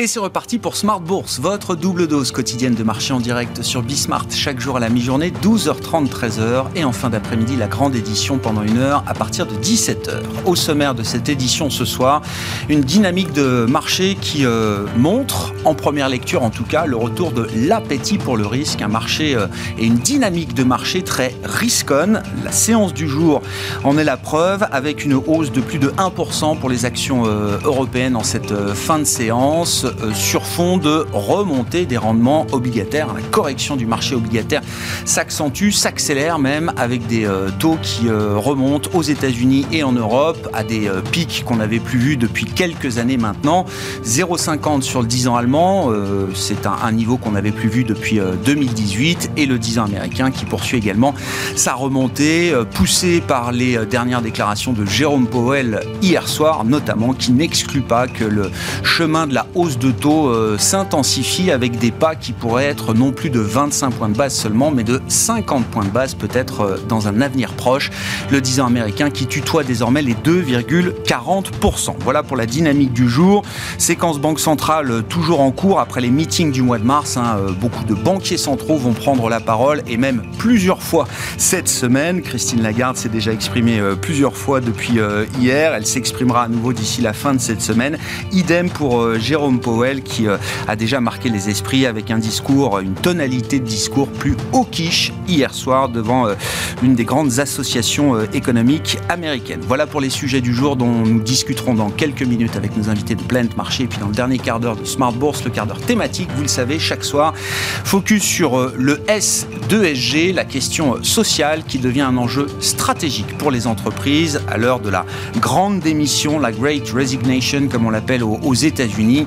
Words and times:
Et 0.00 0.06
c'est 0.06 0.18
reparti 0.18 0.58
pour 0.58 0.76
Smart 0.76 0.98
Bourse, 0.98 1.40
votre 1.40 1.74
double 1.74 2.06
dose 2.06 2.32
quotidienne 2.32 2.74
de 2.74 2.82
marché 2.82 3.12
en 3.12 3.20
direct 3.20 3.60
sur 3.60 3.82
Bismart 3.82 4.24
chaque 4.30 4.58
jour 4.58 4.78
à 4.78 4.80
la 4.80 4.88
mi-journée, 4.88 5.30
12h30, 5.42 6.08
13h. 6.08 6.68
Et 6.74 6.84
en 6.84 6.92
fin 6.92 7.10
d'après-midi, 7.10 7.54
la 7.54 7.66
grande 7.66 7.94
édition 7.94 8.38
pendant 8.38 8.62
une 8.62 8.78
heure 8.78 9.04
à 9.06 9.12
partir 9.12 9.44
de 9.44 9.54
17h. 9.56 10.22
Au 10.46 10.56
sommaire 10.56 10.94
de 10.94 11.02
cette 11.02 11.28
édition 11.28 11.68
ce 11.68 11.84
soir, 11.84 12.22
une 12.70 12.80
dynamique 12.80 13.34
de 13.34 13.66
marché 13.68 14.16
qui 14.18 14.46
euh, 14.46 14.86
montre, 14.96 15.52
en 15.66 15.74
première 15.74 16.08
lecture 16.08 16.44
en 16.44 16.50
tout 16.50 16.64
cas, 16.64 16.86
le 16.86 16.96
retour 16.96 17.32
de 17.32 17.46
l'appétit 17.54 18.16
pour 18.16 18.38
le 18.38 18.46
risque. 18.46 18.80
Un 18.80 18.88
marché 18.88 19.34
euh, 19.34 19.48
et 19.78 19.84
une 19.84 19.98
dynamique 19.98 20.54
de 20.54 20.64
marché 20.64 21.02
très 21.02 21.36
risconne. 21.44 22.22
La 22.42 22.52
séance 22.52 22.94
du 22.94 23.06
jour 23.06 23.42
en 23.84 23.98
est 23.98 24.04
la 24.04 24.16
preuve 24.16 24.66
avec 24.72 25.04
une 25.04 25.12
hausse 25.12 25.52
de 25.52 25.60
plus 25.60 25.78
de 25.78 25.90
1% 25.90 26.58
pour 26.58 26.70
les 26.70 26.86
actions 26.86 27.24
euh, 27.26 27.58
européennes 27.64 28.16
en 28.16 28.24
cette 28.24 28.54
fin 28.72 28.98
de 28.98 29.04
séance. 29.04 29.84
Euh, 30.02 30.12
sur 30.14 30.46
fond 30.46 30.78
de 30.78 31.06
remontée 31.12 31.86
des 31.86 31.96
rendements 31.96 32.46
obligataires. 32.52 33.12
La 33.14 33.22
correction 33.22 33.76
du 33.76 33.86
marché 33.86 34.14
obligataire 34.14 34.60
s'accentue, 35.04 35.70
s'accélère 35.70 36.38
même 36.38 36.72
avec 36.76 37.06
des 37.06 37.24
euh, 37.24 37.50
taux 37.58 37.78
qui 37.82 38.08
euh, 38.08 38.36
remontent 38.36 38.90
aux 38.94 39.02
États-Unis 39.02 39.66
et 39.72 39.82
en 39.82 39.92
Europe 39.92 40.48
à 40.52 40.64
des 40.64 40.90
pics 41.10 41.44
qu'on 41.44 41.56
n'avait 41.56 41.78
plus 41.78 41.98
vus 41.98 42.16
depuis 42.16 42.44
quelques 42.44 42.98
années 42.98 43.16
maintenant. 43.16 43.64
0,50 44.04 44.82
sur 44.82 45.00
le 45.00 45.06
10 45.06 45.28
ans 45.28 45.36
allemand, 45.36 45.90
c'est 46.34 46.66
un, 46.66 46.92
niveau 46.92 47.16
qu'on 47.16 47.32
n'avait 47.32 47.52
plus 47.52 47.68
vu 47.68 47.84
depuis 47.84 48.20
2018 48.44 49.32
et 49.36 49.46
le 49.46 49.58
10 49.58 49.78
ans 49.78 49.84
américain 49.84 50.30
qui 50.30 50.44
poursuit 50.44 50.78
également 50.78 51.14
sa 51.56 51.74
remontée 51.74 52.52
poussée 52.74 53.20
par 53.20 53.52
les 53.52 53.84
dernières 53.86 54.22
déclarations 54.22 54.72
de 54.72 54.84
Jérôme 54.84 55.26
Powell 55.26 55.80
hier 56.02 56.26
soir 56.28 56.64
notamment 56.64 57.12
qui 57.12 57.32
n'exclut 57.32 57.82
pas 57.82 58.06
que 58.06 58.24
le 58.24 58.50
chemin 58.82 59.26
de 59.26 59.34
la 59.34 59.46
hausse 59.54 59.78
de 59.80 59.90
taux 59.90 60.28
euh, 60.28 60.58
s'intensifie 60.58 61.50
avec 61.50 61.78
des 61.78 61.90
pas 61.90 62.14
qui 62.14 62.32
pourraient 62.32 62.66
être 62.66 62.92
non 62.92 63.12
plus 63.12 63.30
de 63.30 63.40
25 63.40 63.90
points 63.90 64.08
de 64.10 64.16
base 64.16 64.34
seulement, 64.34 64.70
mais 64.70 64.84
de 64.84 65.00
50 65.08 65.64
points 65.64 65.86
de 65.86 65.90
base 65.90 66.14
peut-être 66.14 66.60
euh, 66.60 66.76
dans 66.86 67.08
un 67.08 67.22
avenir 67.22 67.54
proche. 67.54 67.90
Le 68.30 68.42
10 68.42 68.60
ans 68.60 68.66
américain 68.66 69.08
qui 69.08 69.26
tutoie 69.26 69.64
désormais 69.64 70.02
les 70.02 70.12
2,40%. 70.12 71.94
Voilà 72.00 72.22
pour 72.22 72.36
la 72.36 72.44
dynamique 72.44 72.92
du 72.92 73.08
jour. 73.08 73.42
Séquence 73.78 74.18
banque 74.18 74.38
centrale 74.38 74.90
euh, 74.90 75.00
toujours 75.00 75.40
en 75.40 75.50
cours 75.50 75.80
après 75.80 76.02
les 76.02 76.10
meetings 76.10 76.52
du 76.52 76.60
mois 76.60 76.78
de 76.78 76.84
mars. 76.84 77.16
Hein. 77.16 77.38
Beaucoup 77.58 77.84
de 77.84 77.94
banquiers 77.94 78.36
centraux 78.36 78.76
vont 78.76 78.92
prendre 78.92 79.30
la 79.30 79.40
parole 79.40 79.82
et 79.88 79.96
même 79.96 80.22
plusieurs 80.36 80.82
fois 80.82 81.08
cette 81.38 81.68
semaine. 81.68 82.20
Christine 82.20 82.62
Lagarde 82.62 82.98
s'est 82.98 83.08
déjà 83.08 83.32
exprimée 83.32 83.80
plusieurs 84.02 84.36
fois 84.36 84.60
depuis 84.60 84.98
hier. 85.40 85.72
Elle 85.74 85.86
s'exprimera 85.86 86.44
à 86.44 86.48
nouveau 86.48 86.74
d'ici 86.74 87.00
la 87.00 87.14
fin 87.14 87.32
de 87.32 87.40
cette 87.40 87.62
semaine. 87.62 87.96
Idem 88.32 88.68
pour 88.68 89.18
Jérôme 89.18 89.58
Powell 89.58 89.69
qui 90.04 90.26
euh, 90.26 90.36
a 90.66 90.74
déjà 90.74 91.00
marqué 91.00 91.28
les 91.28 91.48
esprits 91.48 91.86
avec 91.86 92.10
un 92.10 92.18
discours, 92.18 92.80
une 92.80 92.94
tonalité 92.94 93.60
de 93.60 93.64
discours 93.64 94.08
plus 94.08 94.36
hawkish 94.52 95.12
hier 95.28 95.54
soir 95.54 95.88
devant 95.88 96.26
euh, 96.26 96.34
une 96.82 96.96
des 96.96 97.04
grandes 97.04 97.38
associations 97.38 98.16
euh, 98.16 98.26
économiques 98.32 98.98
américaines. 99.08 99.60
Voilà 99.66 99.86
pour 99.86 100.00
les 100.00 100.10
sujets 100.10 100.40
du 100.40 100.52
jour 100.52 100.74
dont 100.74 100.90
nous 100.90 101.20
discuterons 101.20 101.74
dans 101.74 101.90
quelques 101.90 102.22
minutes 102.22 102.56
avec 102.56 102.76
nos 102.76 102.88
invités 102.88 103.14
de 103.14 103.22
Planet 103.22 103.56
Marché 103.56 103.84
et 103.84 103.86
puis 103.86 104.00
dans 104.00 104.08
le 104.08 104.14
dernier 104.14 104.38
quart 104.38 104.58
d'heure 104.58 104.76
de 104.76 104.84
Smart 104.84 105.12
Bourse, 105.12 105.44
le 105.44 105.50
quart 105.50 105.66
d'heure 105.66 105.80
thématique, 105.80 106.28
vous 106.34 106.42
le 106.42 106.48
savez, 106.48 106.80
chaque 106.80 107.04
soir, 107.04 107.32
focus 107.36 108.24
sur 108.24 108.72
le 108.76 109.00
S 109.06 109.46
2SG, 109.68 110.34
la 110.34 110.44
question 110.44 111.02
sociale 111.04 111.62
qui 111.66 111.78
devient 111.78 112.00
un 112.00 112.16
enjeu 112.16 112.48
stratégique 112.58 113.38
pour 113.38 113.52
les 113.52 113.68
entreprises 113.68 114.40
à 114.48 114.56
l'heure 114.56 114.80
de 114.80 114.90
la 114.90 115.06
grande 115.36 115.78
démission, 115.78 116.40
la 116.40 116.50
Great 116.50 116.90
Resignation 116.90 117.68
comme 117.70 117.86
on 117.86 117.90
l'appelle 117.90 118.24
aux 118.24 118.54
États-Unis. 118.54 119.26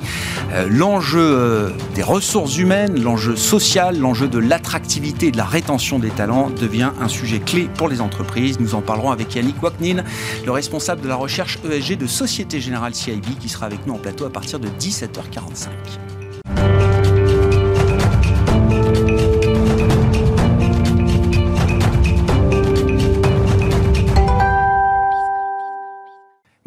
Euh, 0.52 0.66
l'enjeu 0.68 1.20
euh, 1.20 1.70
des 1.94 2.02
ressources 2.02 2.58
humaines, 2.58 3.02
l'enjeu 3.02 3.36
social, 3.36 3.98
l'enjeu 3.98 4.28
de 4.28 4.38
l'attractivité 4.38 5.26
et 5.26 5.30
de 5.30 5.36
la 5.36 5.44
rétention 5.44 5.98
des 5.98 6.10
talents 6.10 6.50
devient 6.50 6.90
un 7.00 7.08
sujet 7.08 7.40
clé 7.40 7.68
pour 7.76 7.88
les 7.88 8.00
entreprises. 8.00 8.60
Nous 8.60 8.74
en 8.74 8.80
parlerons 8.80 9.10
avec 9.10 9.34
Yannick 9.34 9.62
Waknin, 9.62 10.04
le 10.44 10.50
responsable 10.50 11.00
de 11.00 11.08
la 11.08 11.16
recherche 11.16 11.58
ESG 11.68 11.96
de 11.96 12.06
Société 12.06 12.60
Générale 12.60 12.94
CIB, 12.94 13.38
qui 13.40 13.48
sera 13.48 13.66
avec 13.66 13.86
nous 13.86 13.94
en 13.94 13.98
plateau 13.98 14.24
à 14.24 14.30
partir 14.30 14.58
de 14.58 14.68
17h45. 14.68 16.23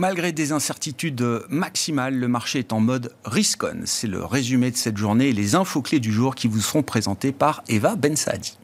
Malgré 0.07 0.31
des 0.31 0.53
incertitudes 0.53 1.21
maximales, 1.49 2.15
le 2.15 2.29
marché 2.29 2.59
est 2.59 2.71
en 2.71 2.79
mode 2.79 3.13
risk-on. 3.25 3.81
C'est 3.83 4.07
le 4.07 4.23
résumé 4.23 4.71
de 4.71 4.77
cette 4.77 4.95
journée 4.95 5.27
et 5.27 5.33
les 5.33 5.53
infos 5.53 5.81
clés 5.81 5.99
du 5.99 6.13
jour 6.13 6.33
qui 6.33 6.47
vous 6.47 6.61
seront 6.61 6.81
présentées 6.81 7.33
par 7.33 7.61
Eva 7.67 7.97
Bensadi. 7.97 8.57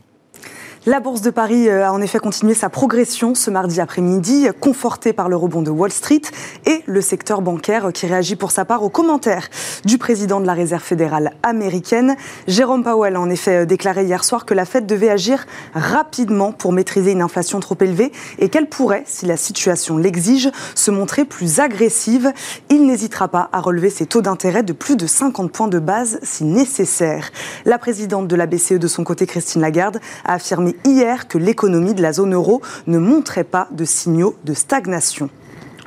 La 0.86 1.00
bourse 1.00 1.22
de 1.22 1.30
Paris 1.30 1.70
euh, 1.70 1.86
a 1.86 1.94
en 1.94 2.02
effet 2.02 2.20
continué 2.20 2.54
sa 2.54 2.68
progression 2.68 3.36
ce 3.36 3.50
mardi 3.50 3.80
après-midi, 3.80 4.50
confortée 4.60 5.14
par 5.14 5.30
le 5.30 5.38
rebond 5.38 5.62
de 5.62 5.72
Wall 5.72 5.94
Street 5.94 6.24
et 6.66 6.84
le 6.88 7.00
secteur 7.00 7.42
bancaire 7.42 7.94
qui 7.94 8.06
réagit 8.06 8.36
pour 8.36 8.52
sa 8.52 8.66
part 8.66 8.84
aux 8.84 8.90
commentaires 8.90 9.48
du 9.86 9.98
président 9.98 10.42
de 10.42 10.46
la 10.46 10.52
Réserve 10.52 10.84
fédérale 10.84 11.32
américaine. 11.42 12.18
Jérôme 12.50 12.84
Powell 12.84 13.16
a 13.16 13.22
en 13.22 13.30
effet 13.30 13.66
déclaré 13.66 14.04
hier 14.04 14.26
soir 14.26 14.46
que 14.46 14.54
la 14.54 14.66
Fed 14.66 14.86
devait 14.86 15.10
agir 15.10 15.46
rapidement 15.74 16.52
pour 16.52 16.74
maîtriser 16.74 17.14
une 17.14 17.22
inflation 17.22 17.62
trop 17.62 17.78
élevée 17.80 18.12
et 18.38 18.50
qu'elle 18.50 18.68
pourrait, 18.68 19.04
si 19.06 19.26
la 19.26 19.38
situation 19.38 19.98
l'exige, 19.98 20.52
se 20.76 20.92
montrer 20.92 21.24
plus 21.24 21.62
agressive. 21.62 22.34
Il 22.70 22.86
n'hésitera 22.86 23.30
pas 23.30 23.48
à 23.54 23.62
relever 23.62 23.90
ses 23.90 24.06
taux 24.06 24.22
d'intérêt 24.22 24.64
de 24.64 24.74
plus 24.74 24.98
de 24.98 25.08
50 25.08 25.50
points 25.50 25.70
de 25.70 25.80
base 25.80 26.20
si 26.24 26.44
nécessaire. 26.44 27.32
La 27.64 27.78
présidente 27.78 28.28
de 28.28 28.36
la 28.36 28.48
BCE 28.48 28.74
de 28.74 28.88
son 28.88 29.06
côté, 29.06 29.26
Christine 29.26 29.62
Lagarde, 29.62 30.02
a 30.26 30.34
affirmé 30.34 30.73
hier 30.86 31.28
que 31.28 31.38
l'économie 31.38 31.94
de 31.94 32.02
la 32.02 32.14
zone 32.14 32.34
euro 32.34 32.62
ne 32.88 33.00
montrait 33.00 33.44
pas 33.44 33.68
de 33.72 33.86
signaux 33.86 34.36
de 34.44 34.54
stagnation. 34.54 35.30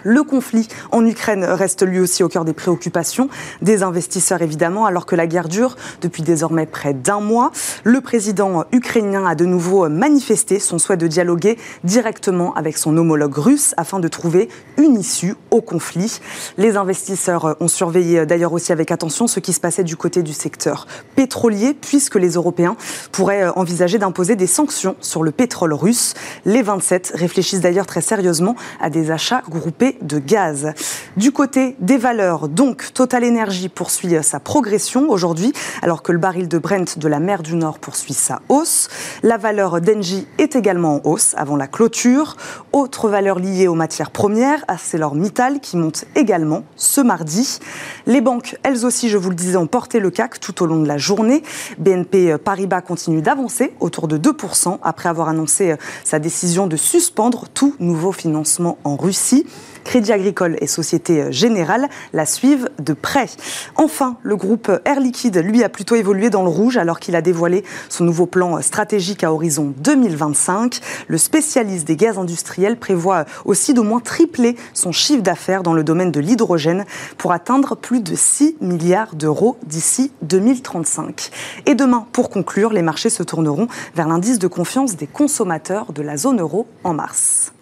Le 0.08 0.22
conflit 0.22 0.68
en 0.92 1.04
Ukraine 1.04 1.42
reste 1.44 1.84
lui 1.84 1.98
aussi 1.98 2.22
au 2.22 2.28
cœur 2.28 2.44
des 2.44 2.52
préoccupations 2.52 3.28
des 3.60 3.82
investisseurs, 3.82 4.40
évidemment, 4.40 4.86
alors 4.86 5.04
que 5.04 5.16
la 5.16 5.26
guerre 5.26 5.48
dure 5.48 5.74
depuis 6.00 6.22
désormais 6.22 6.64
près 6.64 6.94
d'un 6.94 7.18
mois. 7.18 7.50
Le 7.82 8.00
président 8.00 8.66
ukrainien 8.70 9.26
a 9.26 9.34
de 9.34 9.44
nouveau 9.44 9.88
manifesté 9.88 10.60
son 10.60 10.78
souhait 10.78 10.96
de 10.96 11.08
dialoguer 11.08 11.58
directement 11.82 12.54
avec 12.54 12.78
son 12.78 12.96
homologue 12.96 13.36
russe 13.36 13.74
afin 13.78 13.98
de 13.98 14.06
trouver 14.06 14.48
une 14.78 14.94
issue 14.94 15.34
au 15.50 15.60
conflit. 15.60 16.20
Les 16.56 16.76
investisseurs 16.76 17.56
ont 17.58 17.66
surveillé 17.66 18.26
d'ailleurs 18.26 18.52
aussi 18.52 18.70
avec 18.70 18.92
attention 18.92 19.26
ce 19.26 19.40
qui 19.40 19.52
se 19.52 19.58
passait 19.58 19.82
du 19.82 19.96
côté 19.96 20.22
du 20.22 20.32
secteur 20.32 20.86
pétrolier, 21.16 21.74
puisque 21.74 22.14
les 22.14 22.34
Européens 22.34 22.76
pourraient 23.10 23.48
envisager 23.56 23.98
d'imposer 23.98 24.36
des 24.36 24.46
sanctions 24.46 24.94
sur 25.00 25.24
le 25.24 25.32
pétrole 25.32 25.72
russe. 25.74 26.14
Les 26.44 26.62
27 26.62 27.10
réfléchissent 27.16 27.60
d'ailleurs 27.60 27.86
très 27.86 28.02
sérieusement 28.02 28.54
à 28.80 28.88
des 28.88 29.10
achats 29.10 29.42
groupés 29.50 29.95
de 30.02 30.18
gaz. 30.18 30.72
Du 31.16 31.32
côté 31.32 31.76
des 31.80 31.96
valeurs, 31.96 32.48
donc, 32.48 32.92
Total 32.92 33.24
Energy 33.24 33.68
poursuit 33.68 34.16
sa 34.22 34.40
progression 34.40 35.08
aujourd'hui, 35.08 35.52
alors 35.82 36.02
que 36.02 36.12
le 36.12 36.18
baril 36.18 36.48
de 36.48 36.58
Brent 36.58 36.98
de 36.98 37.08
la 37.08 37.20
mer 37.20 37.42
du 37.42 37.56
Nord 37.56 37.78
poursuit 37.78 38.14
sa 38.14 38.40
hausse. 38.48 38.88
La 39.22 39.36
valeur 39.36 39.80
d'Engie 39.80 40.26
est 40.38 40.56
également 40.56 40.96
en 40.96 41.00
hausse 41.04 41.34
avant 41.36 41.56
la 41.56 41.66
clôture. 41.66 42.36
Autre 42.72 43.08
valeur 43.08 43.38
liée 43.38 43.68
aux 43.68 43.74
matières 43.74 44.10
premières, 44.10 44.64
ArcelorMittal 44.68 45.60
qui 45.60 45.76
monte 45.76 46.04
également 46.14 46.64
ce 46.76 47.00
mardi. 47.00 47.58
Les 48.06 48.20
banques, 48.20 48.56
elles 48.62 48.84
aussi, 48.84 49.08
je 49.08 49.16
vous 49.16 49.30
le 49.30 49.36
disais, 49.36 49.56
ont 49.56 49.66
porté 49.66 50.00
le 50.00 50.10
CAC 50.10 50.40
tout 50.40 50.62
au 50.62 50.66
long 50.66 50.80
de 50.80 50.88
la 50.88 50.98
journée. 50.98 51.42
BNP 51.78 52.36
Paribas 52.38 52.82
continue 52.82 53.22
d'avancer 53.22 53.72
autour 53.80 54.08
de 54.08 54.18
2% 54.18 54.78
après 54.82 55.08
avoir 55.08 55.28
annoncé 55.28 55.74
sa 56.04 56.18
décision 56.18 56.66
de 56.66 56.76
suspendre 56.76 57.46
tout 57.52 57.74
nouveau 57.80 58.12
financement 58.12 58.78
en 58.84 58.96
Russie. 58.96 59.46
Crédit 59.86 60.12
Agricole 60.12 60.56
et 60.60 60.66
Société 60.66 61.30
Générale 61.30 61.88
la 62.12 62.26
suivent 62.26 62.68
de 62.80 62.92
près. 62.92 63.28
Enfin, 63.76 64.16
le 64.24 64.34
groupe 64.34 64.68
Air 64.84 64.98
Liquide, 64.98 65.36
lui, 65.36 65.62
a 65.62 65.68
plutôt 65.68 65.94
évolué 65.94 66.28
dans 66.28 66.42
le 66.42 66.48
rouge 66.48 66.76
alors 66.76 66.98
qu'il 66.98 67.14
a 67.14 67.22
dévoilé 67.22 67.62
son 67.88 68.02
nouveau 68.02 68.26
plan 68.26 68.60
stratégique 68.62 69.22
à 69.22 69.32
horizon 69.32 69.72
2025. 69.78 70.80
Le 71.06 71.18
spécialiste 71.18 71.86
des 71.86 71.94
gaz 71.94 72.18
industriels 72.18 72.78
prévoit 72.78 73.26
aussi 73.44 73.74
d'au 73.74 73.84
moins 73.84 74.00
tripler 74.00 74.56
son 74.74 74.90
chiffre 74.90 75.22
d'affaires 75.22 75.62
dans 75.62 75.72
le 75.72 75.84
domaine 75.84 76.10
de 76.10 76.18
l'hydrogène 76.18 76.84
pour 77.16 77.30
atteindre 77.30 77.76
plus 77.76 78.00
de 78.00 78.16
6 78.16 78.56
milliards 78.60 79.14
d'euros 79.14 79.56
d'ici 79.64 80.10
2035. 80.22 81.30
Et 81.66 81.76
demain, 81.76 82.08
pour 82.10 82.30
conclure, 82.30 82.72
les 82.72 82.82
marchés 82.82 83.08
se 83.08 83.22
tourneront 83.22 83.68
vers 83.94 84.08
l'indice 84.08 84.40
de 84.40 84.48
confiance 84.48 84.96
des 84.96 85.06
consommateurs 85.06 85.92
de 85.92 86.02
la 86.02 86.16
zone 86.16 86.40
euro 86.40 86.66
en 86.82 86.92
mars. 86.92 87.52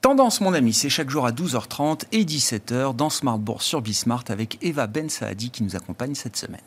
Tendance, 0.00 0.40
mon 0.40 0.54
ami, 0.54 0.72
c'est 0.72 0.88
chaque 0.88 1.10
jour 1.10 1.26
à 1.26 1.32
12h30 1.32 2.02
et 2.12 2.24
17h 2.24 2.94
dans 2.94 3.10
Smart 3.10 3.38
Bourse 3.38 3.66
sur 3.66 3.82
Bismart 3.82 4.22
avec 4.28 4.56
Eva 4.62 4.86
Ben 4.86 5.08
Saadi 5.08 5.50
qui 5.50 5.64
nous 5.64 5.74
accompagne 5.74 6.14
cette 6.14 6.36
semaine. 6.36 6.60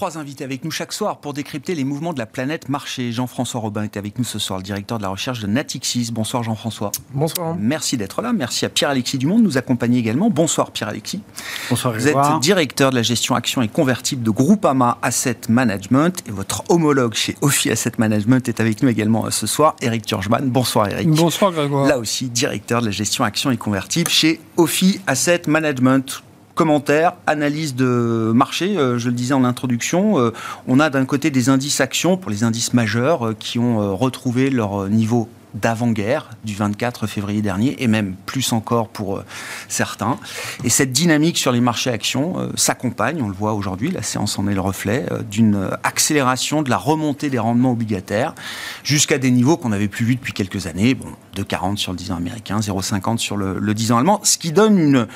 Trois 0.00 0.16
invités 0.16 0.44
avec 0.44 0.64
nous 0.64 0.70
chaque 0.70 0.94
soir 0.94 1.18
pour 1.18 1.34
décrypter 1.34 1.74
les 1.74 1.84
mouvements 1.84 2.14
de 2.14 2.18
la 2.18 2.24
planète 2.24 2.70
marché. 2.70 3.12
Jean-François 3.12 3.60
Robin 3.60 3.82
est 3.82 3.98
avec 3.98 4.16
nous 4.16 4.24
ce 4.24 4.38
soir, 4.38 4.58
le 4.58 4.62
directeur 4.62 4.96
de 4.96 5.02
la 5.02 5.10
recherche 5.10 5.40
de 5.40 5.46
Natixis. 5.46 6.08
Bonsoir 6.10 6.42
Jean-François. 6.42 6.90
Bonsoir. 7.12 7.54
Merci 7.58 7.98
d'être 7.98 8.22
là. 8.22 8.32
Merci 8.32 8.64
à 8.64 8.70
Pierre-Alexis 8.70 9.18
Dumont 9.18 9.38
de 9.38 9.44
nous 9.44 9.58
accompagner 9.58 9.98
également. 9.98 10.30
Bonsoir 10.30 10.70
Pierre-Alexis. 10.70 11.20
Bonsoir. 11.68 11.92
Vous 11.92 12.08
êtes 12.08 12.16
directeur 12.40 12.88
de 12.88 12.96
la 12.96 13.02
gestion 13.02 13.34
action 13.34 13.60
et 13.60 13.68
convertible 13.68 14.22
de 14.22 14.30
Groupama 14.30 14.96
Asset 15.02 15.36
Management 15.50 16.24
et 16.26 16.30
votre 16.30 16.64
homologue 16.70 17.12
chez 17.12 17.36
Ophi 17.42 17.70
Asset 17.70 17.92
Management 17.98 18.48
est 18.48 18.58
avec 18.58 18.82
nous 18.82 18.88
également 18.88 19.26
euh, 19.26 19.30
ce 19.30 19.46
soir, 19.46 19.76
Eric 19.82 20.06
Turgeman. 20.06 20.48
Bonsoir 20.48 20.88
Eric. 20.88 21.10
Bonsoir 21.10 21.52
Grégoire. 21.52 21.86
Là 21.86 21.98
aussi, 21.98 22.30
directeur 22.30 22.80
de 22.80 22.86
la 22.86 22.92
gestion 22.92 23.22
action 23.22 23.50
et 23.50 23.58
convertible 23.58 24.08
chez 24.08 24.40
Ophi 24.56 24.98
Asset 25.06 25.42
Management 25.46 26.22
commentaires, 26.54 27.14
analyse 27.26 27.74
de 27.74 28.32
marché, 28.34 28.76
euh, 28.76 28.98
je 28.98 29.08
le 29.08 29.14
disais 29.14 29.34
en 29.34 29.44
introduction. 29.44 30.18
Euh, 30.18 30.32
on 30.66 30.80
a 30.80 30.90
d'un 30.90 31.04
côté 31.04 31.30
des 31.30 31.48
indices 31.48 31.80
actions 31.80 32.16
pour 32.16 32.30
les 32.30 32.44
indices 32.44 32.74
majeurs 32.74 33.28
euh, 33.28 33.36
qui 33.38 33.58
ont 33.58 33.96
retrouvé 33.96 34.50
leur 34.50 34.88
niveau 34.88 35.28
d'avant-guerre 35.54 36.30
du 36.44 36.54
24 36.54 37.08
février 37.08 37.42
dernier 37.42 37.82
et 37.82 37.88
même 37.88 38.14
plus 38.24 38.52
encore 38.52 38.88
pour 38.88 39.24
certains. 39.66 40.16
Et 40.62 40.68
cette 40.68 40.92
dynamique 40.92 41.38
sur 41.38 41.50
les 41.50 41.60
marchés 41.60 41.90
actions 41.90 42.36
s'accompagne, 42.54 43.20
on 43.20 43.26
le 43.26 43.34
voit 43.34 43.54
aujourd'hui, 43.54 43.90
la 43.90 44.02
séance 44.02 44.38
en 44.38 44.46
est 44.46 44.54
le 44.54 44.60
reflet, 44.60 45.06
d'une 45.28 45.70
accélération 45.82 46.62
de 46.62 46.70
la 46.70 46.76
remontée 46.76 47.30
des 47.30 47.40
rendements 47.40 47.72
obligataires 47.72 48.36
jusqu'à 48.84 49.18
des 49.18 49.32
niveaux 49.32 49.56
qu'on 49.56 49.70
n'avait 49.70 49.88
plus 49.88 50.04
vus 50.04 50.14
depuis 50.14 50.32
quelques 50.32 50.68
années, 50.68 50.94
bon, 50.94 51.08
2,40 51.36 51.78
sur 51.78 51.90
le 51.90 51.98
10 51.98 52.12
ans 52.12 52.16
américain, 52.16 52.60
0,50 52.60 53.18
sur 53.18 53.36
le, 53.36 53.58
le 53.58 53.74
10 53.74 53.90
ans 53.90 53.98
allemand, 53.98 54.20
ce 54.22 54.38
qui 54.38 54.52
donne 54.52 54.78
une 54.78 55.08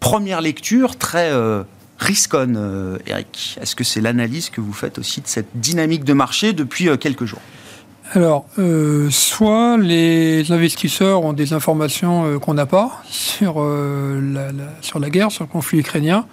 première 0.00 0.40
lecture 0.40 0.96
très 0.96 1.30
euh, 1.30 1.62
euh, 2.34 2.98
Eric. 3.06 3.58
Est-ce 3.60 3.76
que 3.76 3.84
c'est 3.84 4.00
l'analyse 4.00 4.50
que 4.50 4.60
vous 4.60 4.72
faites 4.72 4.98
aussi 4.98 5.20
de 5.20 5.28
cette 5.28 5.48
dynamique 5.54 6.04
de 6.04 6.14
marché 6.14 6.52
depuis 6.52 6.88
euh, 6.88 6.96
quelques 6.96 7.26
jours? 7.26 7.42
Alors, 8.12 8.46
soit 9.10 9.78
les 9.78 10.50
investisseurs 10.50 11.24
ont 11.24 11.32
des 11.32 11.52
informations 11.52 12.40
qu'on 12.40 12.54
n'a 12.54 12.66
pas 12.66 13.00
sur, 13.08 13.62
la, 13.62 14.50
sur 14.80 14.98
la 14.98 15.10
guerre, 15.10 15.30
sur 15.30 15.44
le 15.44 15.48
conflit 15.48 15.78
ukrainien, 15.78 16.26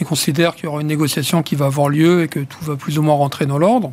et 0.00 0.04
considèrent 0.04 0.54
qu'il 0.54 0.66
y 0.66 0.68
aura 0.68 0.82
une 0.82 0.86
négociation 0.86 1.42
qui 1.42 1.56
va 1.56 1.66
avoir 1.66 1.88
lieu 1.88 2.22
et 2.22 2.28
que 2.28 2.38
tout 2.38 2.64
va 2.64 2.76
plus 2.76 3.00
ou 3.00 3.02
moins 3.02 3.16
rentrer 3.16 3.46
dans 3.46 3.58
l'ordre. 3.58 3.90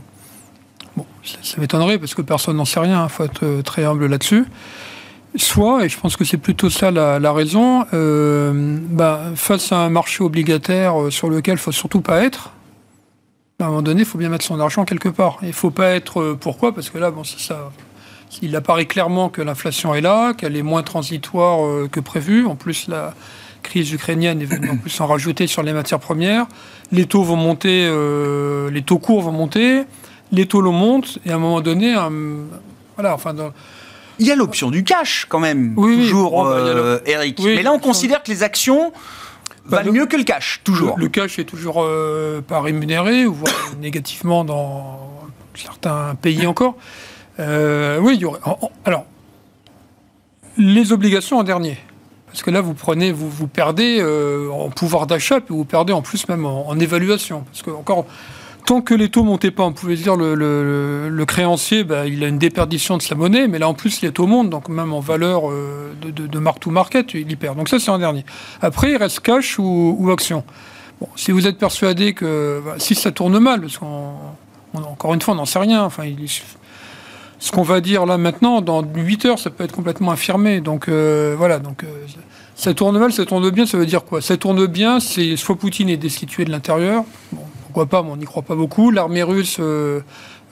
Bon, 0.95 1.07
ça, 1.23 1.59
m'étonnerait 1.59 1.97
parce 1.97 2.13
que 2.13 2.21
personne 2.21 2.57
n'en 2.57 2.65
sait 2.65 2.81
rien, 2.81 2.99
il 2.99 3.05
hein, 3.05 3.09
faut 3.09 3.23
être 3.23 3.61
très 3.63 3.85
humble 3.85 4.05
là-dessus. 4.05 4.45
Soit, 5.35 5.85
et 5.85 5.89
je 5.89 5.99
pense 5.99 6.15
que 6.15 6.25
c'est 6.25 6.37
plutôt 6.37 6.69
ça 6.69 6.91
la, 6.91 7.31
raison, 7.31 7.85
euh, 7.93 8.77
bah, 8.89 9.31
face 9.35 9.71
à 9.71 9.79
un 9.79 9.89
marché 9.89 10.23
obligataire 10.23 11.01
euh, 11.01 11.09
sur 11.09 11.27
lequel 11.27 11.53
il 11.53 11.55
ne 11.55 11.61
faut 11.61 11.71
surtout 11.71 12.01
pas 12.01 12.23
être, 12.23 12.51
à 13.59 13.65
un 13.65 13.67
moment 13.69 13.81
donné, 13.81 14.01
il 14.01 14.05
faut 14.05 14.19
bien 14.19 14.29
mettre 14.29 14.45
son 14.45 14.59
argent 14.59 14.85
quelque 14.85 15.09
part. 15.09 15.39
Il 15.41 15.47
ne 15.47 15.53
faut 15.53 15.71
pas 15.71 15.89
être... 15.91 16.21
Euh, 16.21 16.37
pourquoi? 16.39 16.75
Parce 16.75 16.91
que 16.91 16.99
là, 16.99 17.09
bon, 17.09 17.23
ça, 17.23 17.71
il 18.43 18.55
apparaît 18.55 18.85
clairement 18.85 19.29
que 19.29 19.41
l'inflation 19.41 19.95
est 19.95 20.01
là, 20.01 20.33
qu'elle 20.33 20.55
est 20.55 20.63
moins 20.63 20.83
transitoire 20.83 21.87
que 21.89 21.99
prévu. 21.99 22.45
En 22.45 22.55
plus, 22.55 22.87
la 22.87 23.15
crise 23.63 23.91
ukrainienne 23.91 24.39
est 24.41 24.45
venue 24.45 24.69
en 24.69 24.77
plus 24.77 25.01
en 25.01 25.07
rajouter 25.07 25.47
sur 25.47 25.63
les 25.63 25.73
matières 25.73 25.99
premières. 25.99 26.45
Les 26.91 27.05
taux 27.05 27.23
vont 27.23 27.37
monter, 27.37 27.89
les 28.71 28.81
taux 28.81 28.99
courts 28.99 29.21
vont 29.21 29.31
monter, 29.31 29.83
les 30.31 30.45
taux 30.45 30.61
l'ont 30.61 30.73
montent, 30.73 31.19
et 31.25 31.31
à 31.31 31.35
un 31.35 31.39
moment 31.39 31.61
donné, 31.61 31.95
voilà, 32.95 33.13
enfin... 33.13 33.33
Dans, 33.33 33.51
il 34.19 34.27
y 34.27 34.31
a 34.31 34.35
l'option 34.35 34.71
du 34.71 34.83
cash 34.83 35.25
quand 35.29 35.39
même, 35.39 35.75
toujours, 35.75 36.43
bah, 36.43 36.51
euh, 36.51 36.99
Eric. 37.05 37.41
Mais 37.43 37.63
là, 37.63 37.71
on 37.71 37.79
considère 37.79 38.23
que 38.23 38.31
les 38.31 38.43
actions 38.43 38.91
bah, 39.65 39.77
valent 39.77 39.91
mieux 39.91 40.05
que 40.05 40.17
le 40.17 40.23
cash, 40.23 40.61
toujours. 40.63 40.97
Le, 40.97 41.07
cash 41.07 41.39
est 41.39 41.45
toujours 41.45 41.83
euh, 41.83 42.41
pas 42.41 42.61
rémunéré, 42.61 43.25
ou 43.25 43.37
négativement 43.81 44.43
dans 44.43 44.99
certains 45.55 46.15
pays 46.15 46.45
encore. 46.45 46.75
Euh, 47.39 47.97
oui, 47.99 48.15
il 48.15 48.21
y 48.21 48.25
aurait. 48.25 48.39
alors, 48.85 49.05
les 50.57 50.91
obligations 50.91 51.39
en 51.39 51.43
dernier. 51.43 51.77
Parce 52.27 52.41
que 52.41 52.51
là, 52.51 52.61
vous 52.61 52.73
prenez, 52.73 53.11
vous, 53.11 53.29
vous 53.29 53.47
perdez 53.47 54.03
en 54.51 54.69
pouvoir 54.69 55.05
d'achat, 55.05 55.39
puis 55.39 55.53
vous 55.55 55.65
perdez 55.65 55.93
en 55.93 56.01
plus 56.01 56.27
même 56.27 56.45
en, 56.45 56.67
en 56.67 56.79
évaluation. 56.79 57.43
Parce 57.51 57.61
que, 57.61 57.69
encore, 57.69 58.05
tant 58.65 58.81
que 58.81 58.93
les 58.93 59.09
taux 59.09 59.23
montaient 59.23 59.51
pas, 59.51 59.63
on 59.63 59.73
pouvait 59.73 59.95
dire 59.95 60.15
le, 60.15 60.35
le, 60.35 61.25
créancier, 61.25 61.83
bah, 61.83 62.07
il 62.07 62.23
a 62.23 62.27
une 62.27 62.37
déperdition 62.37 62.97
de 62.97 63.01
sa 63.01 63.15
monnaie, 63.15 63.47
mais 63.47 63.59
là 63.59 63.67
en 63.67 63.73
plus 63.73 64.01
les 64.01 64.11
taux 64.11 64.27
montent, 64.27 64.49
donc 64.49 64.69
même 64.69 64.93
en 64.93 64.99
valeur 64.99 65.49
euh, 65.49 65.93
de, 66.01 66.11
de, 66.11 66.39
mark 66.39 66.59
to 66.59 66.69
market, 66.69 67.13
il 67.13 67.31
y 67.31 67.35
perd. 67.35 67.57
Donc 67.57 67.69
ça 67.69 67.79
c'est 67.79 67.91
en 67.91 67.97
dernier. 67.97 68.25
Après 68.61 68.91
il 68.91 68.97
reste 68.97 69.21
cash 69.21 69.57
ou, 69.59 70.09
action. 70.11 70.43
Bon, 70.99 71.07
si 71.15 71.31
vous 71.31 71.47
êtes 71.47 71.57
persuadé 71.57 72.13
que 72.13 72.61
bah, 72.65 72.75
si 72.77 72.95
ça 72.95 73.11
tourne 73.11 73.37
mal, 73.39 73.61
parce 73.61 73.77
qu'encore 73.77 75.13
une 75.13 75.21
fois 75.21 75.33
on 75.33 75.37
n'en 75.37 75.45
sait 75.45 75.59
rien, 75.59 75.83
enfin 75.83 76.03
ce 77.39 77.51
qu'on 77.51 77.63
va 77.63 77.81
dire 77.81 78.05
là 78.05 78.17
maintenant, 78.17 78.61
dans 78.61 78.83
8 78.83 79.25
heures, 79.25 79.39
ça 79.39 79.49
peut 79.49 79.63
être 79.63 79.73
complètement 79.73 80.11
affirmé. 80.11 80.61
Donc 80.61 80.87
euh, 80.87 81.35
voilà, 81.37 81.59
donc 81.59 81.83
euh, 81.83 81.87
ça 82.55 82.73
tourne 82.73 82.97
mal, 82.97 83.11
ça 83.11 83.25
tourne 83.25 83.49
bien, 83.49 83.65
ça 83.65 83.77
veut 83.77 83.85
dire 83.85 84.05
quoi? 84.05 84.21
Ça 84.21 84.37
tourne 84.37 84.65
bien, 84.67 84.99
c'est 84.99 85.35
soit 85.35 85.55
Poutine 85.55 85.89
est 85.89 85.97
destitué 85.97 86.45
de 86.45 86.51
l'intérieur, 86.51 87.03
bon, 87.31 87.43
pourquoi 87.73 87.87
pas, 87.87 88.03
mais 88.03 88.11
on 88.11 88.17
n'y 88.17 88.25
croit 88.25 88.43
pas 88.43 88.53
beaucoup. 88.53 88.91
L'armée 88.91 89.23
russe 89.23 89.57
euh, 89.59 90.01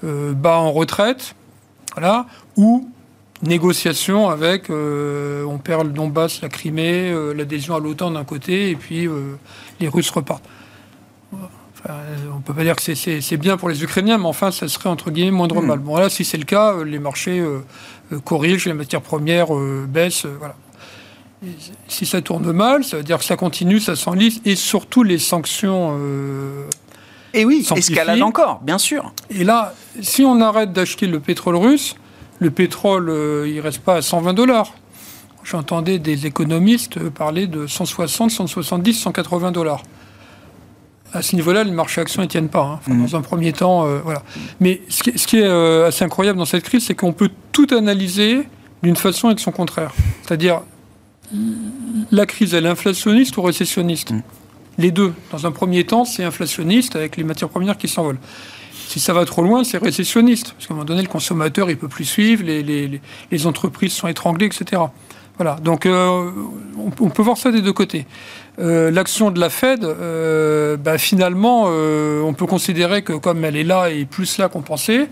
euh, 0.03 0.33
bat 0.33 0.57
en 0.57 0.71
retraite, 0.71 1.35
voilà, 1.93 2.25
ou 2.57 2.89
négociation 3.43 4.27
avec, 4.27 4.71
euh, 4.71 5.43
on 5.43 5.59
perd 5.59 5.85
le 5.85 5.93
Donbass, 5.93 6.41
la 6.41 6.49
Crimée, 6.49 7.13
l'adhésion 7.35 7.75
à 7.75 7.79
l'OTAN 7.79 8.09
d'un 8.09 8.23
côté, 8.23 8.71
et 8.71 8.75
puis 8.75 9.07
les 9.79 9.87
Russes 9.87 10.09
repartent. 10.09 10.43
Enfin, 11.33 11.93
on 12.35 12.41
peut 12.41 12.55
pas 12.55 12.63
dire 12.63 12.75
que 12.75 12.95
c'est 12.95 13.37
bien 13.37 13.55
pour 13.55 13.69
les 13.69 13.83
Ukrainiens, 13.83 14.17
mais 14.17 14.25
enfin, 14.25 14.49
ça 14.49 14.67
serait 14.67 14.89
entre 14.89 15.11
guillemets 15.11 15.29
moindre 15.29 15.61
hmm. 15.61 15.67
mal. 15.67 15.79
Bon, 15.79 15.97
là, 15.97 16.09
si 16.09 16.25
c'est 16.25 16.37
le 16.37 16.45
cas, 16.45 16.83
les 16.83 16.97
marchés 16.97 17.43
corrigent, 18.25 18.65
les 18.65 18.73
matières 18.73 19.01
premières 19.01 19.53
baissent, 19.87 20.25
voilà. 20.25 20.55
si 21.87 22.07
ça 22.07 22.19
tourne 22.23 22.51
mal, 22.51 22.83
ça 22.83 22.97
veut 22.97 23.03
dire 23.03 23.19
que 23.19 23.25
ça 23.25 23.37
continue, 23.37 23.79
ça 23.79 23.95
s'enlise, 23.95 24.41
et 24.43 24.55
surtout 24.55 25.03
les 25.03 25.19
sanctions 25.19 25.99
et 27.33 27.45
oui, 27.45 27.65
escalade 27.75 28.21
encore, 28.21 28.59
bien 28.61 28.77
sûr. 28.77 29.13
Et 29.29 29.43
là, 29.43 29.73
si 30.01 30.23
on 30.23 30.41
arrête 30.41 30.73
d'acheter 30.73 31.07
le 31.07 31.19
pétrole 31.19 31.55
russe, 31.55 31.95
le 32.39 32.51
pétrole, 32.51 33.09
euh, 33.09 33.47
il 33.47 33.59
reste 33.61 33.79
pas 33.79 33.95
à 33.95 34.01
120 34.01 34.33
dollars. 34.33 34.73
J'entendais 35.43 35.99
des 35.99 36.25
économistes 36.25 36.99
parler 37.09 37.47
de 37.47 37.67
160, 37.67 38.31
170, 38.31 38.93
180 38.93 39.51
dollars. 39.51 39.83
À 41.13 41.21
ce 41.21 41.35
niveau-là, 41.35 41.63
les 41.63 41.71
marchés 41.71 42.01
actions 42.01 42.21
ne 42.21 42.27
tiennent 42.27 42.49
pas. 42.49 42.63
Hein. 42.63 42.79
Mhm. 42.87 43.05
Dans 43.05 43.15
un 43.15 43.21
premier 43.21 43.53
temps, 43.53 43.85
euh, 43.85 43.99
voilà. 44.03 44.23
Mais 44.59 44.81
ce 44.89 45.03
qui, 45.03 45.37
est 45.37 45.43
euh, 45.43 45.87
assez 45.87 46.03
incroyable 46.03 46.37
dans 46.37 46.45
cette 46.45 46.63
crise, 46.63 46.85
c'est 46.85 46.95
qu'on 46.95 47.13
peut 47.13 47.29
tout 47.51 47.67
analyser 47.71 48.47
d'une 48.83 48.95
façon 48.95 49.29
et 49.29 49.35
de 49.35 49.39
son 49.39 49.51
contraire. 49.51 49.93
C'est-à-dire, 50.23 50.61
la 52.11 52.25
crise, 52.25 52.53
elle 52.53 52.65
est 52.65 52.69
inflationniste 52.69 53.37
ou 53.37 53.41
récessionniste? 53.41 54.11
Mhm 54.11 54.21
les 54.81 54.91
deux. 54.91 55.13
Dans 55.31 55.45
un 55.45 55.51
premier 55.51 55.85
temps, 55.85 56.03
c'est 56.03 56.23
inflationniste 56.23 56.95
avec 56.95 57.15
les 57.15 57.23
matières 57.23 57.49
premières 57.49 57.77
qui 57.77 57.87
s'envolent. 57.87 58.19
Si 58.91 58.99
ça 58.99 59.13
va 59.13 59.23
trop 59.23 59.41
loin, 59.41 59.63
c'est 59.63 59.77
récessionniste. 59.77 60.53
Parce 60.53 60.67
qu'à 60.67 60.73
un 60.73 60.75
moment 60.75 60.85
donné, 60.85 61.01
le 61.01 61.07
consommateur, 61.07 61.69
il 61.69 61.77
peut 61.77 61.87
plus 61.87 62.03
suivre, 62.03 62.43
les, 62.43 63.47
entreprises 63.47 63.93
sont 63.93 64.09
étranglées, 64.09 64.47
etc. 64.47 64.81
Voilà. 65.37 65.55
Donc, 65.63 65.85
euh, 65.85 66.29
on, 66.77 67.09
peut 67.09 67.21
voir 67.21 67.37
ça 67.37 67.51
des 67.51 67.61
deux 67.61 67.71
côtés. 67.71 68.05
Euh, 68.59 68.91
l'action 68.91 69.31
de 69.31 69.39
la 69.39 69.49
Fed, 69.49 69.85
euh, 69.85 70.75
bah, 70.75 70.97
finalement, 70.97 71.67
on 71.67 72.33
peut 72.33 72.45
considérer 72.47 73.01
que 73.01 73.13
comme 73.13 73.45
elle 73.45 73.55
est 73.55 73.63
là 73.63 73.89
et 73.89 74.03
plus 74.03 74.37
là 74.37 74.49
qu'on 74.49 74.61
pensait, 74.61 75.07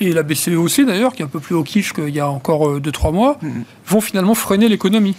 et 0.00 0.12
la 0.12 0.24
BCE 0.24 0.56
aussi 0.56 0.84
d'ailleurs, 0.84 1.12
qui 1.12 1.22
est 1.22 1.24
un 1.24 1.28
peu 1.28 1.38
plus 1.38 1.54
au 1.54 1.62
quiche 1.62 1.92
qu'il 1.92 2.08
y 2.08 2.18
a 2.18 2.28
encore 2.28 2.80
2-3 2.80 3.12
mois, 3.12 3.38
mmh. 3.40 3.48
vont 3.86 4.00
finalement 4.00 4.34
freiner 4.34 4.68
l'économie. 4.68 5.14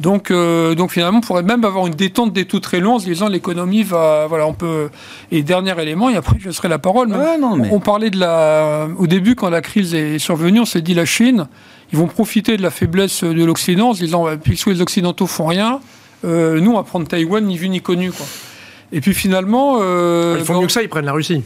Donc, 0.00 0.30
euh, 0.30 0.74
donc 0.74 0.92
finalement, 0.92 1.18
on 1.18 1.20
pourrait 1.20 1.42
même 1.42 1.64
avoir 1.64 1.86
une 1.86 1.94
détente 1.94 2.32
des 2.32 2.46
taux 2.46 2.60
très 2.60 2.80
longs 2.80 2.94
en 2.94 2.98
se 2.98 3.04
disant 3.04 3.28
l'économie 3.28 3.82
va, 3.82 4.26
voilà, 4.28 4.46
on 4.46 4.54
peut. 4.54 4.88
Et 5.30 5.42
dernier 5.42 5.80
élément, 5.80 6.08
et 6.08 6.16
après 6.16 6.36
je 6.40 6.50
serai 6.50 6.68
la 6.68 6.78
parole. 6.78 7.08
non, 7.08 7.56
mais... 7.56 7.68
On 7.70 7.80
parlait 7.80 8.10
de 8.10 8.18
la, 8.18 8.88
au 8.98 9.06
début 9.06 9.34
quand 9.34 9.50
la 9.50 9.60
crise 9.60 9.94
est 9.94 10.18
survenue, 10.18 10.60
on 10.60 10.64
s'est 10.64 10.80
dit 10.80 10.94
la 10.94 11.04
Chine, 11.04 11.48
ils 11.92 11.98
vont 11.98 12.06
profiter 12.06 12.56
de 12.56 12.62
la 12.62 12.70
faiblesse 12.70 13.24
de 13.24 13.44
l'Occident 13.44 13.90
en 13.90 13.94
se 13.94 14.00
disant 14.00 14.26
puisque 14.42 14.68
les 14.68 14.80
Occidentaux 14.80 15.26
font 15.26 15.46
rien, 15.46 15.80
euh, 16.24 16.60
nous 16.60 16.72
on 16.72 16.76
va 16.76 16.82
prendre 16.82 17.06
Taïwan 17.06 17.44
ni 17.44 17.58
vu 17.58 17.68
ni 17.68 17.80
connu 17.82 18.10
quoi. 18.10 18.26
Et 18.92 19.00
puis 19.00 19.14
finalement, 19.14 19.78
euh, 19.80 20.36
ils 20.38 20.44
font 20.44 20.60
mieux 20.60 20.66
que 20.66 20.72
ça, 20.72 20.82
ils 20.82 20.88
prennent 20.88 21.04
la 21.04 21.12
Russie. 21.12 21.42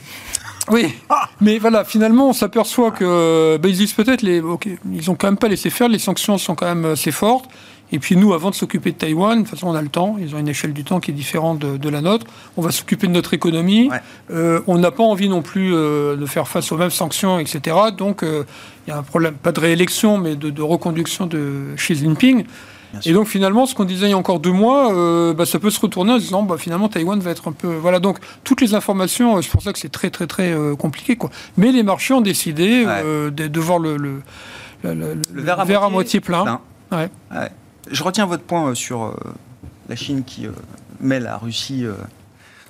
Oui, 0.71 0.95
mais 1.43 1.59
voilà, 1.59 1.85
finalement, 1.85 2.31
on 2.31 2.33
s'aperçoit 2.33 2.91
que 2.91 3.59
bah, 3.59 3.69
ils 3.69 3.77
disent 3.77 3.93
peut-être 3.93 4.23
les, 4.23 4.41
ok, 4.41 4.67
ils 4.95 5.11
ont 5.11 5.15
quand 5.15 5.27
même 5.27 5.37
pas 5.37 5.49
laissé 5.49 5.69
faire, 5.69 5.89
les 5.89 5.99
sanctions 5.99 6.39
sont 6.39 6.55
quand 6.55 6.67
même 6.67 6.93
assez 6.93 7.11
fortes. 7.11 7.51
Et 7.95 8.01
puis 8.01 8.17
nous, 8.17 8.35
avant 8.35 8.51
de 8.51 8.57
s'occuper 8.57 8.91
de 8.91 8.97
Taïwan, 8.97 9.39
de 9.39 9.43
toute 9.43 9.51
façon, 9.51 9.69
on 9.69 9.75
a 9.77 9.81
le 9.81 9.89
temps. 9.89 10.17
Ils 10.19 10.35
ont 10.35 10.39
une 10.39 10.49
échelle 10.49 10.73
du 10.73 10.83
temps 10.83 10.99
qui 10.99 11.13
est 11.13 11.15
différente 11.15 11.61
de, 11.61 11.89
la 11.89 12.01
nôtre. 12.01 12.27
On 12.57 12.61
va 12.61 12.73
s'occuper 12.73 13.07
de 13.07 13.13
notre 13.13 13.35
économie. 13.35 13.89
Euh, 14.33 14.61
on 14.67 14.79
n'a 14.79 14.91
pas 14.91 15.05
envie 15.05 15.29
non 15.29 15.43
plus 15.43 15.73
euh, 15.73 16.17
de 16.17 16.27
faire 16.27 16.49
face 16.49 16.73
aux 16.73 16.77
mêmes 16.77 16.91
sanctions, 16.91 17.39
etc. 17.39 17.77
Donc, 17.97 18.25
euh, 18.25 18.43
il 18.85 18.91
y 18.91 18.93
a 18.93 18.99
un 18.99 19.05
problème, 19.05 19.35
pas 19.35 19.53
de 19.53 19.61
réélection, 19.61 20.19
mais 20.19 20.35
de, 20.35 20.61
reconduction 20.61 21.27
de 21.27 21.77
Xi 21.77 21.95
Jinping. 21.95 22.45
Et 23.07 23.13
donc 23.13 23.29
finalement, 23.29 23.67
ce 23.67 23.77
qu'on 23.77 23.85
disait 23.85 24.07
il 24.07 24.11
y 24.11 24.13
a 24.13 24.19
encore 24.19 24.41
deux 24.41 24.53
mois, 24.53 24.93
euh, 24.93 25.33
bah, 25.33 25.47
ça 25.47 25.59
peut 25.61 25.71
se 25.71 25.81
retourner 25.81 26.13
en 26.13 26.19
disant 26.19 26.43
bah, 26.43 26.57
finalement 26.59 26.89
Taïwan 26.89 27.19
va 27.19 27.31
être 27.31 27.49
un 27.49 27.53
peu. 27.53 27.75
Voilà, 27.75 27.99
donc 27.99 28.19
toutes 28.45 28.61
les 28.61 28.75
informations, 28.75 29.41
c'est 29.43 29.51
pour 29.51 29.63
ça 29.63 29.73
que 29.73 29.81
c'est 29.81 29.89
très 29.89 30.11
très 30.11 30.29
très 30.29 30.55
compliqué. 30.79 31.17
Quoi. 31.17 31.31
Mais 31.57 31.73
les 31.73 31.83
marchés 31.83 32.15
ont 32.15 32.21
décidé 32.21 32.85
de, 32.85 33.61
voir 33.61 33.81
le, 33.81 33.97
le, 33.97 34.21
le, 34.85 35.43
verre, 35.43 35.83
à, 35.83 35.91
moitié, 35.91 36.21
plein. 36.21 36.61
Je 37.91 38.03
retiens 38.03 38.27
votre 38.27 38.45
point 38.45 38.75
sur 38.75 39.15
la 39.89 39.97
Chine 39.97 40.25
qui 40.25 40.47
met 41.01 41.21
la 41.21 41.37
Russie 41.37 41.87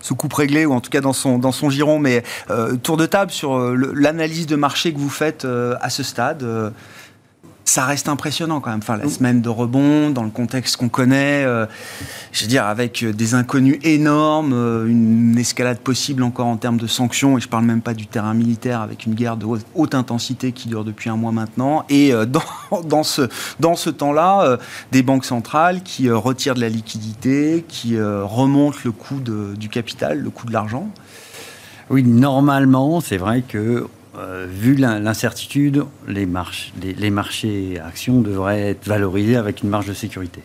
sous 0.04 0.16
coupe 0.16 0.35
réglée, 0.35 0.66
ou 0.66 0.73
en 0.75 0.80
tout 0.80 0.90
cas 0.90 1.00
dans 1.00 1.14
son, 1.14 1.71
giron. 1.71 1.99
Mais 1.99 2.23
euh, 2.50 2.76
tour 2.76 2.99
de 2.99 3.06
table 3.06 3.30
sur 3.30 3.56
euh, 3.56 3.92
l'analyse 3.94 4.47
de 4.47 4.54
marché 4.54 4.92
que 4.92 4.99
vous 4.99 5.09
faites 5.09 5.47
euh, 5.47 5.76
à 5.80 5.88
ce 5.88 6.02
stade 6.02 6.47
ça 7.75 7.87
reste 7.87 8.09
impressionnant 8.09 8.61
quand 8.61 8.71
même. 8.71 8.78
Enfin, 8.78 8.97
la 8.97 9.09
semaine 9.09 9.40
de 9.40 9.49
rebond, 9.49 10.11
dans 10.11 10.23
le 10.23 10.31
contexte 10.31 10.76
qu'on 10.76 10.88
connaît, 10.88 11.45
euh, 11.45 11.66
je 12.31 12.43
veux 12.43 12.49
dire, 12.49 12.66
avec 12.66 13.02
euh, 13.02 13.12
des 13.12 13.35
inconnus 13.35 13.81
énormes, 13.83 14.52
euh, 14.52 14.87
une 14.87 15.37
escalade 15.37 15.81
possible 15.81 16.23
encore 16.23 16.47
en 16.47 16.57
termes 16.57 16.76
de 16.76 16.87
sanctions, 16.87 17.37
et 17.37 17.40
je 17.40 17.49
parle 17.49 17.64
même 17.64 17.81
pas 17.81 17.93
du 17.95 18.07
terrain 18.07 18.33
militaire, 18.33 18.81
avec 18.81 19.07
une 19.07 19.14
guerre 19.14 19.37
de 19.37 19.45
haute, 19.75 19.95
intensité 19.97 20.52
qui 20.52 20.69
dure 20.69 20.85
depuis 20.85 21.11
un 21.11 21.16
mois 21.16 21.33
maintenant, 21.33 21.85
et 21.88 22.12
dans, 22.28 22.83
dans, 22.85 23.02
ce, 23.02 23.23
dans 23.59 23.75
ce 23.75 23.90
temps-là, 23.90 24.57
des 24.93 25.02
banques 25.02 25.25
centrales 25.25 25.83
qui 25.83 26.09
retirent 26.09 26.54
de 26.54 26.61
la 26.61 26.69
liquidité, 26.69 27.64
qui 27.66 28.00
remontent 28.00 28.78
le 28.85 28.93
coût 28.93 29.19
de, 29.19 29.54
du 29.57 29.69
capital, 29.69 30.21
le 30.21 30.31
coût 30.31 30.47
de 30.47 30.52
l'argent. 30.52 30.88
Oui, 31.90 32.04
normalement, 32.04 33.00
c'est 33.00 33.19
vrai 33.19 33.43
que 33.43 33.88
euh, 34.16 34.47
vu 34.49 34.75
l'incertitude, 34.76 35.85
les, 36.06 36.26
les, 36.83 37.11
marchés 37.11 37.80
actions 37.85 38.21
devraient 38.21 38.71
être 38.71 38.87
valorisés 38.87 39.37
avec 39.37 39.62
une 39.62 39.68
marge 39.68 39.87
de 39.87 39.94
sécurité. 39.94 40.40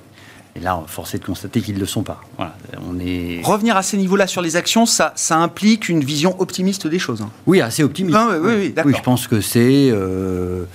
Et 0.55 0.59
là, 0.59 0.83
force 0.87 1.13
est 1.13 1.19
de 1.19 1.25
constater 1.25 1.61
qu'ils 1.61 1.75
ne 1.75 1.79
le 1.79 1.85
sont 1.85 2.03
pas. 2.03 2.21
on 2.37 2.99
est... 2.99 3.41
Revenir 3.43 3.77
à 3.77 3.83
ces 3.83 3.97
niveaux-là 3.97 4.27
sur 4.27 4.41
les 4.41 4.55
actions, 4.55 4.85
ça, 4.85 5.13
ça, 5.15 5.37
implique 5.37 5.89
une 5.89 6.03
vision 6.03 6.39
optimiste 6.41 6.87
des 6.87 6.99
choses. 6.99 7.21
Hein. 7.21 7.29
Oui, 7.45 7.61
assez 7.61 7.83
optimiste. 7.83 8.17
Ah, 8.19 8.37
oui, 8.41 8.73
oui, 8.83 8.93
je 8.95 9.01
pense 9.01 9.27
que 9.27 9.41
c'est... 9.41 9.89
Euh, 9.91 10.65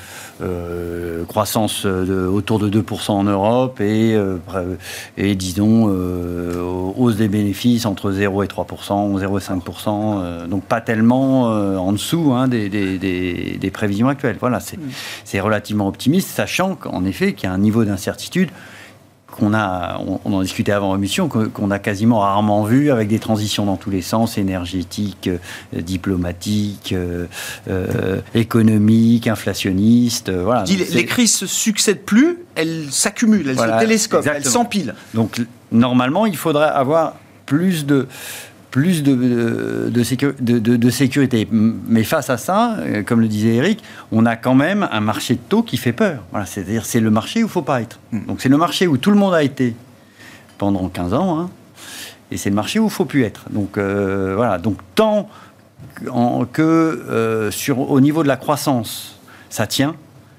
croissance 1.28 1.86
de, 1.86 2.26
autour 2.26 2.58
de 2.58 2.68
2% 2.68 3.10
en 3.10 3.24
Europe 3.24 3.80
et, 3.80 4.14
euh, 4.14 4.38
et 5.16 5.34
disons 5.34 5.86
euh, 5.88 6.60
hausse 6.96 7.16
des 7.16 7.28
bénéfices 7.28 7.86
entre 7.86 8.12
0 8.12 8.42
et 8.42 8.46
3%, 8.46 9.18
0 9.18 9.38
et 9.38 9.40
5%, 9.40 10.46
donc 10.48 10.64
pas 10.64 10.80
tellement 10.80 11.44
en 11.44 11.92
dessous 11.92 12.32
hein, 12.32 12.48
des, 12.48 12.68
des, 12.68 12.98
des, 12.98 13.70
prévisions 13.70 14.08
actuelles. 14.08 14.36
Voilà, 14.40 14.60
c'est 14.60 14.76
mm. 14.78 15.40
relativement 15.40 15.88
optimiste, 15.88 16.28
sachant 16.28 16.74
qu'en 16.74 17.04
effet 17.04 17.32
qu'il 17.32 17.48
y 17.48 17.52
a 17.52 17.54
un 17.54 17.58
niveau 17.58 17.84
d'incertitude 17.84 18.50
qu'on 19.34 19.52
a, 19.52 20.00
on, 20.24 20.32
en 20.32 20.42
discutait 20.42 20.72
avant 20.72 20.94
l'émission, 20.94 21.28
qu'on 21.28 21.70
a 21.70 21.78
quasiment 21.78 22.20
rarement 22.20 22.62
vu 22.62 22.90
avec 22.90 23.08
des 23.08 23.18
transitions 23.18 23.66
dans 23.66 23.76
tous 23.76 23.90
les 23.90 24.02
sens, 24.02 24.38
énergétiques, 24.38 25.28
euh, 25.28 25.80
diplomatiques, 25.80 26.92
euh, 26.92 27.26
euh, 27.68 28.20
économiques, 28.34 29.26
inflationnistes. 29.26 30.30
voilà. 30.30 30.64
les, 30.64 31.06
crises 31.06 31.34
se 31.34 31.46
succèdent 31.46 32.02
plus, 32.04 32.38
elles 32.54 32.86
s'accumulent, 32.90 33.48
elles 33.48 33.58
se 33.58 33.78
télescopent, 33.80 34.26
elles 34.26 34.44
s'empilent. 34.44 34.94
Donc 35.14 35.40
normalement, 35.72 36.26
il 36.26 36.36
faudrait 36.36 36.68
avoir 36.68 37.16
plus 37.46 37.84
de 37.86 38.06
plus 38.74 39.04
de, 39.04 39.14
de, 39.14 40.76
de, 40.76 40.90
sécurité. 40.90 41.46
Mais 41.52 42.02
face 42.02 42.28
à 42.28 42.36
ça, 42.36 42.74
euh, 42.80 43.04
comme 43.04 43.20
le 43.20 43.28
disait 43.28 43.54
Eric, 43.54 43.84
on 44.10 44.26
a 44.26 44.34
quand 44.34 44.56
même 44.56 44.88
un 44.90 44.98
marché 44.98 45.34
de 45.34 45.40
taux 45.48 45.62
qui 45.62 45.76
fait 45.76 45.92
peur. 45.92 46.24
Voilà, 46.32 46.44
C'est-à-dire 46.44 46.84
c'est 46.84 46.98
le 46.98 47.08
marché 47.08 47.38
où 47.38 47.42
il 47.42 47.44
ne 47.44 47.52
faut 47.52 47.62
pas 47.62 47.82
être. 47.82 48.00
Hmm. 48.10 48.26
Donc 48.26 48.40
c'est 48.40 48.48
le 48.48 48.56
marché 48.56 48.88
où 48.88 48.96
tout 48.96 49.12
le 49.12 49.16
monde 49.16 49.32
a 49.32 49.44
été 49.44 49.76
pendant 50.58 50.88
15 50.88 51.14
ans, 51.14 51.38
hein, 51.38 51.50
et 52.32 52.36
c'est 52.36 52.50
le 52.50 52.56
marché 52.56 52.80
où 52.80 52.82
il 52.82 52.86
ne 52.86 52.90
faut 52.90 53.04
plus 53.04 53.22
être. 53.22 53.44
Donc 53.50 53.78
euh, 53.78 54.32
voilà, 54.34 54.58
donc 54.58 54.78
tant 54.96 55.28
que 56.52 56.60
euh, 56.60 57.52
sur, 57.52 57.78
au 57.78 58.00
niveau 58.00 58.24
de 58.24 58.28
la 58.28 58.36
croissance, 58.36 59.20
ça 59.50 59.68
tient, 59.68 59.94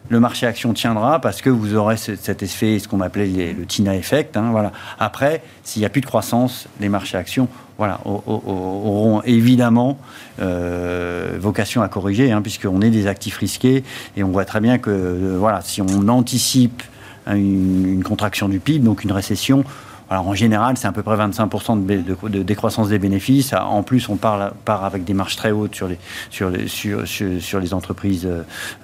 le 0.09 0.19
marché 0.19 0.45
action 0.45 0.73
tiendra 0.73 1.21
parce 1.21 1.41
que 1.41 1.49
vous 1.49 1.75
aurez 1.75 1.95
cet 1.95 2.43
effet, 2.43 2.79
ce 2.79 2.89
qu'on 2.89 2.99
appelait 2.99 3.53
le 3.53 3.65
TINA 3.65 3.95
effect. 3.95 4.35
Hein, 4.35 4.49
voilà. 4.51 4.73
Après, 4.99 5.41
s'il 5.63 5.79
n'y 5.79 5.85
a 5.85 5.89
plus 5.89 6.01
de 6.01 6.05
croissance, 6.05 6.67
les 6.81 6.89
marchés 6.89 7.17
actions 7.17 7.47
voilà, 7.77 7.99
auront 8.05 9.21
évidemment 9.23 9.97
euh, 10.41 11.35
vocation 11.39 11.81
à 11.81 11.89
corriger, 11.89 12.31
hein, 12.31 12.41
puisqu'on 12.41 12.81
est 12.81 12.89
des 12.89 13.07
actifs 13.07 13.37
risqués 13.37 13.83
et 14.15 14.23
on 14.23 14.29
voit 14.29 14.45
très 14.45 14.61
bien 14.61 14.77
que 14.77 14.89
euh, 14.89 15.37
voilà, 15.37 15.61
si 15.61 15.81
on 15.81 16.07
anticipe 16.07 16.83
une, 17.27 18.03
contraction 18.03 18.47
du 18.47 18.59
PIB, 18.59 18.85
donc 18.85 19.03
une 19.03 19.11
récession, 19.11 19.63
alors 20.09 20.27
en 20.27 20.35
général, 20.35 20.77
c'est 20.77 20.87
à 20.87 20.91
peu 20.91 21.01
près 21.01 21.15
25% 21.15 21.85
de, 21.85 22.43
décroissance 22.43 22.89
des 22.89 22.99
bénéfices. 22.99 23.53
En 23.53 23.81
plus, 23.81 24.07
on 24.09 24.17
part, 24.17 24.53
part, 24.65 24.83
avec 24.83 25.03
des 25.03 25.13
marges 25.13 25.35
très 25.35 25.51
hautes 25.51 25.73
sur 25.73 25.87
les, 25.87 25.97
sur 26.29 26.49
les, 26.49 26.67
sur, 26.67 27.07
sur, 27.07 27.59
les 27.59 27.73
entreprises 27.73 28.27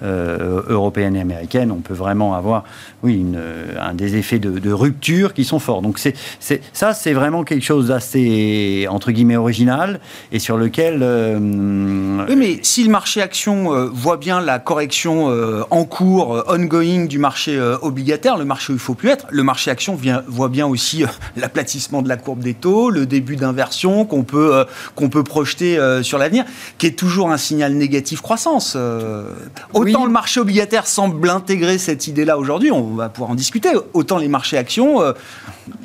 euh, 0.02 0.62
européennes 0.68 1.14
et 1.14 1.20
américaines. 1.20 1.70
On 1.70 1.80
peut 1.80 1.94
vraiment 1.94 2.34
avoir 2.34 2.64
oui, 3.04 3.14
une, 3.14 3.40
un 3.80 3.94
des 3.94 4.16
effets 4.16 4.40
de, 4.40 4.72
rupture 4.72 5.34
qui 5.34 5.44
sont 5.44 5.58
forts. 5.58 5.82
Donc 5.82 5.98
c'est, 5.98 6.14
ça, 6.72 6.94
c'est 6.94 7.12
vraiment 7.12 7.44
quelque 7.44 7.64
chose 7.64 7.88
d'assez, 7.88 8.86
entre 8.88 9.12
guillemets, 9.12 9.36
original 9.36 10.00
et 10.32 10.38
sur 10.38 10.56
lequel... 10.56 11.00
Euh, 11.02 12.26
oui, 12.28 12.36
mais 12.36 12.58
si 12.62 12.82
le 12.82 12.90
marché 12.90 13.22
action 13.22 13.72
euh, 13.72 13.88
voit 13.92 14.16
bien 14.16 14.40
la 14.40 14.58
correction 14.58 15.12
en 15.70 15.84
cours, 15.84 16.44
ongoing 16.48 17.06
du 17.06 17.18
marché 17.18 17.60
obligataire, 17.82 18.36
le 18.36 18.44
marché 18.44 18.72
où 18.72 18.76
il 18.76 18.80
faut 18.80 18.94
plus 18.94 19.10
être, 19.10 19.26
le 19.30 19.42
marché 19.42 19.70
action 19.70 19.94
vient, 19.94 20.22
voit 20.26 20.48
bien 20.48 20.66
aussi 20.66 21.04
l'aplatissement 21.36 22.02
de 22.02 22.08
la 22.08 22.16
courbe 22.16 22.40
des 22.40 22.54
taux, 22.54 22.90
le 22.90 23.06
début 23.06 23.36
d'inversion 23.36 24.04
qu'on 24.04 24.22
peut, 24.22 24.54
euh, 24.54 24.64
qu'on 24.94 25.08
peut 25.08 25.24
projeter 25.24 25.78
euh, 25.78 26.02
sur 26.02 26.18
l'avenir, 26.18 26.44
qui 26.78 26.86
est 26.86 26.98
toujours 26.98 27.30
un 27.30 27.36
signal 27.36 27.74
négatif 27.74 28.20
croissance. 28.20 28.74
Euh, 28.76 29.30
autant 29.72 30.04
le 30.04 30.12
marché 30.12 30.40
obligataire 30.40 30.86
semble 30.86 31.28
intégrer 31.30 31.78
cette 31.78 32.06
idée-là 32.06 32.38
aujourd'hui, 32.38 32.70
on 32.70 32.94
va 32.94 33.08
pouvoir 33.08 33.30
en 33.30 33.34
discuter, 33.34 33.70
autant 33.92 34.18
les 34.18 34.28
marchés 34.28 34.58
actions 34.58 35.00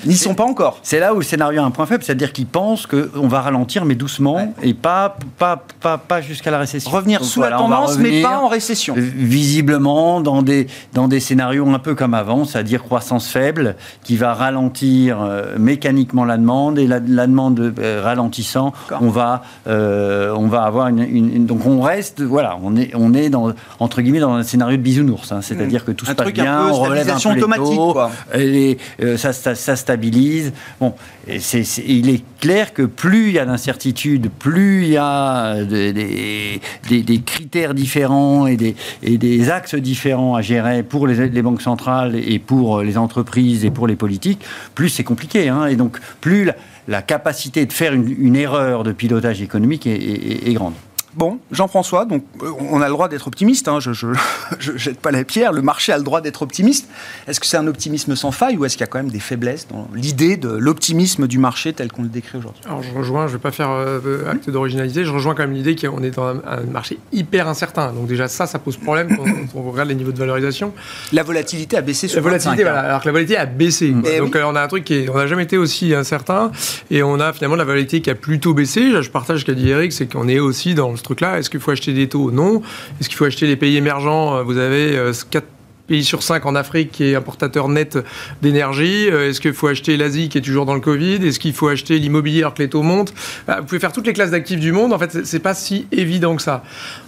n'y 0.06 0.16
sont 0.16 0.36
pas 0.36 0.44
encore. 0.44 0.80
C'est 0.84 1.00
là 1.00 1.14
où 1.14 1.18
le 1.18 1.24
scénario 1.24 1.62
a 1.62 1.66
un 1.66 1.72
point 1.72 1.86
faible, 1.86 2.04
c'est-à-dire 2.04 2.34
qu'ils 2.34 2.48
pensent 2.48 2.88
qu'on 2.88 3.28
va 3.28 3.42
ralentir, 3.42 3.86
mais 3.86 3.96
doucement, 3.96 4.54
et 4.62 4.74
pas, 4.74 5.18
pas, 5.38 5.64
pas, 5.80 5.98
pas 5.98 6.22
jusqu'à 6.22 6.52
la 6.52 6.60
récession. 6.60 6.90
Revenir 6.90 7.24
sous 7.24 7.42
la 7.42 7.52
tendance, 7.52 7.98
mais 7.98 8.22
pas 8.22 8.40
en 8.40 8.48
récession. 8.48 8.96
Visiblement, 8.98 10.22
dans 10.22 10.42
des, 10.42 10.68
dans 10.94 11.08
des 11.08 11.20
scénarios 11.20 11.68
un 11.70 11.80
peu 11.80 11.96
comme 11.96 12.14
avant, 12.14 12.46
c'est-à-dire 12.46 12.84
croissance 12.84 13.28
faible, 13.28 13.76
qui 14.04 14.18
va 14.18 14.34
ralentir 14.34 15.17
euh, 15.24 15.58
mécaniquement 15.58 16.26
la 16.26 16.38
demande 16.38 16.80
et 16.80 16.88
la, 16.88 17.00
demande 17.00 17.74
euh, 17.80 18.02
ralentissant, 18.04 18.74
on 19.02 19.10
va, 19.10 19.44
euh, 19.68 20.34
on 20.36 20.48
va 20.48 20.64
avoir 20.64 20.88
une, 20.88 21.46
Donc 21.46 21.66
on 21.66 21.82
reste, 21.82 22.22
voilà, 22.22 22.58
on 22.64 22.76
est, 22.76 22.92
on 22.96 23.14
est 23.14 23.30
dans, 23.30 23.54
entre 23.80 24.02
guillemets 24.02 24.20
dans 24.20 24.34
un 24.34 24.44
scénario 24.44 24.78
de 24.78 24.82
bisounours, 24.82 25.32
hein. 25.32 25.42
c'est-à-dire 25.42 25.86
que 25.86 25.92
tout 25.92 26.06
se 26.06 26.14
passe 26.14 26.32
bien, 26.34 26.68
on 26.70 26.74
relève 26.74 27.10
un 27.10 27.20
peu 27.20 27.34
les 27.36 27.56
taux, 27.58 27.98
et, 28.36 28.78
ça, 29.18 29.34
ça, 29.34 29.76
stabilise. 29.76 30.54
Bon, 30.80 30.94
et 31.28 31.40
il 31.88 32.10
est 32.10 32.24
clair 32.40 32.74
que 32.74 32.84
plus 32.84 33.30
il 33.30 33.34
y 33.34 33.40
a 33.40 33.46
d'incertitudes, 33.46 34.30
plus 34.30 34.84
il 34.84 34.90
y 34.90 34.98
a 34.98 35.64
des, 35.64 35.94
des, 35.94 37.04
des, 37.04 37.22
critères 37.22 37.74
différents 37.74 38.48
et 38.48 38.58
des, 38.58 38.76
et 39.04 39.18
des 39.18 39.50
axes 39.50 39.76
différents 39.76 40.36
à 40.36 40.42
gérer 40.42 40.84
pour 40.84 41.08
les, 41.08 41.30
les 41.30 41.42
banques 41.42 41.62
centrales 41.62 42.16
et 42.16 42.40
pour 42.40 42.82
les 42.82 42.98
entreprises 42.98 43.66
et 43.66 43.72
pour 43.72 43.88
les 43.88 43.96
politiques, 43.96 44.44
plus 44.76 44.90
c'est 44.90 45.04
compliqué. 45.08 45.50
Hein. 45.50 45.66
et 45.66 45.76
donc, 45.76 45.98
plus 46.22 46.50
la, 46.88 47.02
capacité 47.02 47.66
de 47.66 47.74
faire 47.74 47.94
une, 47.94 48.36
erreur 48.36 48.84
de 48.84 48.92
pilotage 48.92 49.42
économique 49.42 49.88
est 49.88 50.54
grande. 50.54 50.74
Bon, 51.18 51.40
Jean-François, 51.52 52.06
donc 52.06 52.24
euh, 52.44 52.52
on 52.60 52.80
a 52.80 52.86
le 52.86 52.92
droit 52.92 53.08
d'être 53.08 53.26
optimiste, 53.26 53.68
hein, 53.68 53.80
je 53.80 53.90
ne 53.90 54.14
jette 54.78 55.00
pas 55.00 55.10
la 55.10 55.24
pierre, 55.24 55.52
le 55.52 55.64
marché 55.64 55.92
a 55.92 55.98
le 55.98 56.04
droit 56.04 56.22
d'être 56.22 56.44
optimiste. 56.44 56.88
Est-ce 57.28 57.40
que 57.40 57.48
c'est 57.48 57.58
un 57.58 57.66
optimisme 57.66 58.16
sans 58.16 58.32
faille 58.32 58.56
ou 58.56 58.66
est-ce 58.66 58.78
qu'il 58.78 58.82
y 58.82 58.84
a 58.84 58.88
quand 58.88 59.00
même 59.00 59.10
des 59.10 59.20
faiblesses 59.20 59.68
dans 59.68 59.88
l'idée 59.96 60.38
de 60.38 60.50
l'optimisme 60.50 61.26
du 61.26 61.40
marché 61.40 61.74
tel 61.74 61.92
qu'on 61.92 62.04
le 62.04 62.10
décrit 62.10 62.38
aujourd'hui? 62.38 62.62
Alors 62.68 62.84
je 62.84 62.94
rejoins, 62.94 63.26
je 63.26 63.32
ne 63.32 63.38
vais 63.38 63.42
pas 63.42 63.52
faire 63.52 63.72
euh, 63.72 64.30
acte 64.30 64.52
d'originalité, 64.52 65.06
je 65.06 65.12
rejoins 65.12 65.34
quand 65.34 65.42
même 65.42 65.54
l'idée 65.54 65.76
qu'on 65.76 66.04
est 66.04 66.12
dans 66.12 66.28
un, 66.28 66.62
marché 66.72 67.00
hyper 67.12 67.48
incertain. 67.48 67.94
Donc 67.94 68.06
déjà 68.06 68.28
ça, 68.28 68.46
ça 68.46 68.60
pose 68.60 68.78
problème 68.78 69.18
quand 69.18 69.26
on 69.56 69.72
regarde 69.72 69.90
les 69.90 69.96
niveaux 69.96 70.12
de 70.12 70.20
valorisation. 70.20 70.72
La 71.14 71.24
volatilité 71.24 71.78
a 71.78 71.82
baissé 71.82 72.08
sur 72.08 72.18
La 72.18 72.22
volatilité, 72.22 72.62
voilà, 72.62 72.82
alors 72.82 73.02
que 73.02 73.08
la 73.08 73.12
volatilité 73.14 73.42
a 73.42 73.48
baissé. 73.48 73.92
Eh 74.06 74.20
donc 74.20 74.36
euh, 74.36 74.44
on 74.46 74.56
a 74.56 74.62
un 74.62 74.68
truc 74.68 74.84
qui 74.84 74.94
est, 74.94 75.10
on 75.10 75.18
n'a 75.18 75.26
jamais 75.26 75.44
été 75.44 75.58
aussi 75.58 75.96
incertain 75.96 76.52
et 76.92 77.02
on 77.02 77.20
a 77.20 77.34
finalement 77.34 77.56
la 77.56 77.64
volatilité 77.64 78.02
qui 78.02 78.12
a 78.12 78.16
plutôt 78.16 78.54
baissé. 78.54 79.02
je 79.02 79.10
partage 79.10 79.40
ce 79.40 79.46
qu'a 79.46 79.56
dit 79.56 79.70
Eric, 79.70 79.92
c'est 79.94 80.12
qu'on 80.12 80.28
est 80.28 80.38
aussi 80.38 80.76
dans 80.76 80.96
ce 80.96 81.07
truc-là. 81.08 81.40
Est-ce 81.40 81.50
qu'il 81.50 81.60
faut 81.60 81.72
acheter 81.72 81.94
des 81.94 82.08
taux? 82.08 82.32
Non. 82.32 82.62
Est-ce 83.00 83.10
qu'il 83.10 83.18
faut 83.18 83.26
acheter 83.26 83.48
les 83.48 83.56
pays 83.56 83.78
émergents? 83.78 84.38
Euh, 84.38 84.44
Vous 84.44 84.58
avez 84.58 85.00
4 85.30 85.44
euh, 85.44 85.48
pays 85.88 86.04
sur 86.04 86.22
5 86.22 86.46
en 86.46 86.56
Afrique 86.56 86.92
qui 86.92 87.06
est 87.06 87.16
importateur 87.16 87.70
net 87.70 87.98
d'énergie 88.42 89.08
euh, 89.10 89.30
Est-ce 89.30 89.40
qu'il 89.40 89.54
faut 89.54 89.68
acheter 89.68 89.96
l'Asie 89.96 90.28
qui 90.28 90.38
est 90.38 90.42
toujours 90.42 90.66
dans 90.66 90.76
le 90.76 90.82
Covid? 90.82 91.26
Est-ce 91.26 91.40
qu'il 91.40 91.54
faut 91.54 91.70
acheter 91.70 91.98
l'immobilier 91.98 92.40
alors 92.40 92.54
que 92.54 92.62
les 92.62 92.70
taux 92.70 92.84
montent? 92.84 93.14
Bah, 93.48 93.60
Vous 93.62 93.68
pouvez 93.68 93.80
faire 93.80 93.94
toutes 93.94 94.06
les 94.06 94.14
classes 94.14 94.32
d'actifs 94.32 94.60
du 94.60 94.74
monde. 94.74 94.92
En 94.92 95.00
fait, 95.00 95.26
c'est 95.26 95.40
pas 95.40 95.54
si 95.54 95.88
évident 95.94 96.36
que 96.36 96.42
ça. 96.42 96.64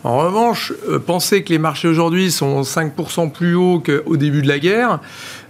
En 0.05 0.17
revanche, 0.17 0.71
penser 1.05 1.43
que 1.43 1.49
les 1.49 1.59
marchés 1.59 1.89
aujourd'hui 1.89 2.31
sont 2.31 2.61
5% 2.61 3.31
plus 3.31 3.55
hauts 3.55 3.83
qu'au 3.85 4.15
début 4.15 4.41
de 4.41 4.47
la 4.47 4.59
guerre, 4.59 5.01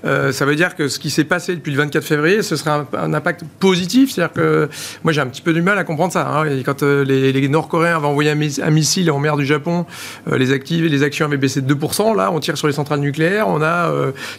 euh, 0.06 0.32
ça 0.32 0.46
veut 0.46 0.56
dire 0.56 0.75
que 0.75 0.88
ce 0.88 1.00
qui 1.00 1.10
s'est 1.10 1.24
passé 1.24 1.56
depuis 1.56 1.72
le 1.72 1.77
24 1.77 2.03
février, 2.03 2.41
ce 2.41 2.56
serait 2.56 2.72
un, 2.94 3.13
impact 3.13 3.44
positif. 3.60 4.12
C'est-à-dire 4.12 4.34
que 4.34 4.70
moi, 5.03 5.13
j'ai 5.13 5.22
un 5.22 5.27
petit 5.27 5.41
peu 5.41 5.53
du 5.53 5.62
mal 5.62 5.77
à 5.77 5.84
comprendre 5.84 6.13
ça. 6.13 6.27
Hein. 6.27 6.62
quand 6.63 6.84
euh, 6.84 7.03
les, 7.03 7.50
Nord-Coréens 7.50 7.98
avaient 7.98 8.08
envoyé 8.08 8.32
un, 8.32 8.70
missile 8.72 9.12
en 9.12 9.20
mer 9.20 9.36
du 9.38 9.46
Japon, 9.46 9.86
les, 10.32 10.51
actifs, 10.51 10.84
les 10.84 11.03
actions 11.03 11.25
avaient 11.25 11.38
baissé 11.38 11.62
de 11.62 11.74
2%. 11.74 12.15
Là, 12.15 12.32
on 12.32 12.39
tire 12.39 12.58
sur 12.58 12.68
les 12.68 12.74
centrales 12.74 13.00
nucléaires, 13.00 13.48
on 13.48 13.62
a 13.62 13.91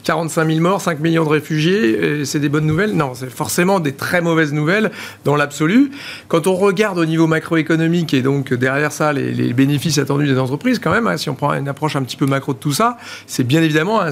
45 0.05 0.47
000 0.47 0.61
morts, 0.61 0.81
5 0.81 1.01
millions 1.01 1.25
de 1.25 1.29
réfugiés. 1.29 2.25
C'est 2.25 2.39
des 2.39 2.49
bonnes 2.49 2.67
nouvelles 2.67 2.93
Non, 2.93 3.13
c'est 3.15 3.31
forcément 3.31 3.81
des 3.81 3.93
très 3.93 4.21
mauvaises 4.21 4.53
nouvelles 4.53 4.91
dans 5.25 5.35
l'absolu. 5.35 5.91
Quand 6.29 6.47
on 6.47 6.55
regarde 6.55 6.99
au 6.99 7.05
niveau 7.05 7.27
macroéconomique 7.27 8.15
et 8.15 8.23
donc 8.23 8.55
derrière 8.55 8.93
ça, 8.93 9.13
les, 9.13 9.53
bénéfices 9.53 9.99
attendus 9.99 10.27
des 10.27 10.39
entreprises, 10.39 10.79
quand 10.79 10.93
même, 10.93 11.07
hein, 11.07 11.17
si 11.17 11.29
on 11.29 11.35
prend 11.35 11.53
une 11.55 11.69
approche 11.69 11.97
un 11.97 12.03
petit 12.03 12.17
peu 12.17 12.27
macro 12.27 12.53
de 12.53 12.59
tout 12.59 12.73
ça, 12.73 12.97
c'est 13.27 13.45
bien 13.45 13.63
évidemment 13.63 14.01
un, 14.01 14.11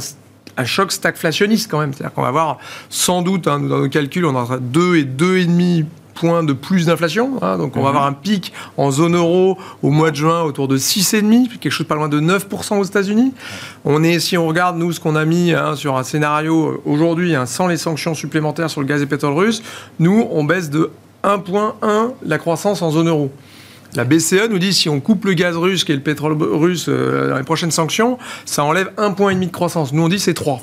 choc 0.65 0.93
stagflationniste 0.93 1.71
quand 1.71 1.81
même. 1.81 1.93
C'est-à-dire 1.93 2.15
qu'on 2.15 2.23
va 2.23 2.29
avoir 2.29 2.59
sans 2.91 3.23
doute, 3.23 3.47
hein, 3.47 3.61
dans 3.61 3.79
nos 3.79 3.89
calculs, 3.89 4.25
on 4.25 4.35
aura 4.35 4.59
2 4.59 4.97
et 4.97 5.05
2,5 5.05 5.85
points 6.19 6.43
de 6.43 6.53
plus 6.53 6.87
d'inflation. 6.87 7.39
Hein. 7.43 7.59
donc 7.59 7.77
on 7.77 7.83
va 7.83 7.91
mhm. 7.91 7.97
avoir 7.97 8.07
un 8.07 8.13
pic 8.13 8.53
en 8.77 8.91
zone 8.91 9.15
euro 9.15 9.57
au 9.83 9.91
mois 9.91 10.11
de 10.11 10.17
juin 10.17 10.43
autour 10.43 10.67
de 10.67 10.77
6,5, 10.77 11.59
quelque 11.59 11.71
chose 11.71 11.87
pas 11.87 11.95
loin 11.95 12.09
de 12.09 12.21
9% 12.21 12.79
aux 12.79 12.85
États-Unis. 12.85 13.33
On 13.85 14.03
est, 14.03 14.19
si 14.19 14.37
on 14.37 14.47
regarde 14.47 14.77
nous 14.77 14.93
ce 14.93 15.01
qu'on 15.01 15.17
a 15.17 15.25
mis 15.25 15.53
hein, 15.53 15.77
sur 15.77 15.97
un 15.97 16.03
scénario 16.03 16.67
euh, 16.67 16.83
aujourd'hui, 16.85 17.35
sans 17.47 17.69
les 17.69 17.77
sanctions 17.77 18.15
supplémentaires 18.15 18.71
sur 18.71 18.81
le 18.81 18.87
gaz 18.87 19.01
et 19.01 19.07
pétrole 19.07 19.35
russe, 19.35 19.63
nous 20.01 20.27
on 20.31 20.45
baisse 20.45 20.71
de 20.71 20.91
1,1 21.25 22.13
la 22.25 22.39
croissance 22.39 22.83
en 22.83 22.91
zone 22.91 23.09
euro. 23.09 23.31
La 23.95 24.05
BCE 24.05 24.49
nous 24.51 24.59
dit 24.59 24.73
si 24.73 24.89
on 24.89 25.01
coupe 25.01 25.25
le 25.25 25.35
gaz 25.35 25.57
russe 25.57 25.85
et 25.89 25.95
le 25.95 26.01
pétrole 26.01 26.37
russe 26.41 26.87
euh, 26.89 27.31
dans 27.31 27.39
les 27.39 27.45
prochaines 27.45 27.71
sanctions, 27.71 28.19
ça 28.45 28.65
enlève 28.65 28.93
un 28.97 29.13
point 29.13 29.31
et 29.31 29.35
demi 29.35 29.47
de 29.47 29.53
croissance. 29.53 29.93
Nous 29.93 30.03
on 30.03 30.09
dit 30.09 30.19
c'est 30.19 30.35
3 30.35 30.63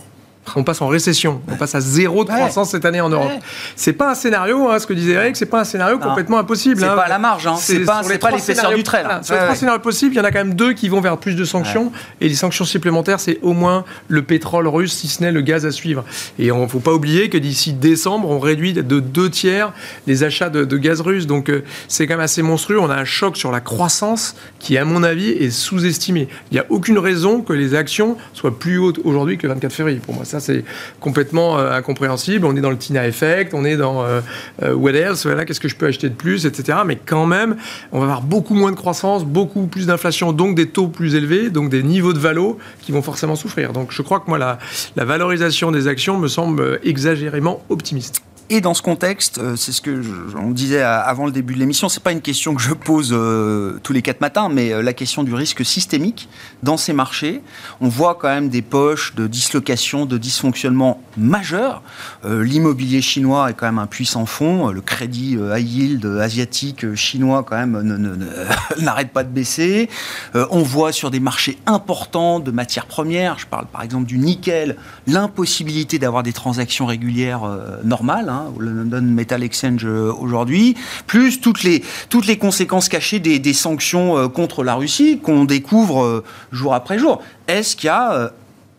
on 0.55 0.63
passe 0.63 0.81
en 0.81 0.87
récession, 0.87 1.41
on 1.47 1.55
passe 1.55 1.75
à 1.75 1.81
zéro 1.81 2.23
de 2.23 2.29
croissance 2.29 2.71
cette 2.71 2.85
année 2.85 3.01
en 3.01 3.09
Europe. 3.09 3.31
C'est 3.75 3.93
pas 3.93 4.11
un 4.11 4.15
scénario, 4.15 4.69
hein, 4.69 4.79
ce 4.79 4.87
que 4.87 4.93
disait 4.93 5.13
Eric, 5.13 5.35
c'est 5.35 5.45
pas 5.45 5.61
un 5.61 5.65
scénario 5.65 5.97
complètement 5.99 6.37
impossible. 6.37 6.79
C'est 6.79 6.87
hein. 6.87 6.95
pas 6.95 7.03
à 7.03 7.09
la 7.09 7.19
marge, 7.19 7.47
hein. 7.47 7.55
c'est 7.57 7.79
pas, 7.79 8.01
pas 8.19 8.31
l'épaisseur 8.31 8.73
du 8.73 8.83
trait. 8.83 9.03
Sur 9.21 9.35
les 9.35 9.41
trois 9.41 9.55
scénarios 9.55 9.81
possibles, 9.81 10.13
il 10.13 10.17
y 10.17 10.21
en 10.21 10.23
a 10.23 10.31
quand 10.31 10.39
même 10.39 10.53
deux 10.53 10.73
qui 10.73 10.89
vont 10.89 11.01
vers 11.01 11.17
plus 11.17 11.35
de 11.35 11.45
sanctions, 11.45 11.91
et 12.21 12.29
les 12.29 12.35
sanctions 12.35 12.65
supplémentaires, 12.65 13.19
c'est 13.19 13.39
au 13.41 13.53
moins 13.53 13.85
le 14.07 14.21
pétrole 14.21 14.67
russe, 14.67 14.93
si 14.93 15.07
ce 15.07 15.21
n'est 15.21 15.31
le 15.31 15.41
gaz 15.41 15.65
à 15.65 15.71
suivre. 15.71 16.03
Et 16.39 16.51
on 16.51 16.63
ne 16.63 16.67
faut 16.67 16.79
pas 16.79 16.93
oublier 16.93 17.29
que 17.29 17.37
d'ici 17.37 17.73
décembre, 17.73 18.29
on 18.29 18.39
réduit 18.39 18.73
de 18.73 18.99
deux 18.99 19.29
tiers 19.29 19.73
les 20.07 20.23
achats 20.23 20.49
de, 20.49 20.77
gaz 20.77 21.01
russe. 21.01 21.27
Donc 21.27 21.49
euh, 21.49 21.63
c'est 21.87 22.07
quand 22.07 22.13
même 22.13 22.21
assez 22.21 22.41
monstrueux. 22.41 22.79
On 22.79 22.89
a 22.89 22.95
un 22.95 23.05
choc 23.05 23.37
sur 23.37 23.51
la 23.51 23.61
croissance 23.61 24.35
qui, 24.59 24.77
à 24.77 24.85
mon 24.85 25.03
avis, 25.03 25.29
est 25.29 25.51
sous-estimé. 25.51 26.27
Il 26.51 26.55
n'y 26.55 26.59
a 26.59 26.65
aucune 26.69 26.97
raison 26.97 27.41
que 27.41 27.53
les 27.53 27.75
actions 27.75 28.17
soient 28.33 28.57
plus 28.57 28.77
hautes 28.77 28.99
aujourd'hui 29.03 29.37
que 29.37 29.47
le 29.47 29.53
24 29.53 29.73
février. 29.73 29.99
Pour 29.99 30.13
moi, 30.13 30.25
ça, 30.25 30.34
c'est 30.39 30.63
complètement 30.99 31.57
euh, 31.57 31.71
incompréhensible. 31.71 32.45
On 32.45 32.55
est 32.55 32.61
dans 32.61 32.69
le 32.69 32.77
Tina 32.77 33.07
Effect, 33.07 33.53
on 33.53 33.65
est 33.65 33.77
dans 33.77 34.03
euh, 34.03 34.21
euh, 34.63 34.73
What 34.73 34.91
else? 34.91 35.25
Voilà, 35.25 35.45
qu'est-ce 35.45 35.59
que 35.59 35.67
je 35.67 35.75
peux 35.75 35.87
acheter 35.87 36.09
de 36.09 36.15
plus, 36.15 36.45
etc. 36.45 36.79
Mais 36.85 36.97
quand 36.97 37.25
même, 37.25 37.57
on 37.91 37.99
va 37.99 38.05
avoir 38.05 38.21
beaucoup 38.21 38.53
moins 38.53 38.71
de 38.71 38.75
croissance, 38.75 39.25
beaucoup 39.25 39.67
plus 39.67 39.87
d'inflation, 39.87 40.31
donc 40.33 40.55
des 40.55 40.67
taux 40.67 40.87
plus 40.87 41.15
élevés, 41.15 41.49
donc 41.49 41.69
des 41.69 41.83
niveaux 41.83 42.13
de 42.13 42.19
valo 42.19 42.57
qui 42.81 42.91
vont 42.91 43.01
forcément 43.01 43.35
souffrir. 43.35 43.73
Donc 43.73 43.91
je 43.91 44.01
crois 44.01 44.19
que 44.19 44.27
moi, 44.27 44.37
la, 44.37 44.59
la 44.95 45.05
valorisation 45.05 45.71
des 45.71 45.87
actions 45.87 46.17
me 46.17 46.27
semble 46.27 46.79
exagérément 46.83 47.63
optimiste. 47.69 48.21
Et 48.51 48.61
dans 48.61 48.75
ce 48.75 48.83
contexte, 48.83 49.39
euh, 49.39 49.55
c'est 49.55 49.71
ce 49.71 49.81
que 49.81 50.03
on 50.37 50.51
disait 50.51 50.83
avant 50.83 51.25
le 51.25 51.31
début 51.31 51.55
de 51.55 51.59
l'émission, 51.59 51.89
c'est 51.89 52.03
pas 52.03 52.11
une 52.11 52.21
question 52.21 52.53
que 52.53 52.61
je 52.61 52.75
pose 52.75 53.09
euh, 53.11 53.79
tous 53.81 53.91
les 53.91 54.03
quatre 54.03 54.21
matins, 54.21 54.49
mais 54.49 54.71
euh, 54.71 54.83
la 54.83 54.93
question 54.93 55.23
du 55.23 55.33
risque 55.33 55.65
systémique 55.65 56.29
dans 56.61 56.77
ces 56.77 56.93
marchés. 56.93 57.41
On 57.81 57.87
voit 57.87 58.13
quand 58.13 58.27
même 58.27 58.49
des 58.49 58.61
poches 58.61 59.15
de 59.15 59.25
dislocation, 59.25 60.05
de 60.05 60.19
dysfonctionnement 60.19 61.01
majeurs. 61.17 61.81
L'immobilier 62.23 63.01
chinois 63.01 63.49
est 63.49 63.53
quand 63.53 63.65
même 63.65 63.79
un 63.79 63.87
puissant 63.87 64.25
fond. 64.25 64.69
Le 64.69 64.81
crédit 64.81 65.33
high 65.33 65.67
yield 65.67 66.05
asiatique 66.05 66.93
chinois 66.95 67.43
quand 67.43 67.55
même 67.55 67.81
n'arrête 68.81 69.11
pas 69.11 69.23
de 69.23 69.29
baisser. 69.29 69.89
on 70.33 70.61
voit 70.61 70.91
sur 70.91 71.11
des 71.11 71.19
marchés 71.19 71.57
importants 71.65 72.39
de 72.39 72.51
matières 72.51 72.85
premières, 72.85 73.39
je 73.39 73.47
parle 73.47 73.65
par 73.67 73.81
exemple 73.81 74.05
du 74.05 74.17
nickel, 74.17 74.75
l'impossibilité 75.07 75.99
d'avoir 75.99 76.23
des 76.23 76.33
transactions 76.33 76.85
régulières 76.85 77.43
normales. 77.83 78.29
Hein, 78.29 78.34
Hein, 78.35 78.53
London 78.59 79.01
Metal 79.01 79.43
Exchange 79.43 79.85
euh, 79.85 80.11
aujourd'hui, 80.11 80.75
plus 81.07 81.39
toutes 81.39 81.63
les, 81.63 81.83
toutes 82.09 82.27
les 82.27 82.37
conséquences 82.37 82.89
cachées 82.89 83.19
des, 83.19 83.53
sanctions 83.53 84.17
euh, 84.17 84.27
contre 84.27 84.63
la 84.63 84.75
Russie 84.75 85.19
qu'on 85.19 85.45
découvre 85.45 86.03
euh, 86.03 86.23
jour 86.51 86.73
après 86.73 86.99
jour. 86.99 87.21
Est-ce 87.47 87.75
qu'il 87.75 87.87
y 87.87 87.89
a 87.89 88.33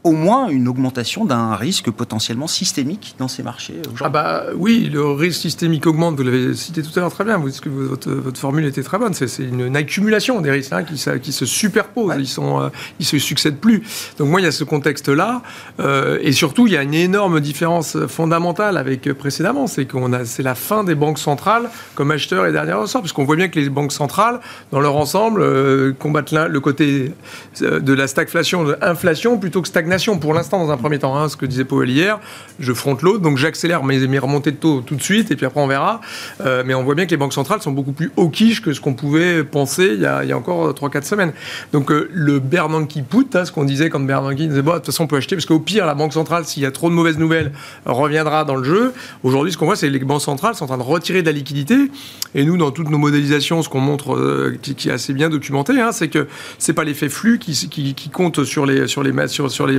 au 0.06 0.12
moins 0.12 0.48
une 0.48 0.68
augmentation 0.68 1.24
d'un 1.24 1.56
risque 1.56 1.90
potentiellement 1.90 2.46
systémique 2.46 3.16
dans 3.18 3.26
ces 3.26 3.42
marchés 3.42 3.74
Ah 4.00 4.08
bah 4.08 4.44
oui, 4.54 4.88
le 4.92 5.04
risque 5.04 5.40
systémique 5.40 5.84
augmente, 5.84 6.16
vous 6.16 6.22
l'avez 6.22 6.54
cité 6.54 6.80
tout 6.80 6.92
à 6.94 7.00
l'heure 7.00 7.12
très 7.12 7.24
bien, 7.24 7.38
vous 7.38 7.48
dites 7.48 7.60
que 7.60 7.68
votre, 7.68 8.12
votre 8.12 8.38
formule 8.38 8.64
était 8.66 8.84
très 8.84 8.98
bonne, 8.98 9.14
c'est 9.14 9.26
une, 9.42 9.74
accumulation 9.74 10.40
des 10.40 10.52
risques 10.52 10.72
hein, 10.72 10.84
qui, 10.84 10.94
qui, 11.20 11.32
se 11.32 11.44
superposent, 11.44 12.14
ils, 12.18 12.28
sont, 12.28 12.60
euh, 12.60 12.68
ils 13.00 13.04
se 13.04 13.18
succèdent 13.18 13.58
plus. 13.58 13.82
Donc 14.18 14.28
moi, 14.28 14.40
il 14.40 14.44
y 14.44 14.46
a 14.46 14.52
ce 14.52 14.62
contexte-là, 14.62 15.42
euh, 15.80 16.20
et 16.22 16.30
surtout, 16.30 16.68
il 16.68 16.74
y 16.74 16.76
a 16.76 16.84
une 16.84 16.94
énorme 16.94 17.40
différence 17.40 17.96
fondamentale 18.06 18.76
avec 18.76 19.12
précédemment, 19.12 19.66
c'est 19.66 19.86
qu'on 19.86 20.12
a 20.12 20.24
c'est 20.24 20.44
la 20.44 20.54
fin 20.54 20.84
des 20.84 20.94
banques 20.94 21.18
centrales 21.18 21.68
comme 21.96 22.12
acheteurs 22.12 22.46
et 22.46 22.52
dernier 22.52 22.74
ressort, 22.74 23.00
puisqu'on 23.00 23.24
voit 23.24 23.36
bien 23.36 23.48
que 23.48 23.58
les 23.58 23.68
banques 23.70 23.92
centrales, 23.92 24.38
dans 24.70 24.80
leur 24.80 24.94
ensemble, 24.94 25.42
euh, 25.42 25.92
combattent 25.98 26.30
le 26.30 26.60
côté 26.60 27.12
de 27.60 27.92
la 27.92 28.06
stagflation, 28.06 28.62
de 28.62 28.76
l'inflation 28.80 29.36
plutôt 29.36 29.62
que 29.62 29.68
stagnation 29.68 29.95
pour 30.20 30.34
l'instant 30.34 30.58
dans 30.58 30.70
un 30.70 30.76
premier 30.76 30.98
temps. 30.98 31.16
Hein, 31.16 31.28
ce 31.28 31.36
que 31.36 31.46
disait 31.46 31.64
Powell 31.64 31.90
hier, 31.90 32.20
je 32.58 32.72
fronte 32.72 33.02
l'autre, 33.02 33.20
donc 33.20 33.38
j'accélère 33.38 33.82
mes, 33.82 34.06
mes, 34.06 34.18
remontées 34.18 34.52
de 34.52 34.56
taux 34.56 34.82
tout 34.82 34.94
de 34.94 35.02
suite 35.02 35.30
et 35.30 35.36
puis 35.36 35.46
après 35.46 35.60
on 35.60 35.66
verra. 35.66 36.00
Euh, 36.44 36.62
mais 36.66 36.74
on 36.74 36.84
voit 36.84 36.94
bien 36.94 37.06
que 37.06 37.10
les 37.10 37.16
banques 37.16 37.32
centrales 37.32 37.62
sont 37.62 37.72
beaucoup 37.72 37.92
plus 37.92 38.10
au 38.16 38.28
quiche 38.28 38.62
que 38.62 38.72
ce 38.72 38.80
qu'on 38.80 38.94
pouvait 38.94 39.42
penser 39.42 39.92
il 39.94 40.00
y 40.00 40.06
a, 40.06 40.36
encore 40.36 40.72
3-4 40.72 41.02
semaines. 41.04 41.32
Donc 41.72 41.90
euh, 41.90 42.08
le 42.12 42.38
Bernanke 42.38 43.02
put, 43.08 43.26
hein, 43.34 43.44
ce 43.44 43.52
qu'on 43.52 43.64
disait 43.64 43.88
quand 43.88 44.00
Bernanke 44.00 44.36
disait 44.36 44.62
bon, 44.62 44.72
de 44.72 44.76
toute 44.76 44.86
façon 44.86 45.04
on 45.04 45.06
peut 45.06 45.16
acheter 45.16 45.34
parce 45.34 45.46
qu'au 45.46 45.58
pire 45.58 45.86
la 45.86 45.94
banque 45.94 46.12
centrale, 46.12 46.44
s'il 46.44 46.62
y 46.62 46.66
a 46.66 46.70
trop 46.70 46.90
de 46.90 46.94
mauvaises 46.94 47.18
nouvelles, 47.18 47.52
reviendra 47.84 48.44
dans 48.44 48.56
le 48.56 48.64
jeu. 48.64 48.92
Aujourd'hui, 49.22 49.52
ce 49.52 49.58
qu'on 49.58 49.66
voit, 49.66 49.76
c'est 49.76 49.88
que 49.88 49.92
les 49.92 49.98
banques 50.00 50.20
centrales 50.20 50.54
sont 50.54 50.64
en 50.64 50.68
train 50.68 50.78
de 50.78 50.82
retirer 50.82 51.22
de 51.22 51.26
la 51.26 51.32
liquidité. 51.32 51.90
Et 52.34 52.44
nous, 52.44 52.56
dans 52.56 52.70
toutes 52.70 52.90
nos 52.90 52.98
modélisations, 52.98 53.62
ce 53.62 53.68
qu'on 53.68 53.80
montre, 53.80 54.14
euh, 54.14 54.58
qui, 54.60 54.88
est 54.88 54.92
assez 54.92 55.12
bien 55.12 55.30
documenté, 55.30 55.80
hein, 55.80 55.92
c'est 55.92 56.08
que 56.08 56.26
c'est 56.58 56.72
pas 56.72 56.84
l'effet 56.84 57.08
flux 57.08 57.38
qui, 57.38 58.10
compte 58.12 58.44
sur 58.44 58.66
les, 58.66 58.86
sur 58.86 59.02
les 59.02 59.12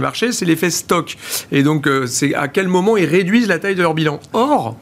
marché, 0.02 0.32
c'est 0.32 0.46
l'effet 0.46 0.70
stock. 0.70 1.16
Et 1.52 1.64
donc, 1.64 1.88
euh, 1.88 2.08
c'est 2.08 2.34
à 2.34 2.48
quel 2.48 2.68
moment 2.68 2.98
ils 2.98 3.06
réduisent 3.06 3.48
la 3.48 3.60
taille 3.60 3.76
de 3.76 3.82
leur 3.82 3.94
bilan. 3.94 4.20
Or, 4.34 4.78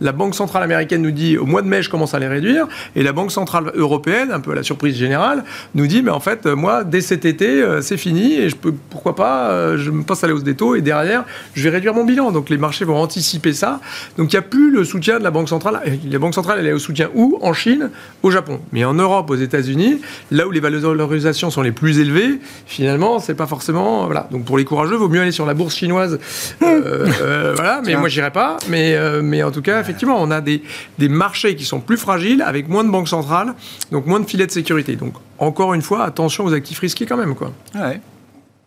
la 0.00 0.12
Banque 0.12 0.34
centrale 0.34 0.62
américaine 0.62 1.02
nous 1.02 1.10
dit 1.10 1.38
au 1.38 1.46
mois 1.46 1.62
de 1.62 1.68
mai, 1.68 1.82
je 1.82 1.90
commence 1.90 2.14
à 2.14 2.18
les 2.18 2.28
réduire. 2.28 2.66
Et 2.94 3.02
la 3.02 3.12
Banque 3.12 3.32
centrale 3.32 3.72
européenne, 3.74 4.30
un 4.30 4.40
peu 4.40 4.52
à 4.52 4.54
la 4.54 4.62
surprise 4.62 4.96
générale, 4.96 5.44
nous 5.74 5.86
dit 5.86 6.02
mais 6.02 6.10
en 6.10 6.20
fait, 6.20 6.46
moi, 6.46 6.84
dès 6.84 7.00
cet 7.00 7.24
été, 7.24 7.62
euh, 7.62 7.80
c'est 7.80 7.96
fini 7.96 8.34
et 8.34 8.48
je 8.48 8.56
peux, 8.56 8.74
pourquoi 8.90 9.14
pas, 9.14 9.50
euh, 9.50 9.78
je 9.78 9.90
me 9.90 10.02
passe 10.02 10.24
à 10.24 10.26
la 10.26 10.34
hausse 10.34 10.44
des 10.44 10.54
taux 10.54 10.74
et 10.74 10.82
derrière, 10.82 11.24
je 11.54 11.62
vais 11.62 11.70
réduire 11.70 11.94
mon 11.94 12.04
bilan. 12.04 12.32
Donc 12.32 12.50
les 12.50 12.58
marchés 12.58 12.84
vont 12.84 12.96
anticiper 12.96 13.52
ça. 13.52 13.80
Donc 14.18 14.32
il 14.32 14.36
n'y 14.36 14.38
a 14.38 14.42
plus 14.42 14.70
le 14.70 14.84
soutien 14.84 15.18
de 15.18 15.24
la 15.24 15.30
Banque 15.30 15.48
centrale. 15.48 15.80
La 16.08 16.18
Banque 16.18 16.34
centrale, 16.34 16.58
elle 16.60 16.66
est 16.66 16.72
au 16.72 16.78
soutien 16.78 17.08
où? 17.14 17.38
En 17.42 17.52
Chine, 17.52 17.90
au 18.22 18.30
Japon. 18.30 18.60
Mais 18.72 18.84
en 18.84 18.94
Europe, 18.94 19.30
aux 19.30 19.36
États-Unis, 19.36 20.00
là 20.30 20.46
où 20.46 20.50
les 20.50 20.60
valorisations 20.60 21.50
sont 21.50 21.62
les 21.62 21.72
plus 21.72 21.98
élevées, 21.98 22.40
finalement, 22.66 23.18
c'est 23.18 23.34
pas 23.34 23.46
forcément. 23.46 24.06
Voilà. 24.06 24.28
Donc 24.30 24.44
pour 24.44 24.58
les 24.58 24.64
courageux, 24.64 24.94
il 24.94 24.98
vaut 24.98 25.08
mieux 25.08 25.20
aller 25.20 25.32
sur 25.32 25.46
la 25.46 25.54
bourse 25.54 25.76
chinoise. 25.76 26.18
Euh, 26.62 27.52
voilà. 27.54 27.80
Mais 27.84 27.96
moi, 27.96 28.08
j'irai 28.08 28.30
pas. 28.30 28.56
Mais, 28.68 28.96
mais 29.22 29.42
en 29.42 29.50
tout 29.50 29.62
cas, 29.62 29.82
effectivement, 29.86 30.20
on 30.20 30.30
a 30.30 30.40
des, 30.40 30.62
marchés 31.08 31.56
qui 31.56 31.64
sont 31.64 31.80
plus 31.80 31.96
fragiles, 31.96 32.42
avec 32.42 32.68
moins 32.68 32.84
de 32.84 32.90
banques 32.90 33.08
centrales, 33.08 33.54
donc 33.92 34.06
moins 34.06 34.20
de 34.20 34.26
filets 34.26 34.46
de 34.46 34.52
sécurité. 34.52 34.96
Donc, 34.96 35.14
encore 35.38 35.74
une 35.74 35.82
fois, 35.82 36.04
attention 36.04 36.44
aux 36.44 36.52
actifs 36.52 36.80
risqués 36.80 37.06
quand 37.06 37.16
même. 37.16 37.34
Quoi. 37.34 37.52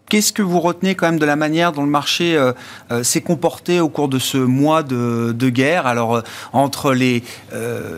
Qu'est-ce 0.09 0.33
que 0.33 0.41
vous 0.41 0.59
retenez 0.59 0.95
quand 0.95 1.05
même 1.05 1.19
de 1.19 1.25
la 1.25 1.35
manière 1.35 1.71
dont 1.71 1.83
le 1.83 1.89
marché 1.89 2.35
euh, 2.35 2.51
euh, 2.91 3.03
s'est 3.03 3.21
comporté 3.21 3.79
au 3.79 3.89
cours 3.89 4.07
de 4.07 4.17
ce 4.17 4.37
mois 4.37 4.81
de, 4.81 5.49
guerre? 5.49 5.85
Alors, 5.85 6.15
euh, 6.15 6.21
entre 6.51 6.93
les, 6.93 7.23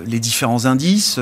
les 0.06 0.20
différents 0.20 0.66
indices 0.66 1.20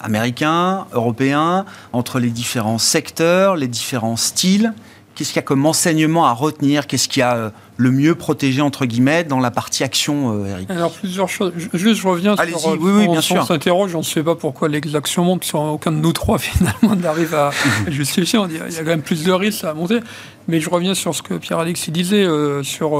américains, 0.00 0.86
européens, 0.92 1.66
entre 1.92 2.18
les 2.18 2.30
différents 2.30 2.78
secteurs, 2.78 3.56
les 3.56 3.68
différents 3.68 4.16
styles, 4.16 4.72
qu'est-ce 5.20 5.32
qu'il 5.32 5.36
y 5.36 5.40
a 5.40 5.42
comme 5.42 5.66
enseignement 5.66 6.24
à 6.24 6.32
retenir 6.32 6.86
Qu'est-ce 6.86 7.06
qui 7.06 7.20
a 7.20 7.36
euh, 7.36 7.50
le 7.76 7.90
mieux 7.90 8.14
protégé, 8.14 8.62
entre 8.62 8.86
guillemets, 8.86 9.22
dans 9.22 9.38
la 9.38 9.50
partie 9.50 9.84
action, 9.84 10.32
euh, 10.32 10.46
Eric? 10.46 10.70
Alors, 10.70 10.92
plusieurs 10.92 11.28
choses. 11.28 11.52
Juste, 11.74 12.00
je 12.00 12.08
reviens 12.08 12.36
sur... 12.36 12.68
Euh, 12.68 12.76
oui, 12.80 12.92
oui, 12.96 13.06
bien 13.06 13.20
sûr. 13.20 13.36
On 13.42 13.44
s'interroge, 13.44 13.94
on 13.94 13.98
ne 13.98 14.02
sait 14.02 14.22
pas 14.22 14.34
pourquoi 14.34 14.68
les 14.70 14.96
actions 14.96 15.22
montent, 15.22 15.44
sur 15.44 15.60
aucun 15.60 15.92
de 15.92 15.98
nous 15.98 16.14
trois, 16.14 16.38
finalement, 16.38 16.96
n'arrive 16.96 17.34
à 17.34 17.50
justifier. 17.88 18.38
On 18.38 18.46
dit, 18.46 18.56
il 18.66 18.72
y 18.74 18.78
a 18.78 18.80
quand 18.80 18.86
même 18.86 19.02
plus 19.02 19.22
de 19.22 19.32
risques 19.32 19.64
à 19.64 19.74
monter. 19.74 20.00
Mais 20.48 20.58
je 20.58 20.70
reviens 20.70 20.94
sur 20.94 21.14
ce 21.14 21.20
que 21.20 21.34
Pierre-Alexis 21.34 21.90
disait, 21.90 22.26
sur 22.62 22.92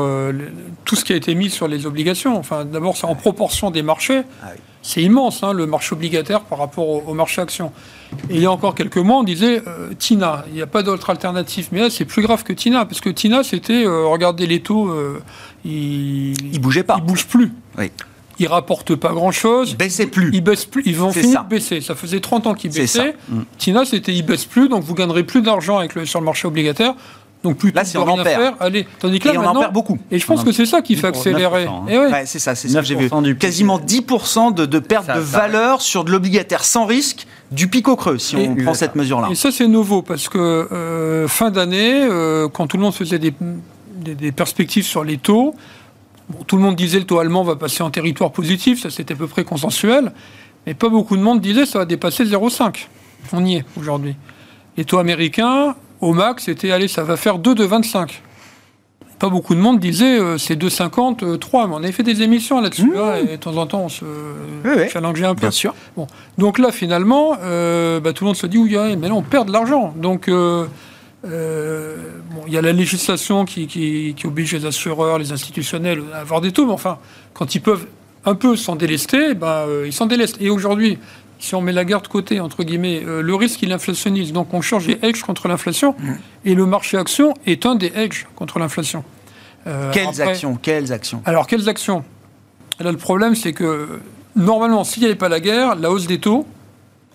tout 0.84 0.96
ce 0.96 1.04
qui 1.06 1.14
a 1.14 1.16
été 1.16 1.34
mis 1.34 1.48
sur 1.48 1.68
les 1.68 1.86
obligations. 1.86 2.36
Enfin, 2.36 2.66
d'abord, 2.66 2.98
c'est 2.98 3.06
en 3.06 3.14
proportion 3.14 3.70
des 3.70 3.82
marchés. 3.82 4.20
Ah 4.42 4.48
c'est 4.82 5.02
immense, 5.02 5.42
hein, 5.42 5.52
le 5.52 5.66
marché 5.66 5.94
obligataire 5.94 6.42
par 6.42 6.58
rapport 6.58 7.08
au, 7.08 7.14
marché 7.14 7.42
action. 7.42 7.72
Et 8.28 8.36
il 8.36 8.40
y 8.40 8.46
a 8.46 8.50
encore 8.50 8.74
quelques 8.74 8.96
mois, 8.96 9.18
on 9.18 9.24
disait 9.24 9.62
euh, 9.66 9.92
TINA, 9.98 10.44
il 10.48 10.54
n'y 10.54 10.62
a 10.62 10.66
pas 10.66 10.82
d'autre 10.82 11.10
alternative. 11.10 11.68
Mais 11.72 11.80
là, 11.80 11.90
c'est 11.90 12.04
plus 12.04 12.22
grave 12.22 12.42
que 12.42 12.52
TINA, 12.52 12.86
parce 12.86 13.00
que 13.00 13.10
TINA, 13.10 13.42
c'était 13.44 13.84
euh, 13.84 14.06
regarder 14.06 14.46
les 14.46 14.60
taux 14.60 14.88
euh, 14.88 15.22
il, 15.64 16.32
il 16.52 16.60
bougeait 16.60 16.82
pas. 16.82 16.96
Il 16.98 17.04
bouge 17.04 17.26
plus. 17.26 17.52
Oui. 17.78 17.90
Ils 18.40 18.46
rapportent 18.46 18.96
pas 18.96 19.12
grand-chose. 19.12 19.72
Ils 19.72 19.76
baissaient 19.76 20.06
plus. 20.06 20.30
Ils 20.32 20.40
baissent 20.40 20.64
plus. 20.64 20.82
Ils 20.86 20.96
vont 20.96 21.12
finir 21.12 21.44
de 21.44 21.50
baisser. 21.50 21.82
Ça 21.82 21.94
faisait 21.94 22.20
30 22.20 22.46
ans 22.46 22.54
qu'ils 22.54 22.72
baissaient. 22.72 23.14
Mm. 23.28 23.40
Tina, 23.58 23.84
c'était 23.84 24.14
ils 24.14 24.24
baissent 24.24 24.46
plus, 24.46 24.70
donc 24.70 24.82
vous 24.82 24.94
gagnerez 24.94 25.24
plus 25.24 25.42
d'argent 25.42 25.76
avec 25.76 25.94
le, 25.94 26.06
sur 26.06 26.20
le 26.20 26.24
marché 26.24 26.48
obligataire. 26.48 26.94
Donc 27.42 27.56
plus 27.56 27.70
là, 27.70 27.84
si 27.84 27.96
on 27.96 28.06
en 28.06 28.22
perd. 28.22 28.54
allez. 28.60 28.86
Tandis 28.98 29.18
que 29.18 29.28
là, 29.28 29.34
et 29.34 29.38
on 29.38 29.44
en 29.44 29.58
perd 29.58 29.72
beaucoup. 29.72 29.98
Et 30.10 30.18
je 30.18 30.26
pense 30.26 30.44
que 30.44 30.52
c'est 30.52 30.66
ça 30.66 30.82
qui 30.82 30.96
fait 30.96 31.06
accélérer. 31.06 31.64
Hein. 31.64 31.84
Et 31.88 31.98
ouais. 31.98 32.10
ouais, 32.10 32.26
c'est 32.26 32.38
ça, 32.38 32.54
c'est 32.54 32.68
ce 32.68 32.76
que 32.76 32.84
j'ai 32.84 32.94
vu. 32.96 33.36
Quasiment 33.36 33.78
10% 33.78 34.54
de, 34.54 34.66
de 34.66 34.78
perte 34.78 35.06
ça, 35.06 35.16
de 35.18 35.24
ça, 35.24 35.38
valeur 35.38 35.80
sur 35.80 36.04
de 36.04 36.10
l'obligataire 36.10 36.64
sans 36.64 36.84
risque 36.84 37.26
du 37.50 37.68
pic 37.68 37.88
au 37.88 37.96
creux, 37.96 38.18
si 38.18 38.36
et, 38.36 38.48
on 38.48 38.56
prend 38.56 38.74
cette 38.74 38.94
mesure-là. 38.94 39.28
Et 39.30 39.34
ça, 39.34 39.50
c'est 39.50 39.66
nouveau, 39.66 40.02
parce 40.02 40.28
que 40.28 40.38
euh, 40.38 41.28
fin 41.28 41.50
d'année, 41.50 42.02
euh, 42.02 42.48
quand 42.48 42.66
tout 42.66 42.76
le 42.76 42.82
monde 42.82 42.94
faisait 42.94 43.18
des, 43.18 43.32
des, 43.96 44.14
des 44.14 44.32
perspectives 44.32 44.84
sur 44.84 45.02
les 45.02 45.16
taux, 45.16 45.54
bon, 46.28 46.44
tout 46.44 46.56
le 46.56 46.62
monde 46.62 46.76
disait 46.76 46.98
le 46.98 47.06
taux 47.06 47.18
allemand 47.18 47.42
va 47.42 47.56
passer 47.56 47.82
en 47.82 47.90
territoire 47.90 48.32
positif, 48.32 48.82
ça 48.82 48.90
c'était 48.90 49.14
à 49.14 49.16
peu 49.16 49.26
près 49.26 49.44
consensuel, 49.44 50.12
mais 50.66 50.74
pas 50.74 50.88
beaucoup 50.88 51.16
de 51.16 51.22
monde 51.22 51.40
disait 51.40 51.66
ça 51.66 51.78
va 51.78 51.84
dépasser 51.86 52.24
0,5. 52.24 52.86
On 53.32 53.44
y 53.44 53.56
est 53.56 53.64
aujourd'hui. 53.78 54.14
Les 54.76 54.84
taux 54.84 54.98
américains, 54.98 55.74
au 56.00 56.12
max, 56.12 56.44
c'était, 56.44 56.70
allez, 56.70 56.88
ça 56.88 57.02
va 57.02 57.16
faire 57.16 57.38
2 57.38 57.54
de 57.54 57.64
25. 57.64 58.22
Pas 59.18 59.28
beaucoup 59.28 59.54
de 59.54 59.60
monde 59.60 59.78
disait 59.78 60.18
euh, 60.18 60.38
c'est 60.38 60.56
2,50, 60.56 61.24
euh, 61.24 61.36
3. 61.36 61.66
Mais 61.66 61.74
on 61.74 61.78
avait 61.78 61.92
fait 61.92 62.02
des 62.02 62.22
émissions 62.22 62.58
là-dessus. 62.60 62.90
Mmh. 62.90 62.94
Là, 62.94 63.20
et 63.20 63.26
de 63.26 63.36
temps 63.36 63.56
en 63.58 63.66
temps, 63.66 63.82
on 63.84 63.88
se 63.90 64.04
oui, 64.64 64.70
oui. 64.78 64.88
challengeait 64.88 65.26
un 65.26 65.34
peu. 65.34 65.42
Bien 65.42 65.50
sûr. 65.50 65.74
Bon. 65.94 66.06
Donc 66.38 66.58
là, 66.58 66.72
finalement, 66.72 67.36
euh, 67.42 68.00
bah, 68.00 68.14
tout 68.14 68.24
le 68.24 68.28
monde 68.28 68.36
se 68.36 68.46
dit 68.46 68.56
oui, 68.56 68.74
mais 68.96 69.08
là, 69.08 69.14
on 69.14 69.22
perd 69.22 69.48
de 69.48 69.52
l'argent. 69.52 69.92
Donc. 69.96 70.28
euh, 70.28 70.66
bon, 71.22 72.44
il 72.46 72.52
y 72.54 72.56
a 72.56 72.62
la 72.62 72.72
législation 72.72 73.44
qui, 73.44 73.66
qui, 73.66 74.14
qui, 74.16 74.26
oblige 74.26 74.54
les 74.54 74.64
assureurs, 74.64 75.18
les 75.18 75.32
institutionnels 75.32 76.00
à 76.14 76.20
avoir 76.20 76.40
des 76.40 76.50
taux, 76.50 76.64
mais 76.64 76.72
enfin, 76.72 76.96
quand 77.34 77.54
ils 77.54 77.60
peuvent 77.60 77.86
un 78.24 78.34
peu 78.34 78.56
s'en 78.56 78.74
délester, 78.74 79.34
ben, 79.34 79.66
ils 79.84 79.92
s'en 79.92 80.06
délestent. 80.06 80.40
Et 80.40 80.48
aujourd'hui, 80.48 80.98
si 81.40 81.54
on 81.54 81.60
met 81.60 81.72
la 81.72 81.84
guerre 81.84 82.02
de 82.02 82.08
côté, 82.08 82.38
entre 82.38 82.62
guillemets, 82.62 83.02
euh, 83.04 83.22
le 83.22 83.34
risque, 83.34 83.62
il 83.62 83.72
inflationnise. 83.72 84.32
Donc 84.32 84.54
on 84.54 84.60
change 84.60 84.86
les 84.86 84.98
hedges 85.02 85.22
contre 85.22 85.48
l'inflation. 85.48 85.96
Mmh. 85.98 86.12
Et 86.44 86.54
le 86.54 86.66
marché 86.66 86.96
action 86.96 87.34
est 87.46 87.66
un 87.66 87.74
des 87.74 87.92
hedges 87.96 88.26
contre 88.36 88.58
l'inflation. 88.58 89.02
Euh, 89.66 89.90
quelles 89.92 90.08
après, 90.08 90.22
actions 90.22 90.58
Quelles 90.60 90.92
actions? 90.92 91.22
Alors, 91.24 91.46
quelles 91.46 91.68
actions? 91.68 92.04
Là, 92.78 92.92
le 92.92 92.98
problème, 92.98 93.34
c'est 93.34 93.52
que 93.52 94.00
normalement, 94.36 94.84
s'il 94.84 95.02
n'y 95.02 95.06
avait 95.06 95.18
pas 95.18 95.28
la 95.28 95.40
guerre, 95.40 95.74
la 95.74 95.90
hausse 95.90 96.06
des 96.06 96.20
taux 96.20 96.46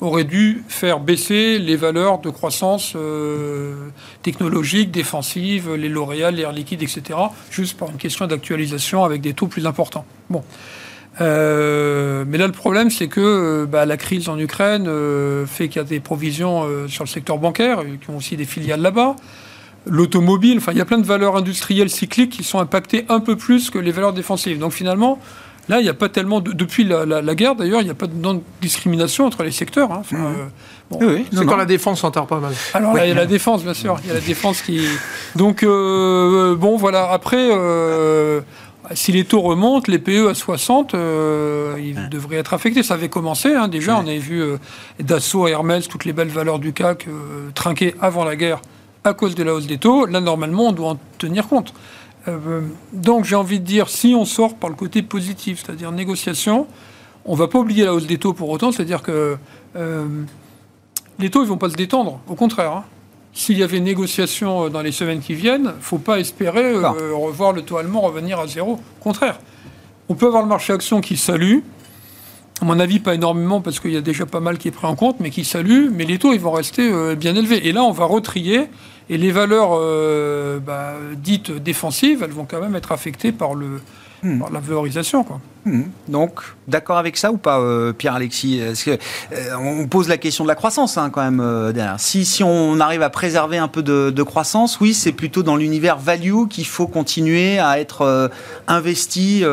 aurait 0.01 0.25
dû 0.25 0.63
faire 0.67 0.99
baisser 0.99 1.57
les 1.57 1.75
valeurs 1.75 2.19
de 2.19 2.29
croissance 2.29 2.93
euh, 2.95 3.89
technologique, 4.23 4.91
défensive, 4.91 5.73
les 5.73 5.87
L'Oréal, 5.87 6.35
les 6.35 6.43
Air 6.43 6.51
Liquide, 6.51 6.83
etc., 6.83 7.17
juste 7.49 7.77
par 7.77 7.89
une 7.89 7.97
question 7.97 8.27
d'actualisation 8.27 9.03
avec 9.03 9.21
des 9.21 9.33
taux 9.33 9.47
plus 9.47 9.65
importants. 9.65 10.05
Bon. 10.29 10.43
Euh, 11.21 12.25
mais 12.27 12.37
là, 12.37 12.45
le 12.45 12.51
problème, 12.51 12.89
c'est 12.89 13.07
que 13.07 13.65
bah, 13.65 13.85
la 13.85 13.97
crise 13.97 14.27
en 14.27 14.37
Ukraine 14.37 14.85
euh, 14.87 15.45
fait 15.45 15.69
qu'il 15.69 15.77
y 15.77 15.85
a 15.85 15.87
des 15.87 16.01
provisions 16.01 16.63
euh, 16.65 16.87
sur 16.87 17.03
le 17.05 17.09
secteur 17.09 17.37
bancaire, 17.37 17.83
qui 18.01 18.09
ont 18.09 18.17
aussi 18.17 18.35
des 18.35 18.45
filiales 18.45 18.81
là-bas. 18.81 19.15
L'automobile, 19.87 20.57
enfin, 20.57 20.73
il 20.73 20.77
y 20.77 20.81
a 20.81 20.85
plein 20.85 20.97
de 20.97 21.05
valeurs 21.05 21.37
industrielles 21.37 21.89
cycliques 21.89 22.31
qui 22.31 22.43
sont 22.43 22.59
impactées 22.59 23.05
un 23.07 23.19
peu 23.19 23.35
plus 23.35 23.69
que 23.69 23.77
les 23.77 23.91
valeurs 23.91 24.13
défensives. 24.13 24.59
Donc 24.59 24.73
finalement, 24.73 25.19
là, 25.69 25.79
il 25.79 25.83
n'y 25.83 25.89
a 25.89 25.93
pas 25.93 26.09
tellement. 26.09 26.41
De, 26.41 26.51
depuis 26.51 26.83
la, 26.83 27.05
la, 27.05 27.21
la 27.21 27.35
guerre, 27.35 27.55
d'ailleurs, 27.55 27.81
il 27.81 27.85
n'y 27.85 27.91
a 27.91 27.95
pas 27.95 28.07
de 28.07 28.39
discrimination 28.61 29.25
entre 29.25 29.43
les 29.43 29.51
secteurs. 29.51 29.91
Hein. 29.91 29.99
Enfin, 30.01 30.17
mmh. 30.17 30.35
bon, 30.89 30.99
oui, 31.01 31.25
c'est 31.31 31.45
quand 31.45 31.55
la 31.55 31.65
défense 31.65 32.01
s'enterre 32.01 32.25
pas 32.25 32.39
mal. 32.39 32.53
Alors 32.73 32.93
là, 32.93 33.05
il 33.05 33.09
y 33.09 33.11
a 33.11 33.15
la 33.15 33.25
défense, 33.25 33.63
bien 33.63 33.75
sûr. 33.75 33.97
Il 34.03 34.07
y 34.07 34.11
a 34.11 34.15
la 34.15 34.21
défense 34.21 34.61
qui. 34.63 34.81
Donc, 35.35 35.63
bon, 35.63 36.75
voilà. 36.77 37.09
Après. 37.11 37.47
Si 38.93 39.11
les 39.11 39.25
taux 39.25 39.41
remontent, 39.41 39.91
les 39.91 39.99
PE 39.99 40.29
à 40.29 40.33
60, 40.33 40.93
euh, 40.93 41.75
ils 41.79 41.97
ouais. 41.97 42.07
devraient 42.09 42.37
être 42.37 42.53
affectés. 42.53 42.83
Ça 42.83 42.95
avait 42.95 43.09
commencé, 43.09 43.53
hein, 43.53 43.67
déjà. 43.67 43.95
Ouais. 43.95 44.01
On 44.03 44.07
avait 44.07 44.17
vu 44.17 44.41
euh, 44.41 44.57
Dassault, 44.99 45.47
Hermès, 45.47 45.87
toutes 45.87 46.05
les 46.05 46.13
belles 46.13 46.29
valeurs 46.29 46.59
du 46.59 46.73
CAC 46.73 47.07
euh, 47.07 47.49
trinquer 47.53 47.95
avant 48.01 48.23
la 48.23 48.35
guerre 48.35 48.61
à 49.03 49.13
cause 49.13 49.35
de 49.35 49.43
la 49.43 49.53
hausse 49.53 49.67
des 49.67 49.77
taux. 49.77 50.05
Là, 50.05 50.19
normalement, 50.21 50.67
on 50.67 50.71
doit 50.71 50.89
en 50.91 50.99
tenir 51.17 51.47
compte. 51.47 51.73
Donc, 52.91 53.23
j'ai 53.23 53.35
envie 53.35 53.59
de 53.59 53.65
dire, 53.65 53.87
si 53.87 54.15
on 54.15 54.25
sort 54.25 54.55
par 54.55 54.67
le 54.67 54.75
côté 54.75 55.03
positif, 55.03 55.63
c'est-à-dire 55.63 55.91
négociation, 55.91 56.65
on 57.23 57.33
ne 57.33 57.37
va 57.37 57.47
pas 57.47 57.59
oublier 57.59 57.85
la 57.85 57.93
hausse 57.93 58.07
des 58.07 58.17
taux 58.17 58.33
pour 58.33 58.49
autant. 58.49 58.71
C'est-à-dire 58.71 59.03
que 59.03 59.37
les 61.19 61.29
taux, 61.29 61.41
ils 61.41 61.45
ne 61.45 61.49
vont 61.49 61.57
pas 61.57 61.69
se 61.69 61.75
détendre. 61.75 62.19
Au 62.27 62.33
contraire. 62.33 62.71
Hein 62.71 62.83
s'il 63.35 63.59
y 63.59 63.63
avait 63.63 63.81
négociation 63.81 64.69
dans 64.69 64.81
les 64.81 64.93
semaines 64.93 65.19
qui 65.19 65.35
viennent, 65.35 65.73
il 65.75 65.77
ne 65.77 65.81
faut 65.83 65.97
pas 65.97 66.19
espérer 66.19 66.73
euh, 66.73 67.13
revoir 67.13 67.51
le 67.51 67.61
taux 67.61 67.77
allemand 67.77 68.01
revenir 68.01 68.39
à 68.39 68.47
zéro. 68.47 68.75
Au 68.75 69.03
contraire, 69.03 69.39
on 70.07 70.15
peut 70.15 70.25
avoir 70.27 70.41
le 70.41 70.47
marché 70.47 70.71
action 70.71 71.01
qui 71.01 71.17
salue. 71.17 71.59
À 72.61 72.65
mon 72.65 72.79
avis, 72.79 72.99
pas 72.99 73.13
énormément 73.13 73.59
parce 73.59 73.81
qu'il 73.81 73.91
y 73.91 73.97
a 73.97 74.01
déjà 74.01 74.25
pas 74.25 74.39
mal 74.39 74.57
qui 74.57 74.69
est 74.69 74.71
pris 74.71 74.87
en 74.87 74.95
compte, 74.95 75.17
mais 75.19 75.31
qui 75.31 75.43
salue. 75.43 75.89
Mais 75.91 76.05
les 76.05 76.17
taux, 76.17 76.31
ils 76.31 76.39
vont 76.39 76.53
rester 76.53 76.89
euh, 76.89 77.15
bien 77.15 77.35
élevés. 77.35 77.67
Et 77.67 77.73
là, 77.73 77.83
on 77.83 77.91
va 77.91 78.05
retrier. 78.05 78.69
Et 79.09 79.17
les 79.17 79.31
valeurs 79.31 79.71
euh, 79.73 80.59
bah, 80.59 80.93
dites 81.17 81.51
défensives, 81.51 82.23
elles 82.23 82.31
vont 82.31 82.45
quand 82.45 82.61
même 82.61 82.75
être 82.75 82.93
affectées 82.93 83.33
par, 83.33 83.53
le, 83.53 83.81
mmh. 84.25 84.39
par 84.39 84.51
la 84.51 84.59
valorisation. 84.59 85.23
Quoi. 85.23 85.39
Mmh. 85.65 85.81
Donc, 86.09 86.41
d'accord 86.67 86.97
avec 86.97 87.17
ça 87.17 87.31
ou 87.31 87.37
pas, 87.37 87.59
euh, 87.59 87.91
Pierre-Alexis? 87.91 88.61
Que, 88.85 88.91
euh, 88.91 88.97
On 89.59 89.87
pose 89.87 90.07
la 90.07 90.17
question 90.17 90.43
de 90.43 90.47
la 90.47 90.55
croissance 90.55 90.97
hein, 90.97 91.09
quand 91.09 91.23
même 91.23 91.39
euh, 91.39 91.71
derrière. 91.71 91.99
Si, 91.99 92.23
si, 92.25 92.43
on 92.43 92.79
arrive 92.79 93.01
à 93.01 93.09
préserver 93.09 93.57
un 93.57 93.67
peu 93.67 93.81
de, 93.81 94.11
de 94.11 94.23
croissance, 94.23 94.79
oui, 94.79 94.93
c'est 94.93 95.11
plutôt 95.11 95.41
dans 95.41 95.55
l'univers 95.55 95.97
value 95.97 96.47
qu'il 96.49 96.67
faut 96.67 96.87
continuer 96.87 97.57
à 97.57 97.79
être 97.79 98.01
euh, 98.01 98.27
investi 98.67 99.43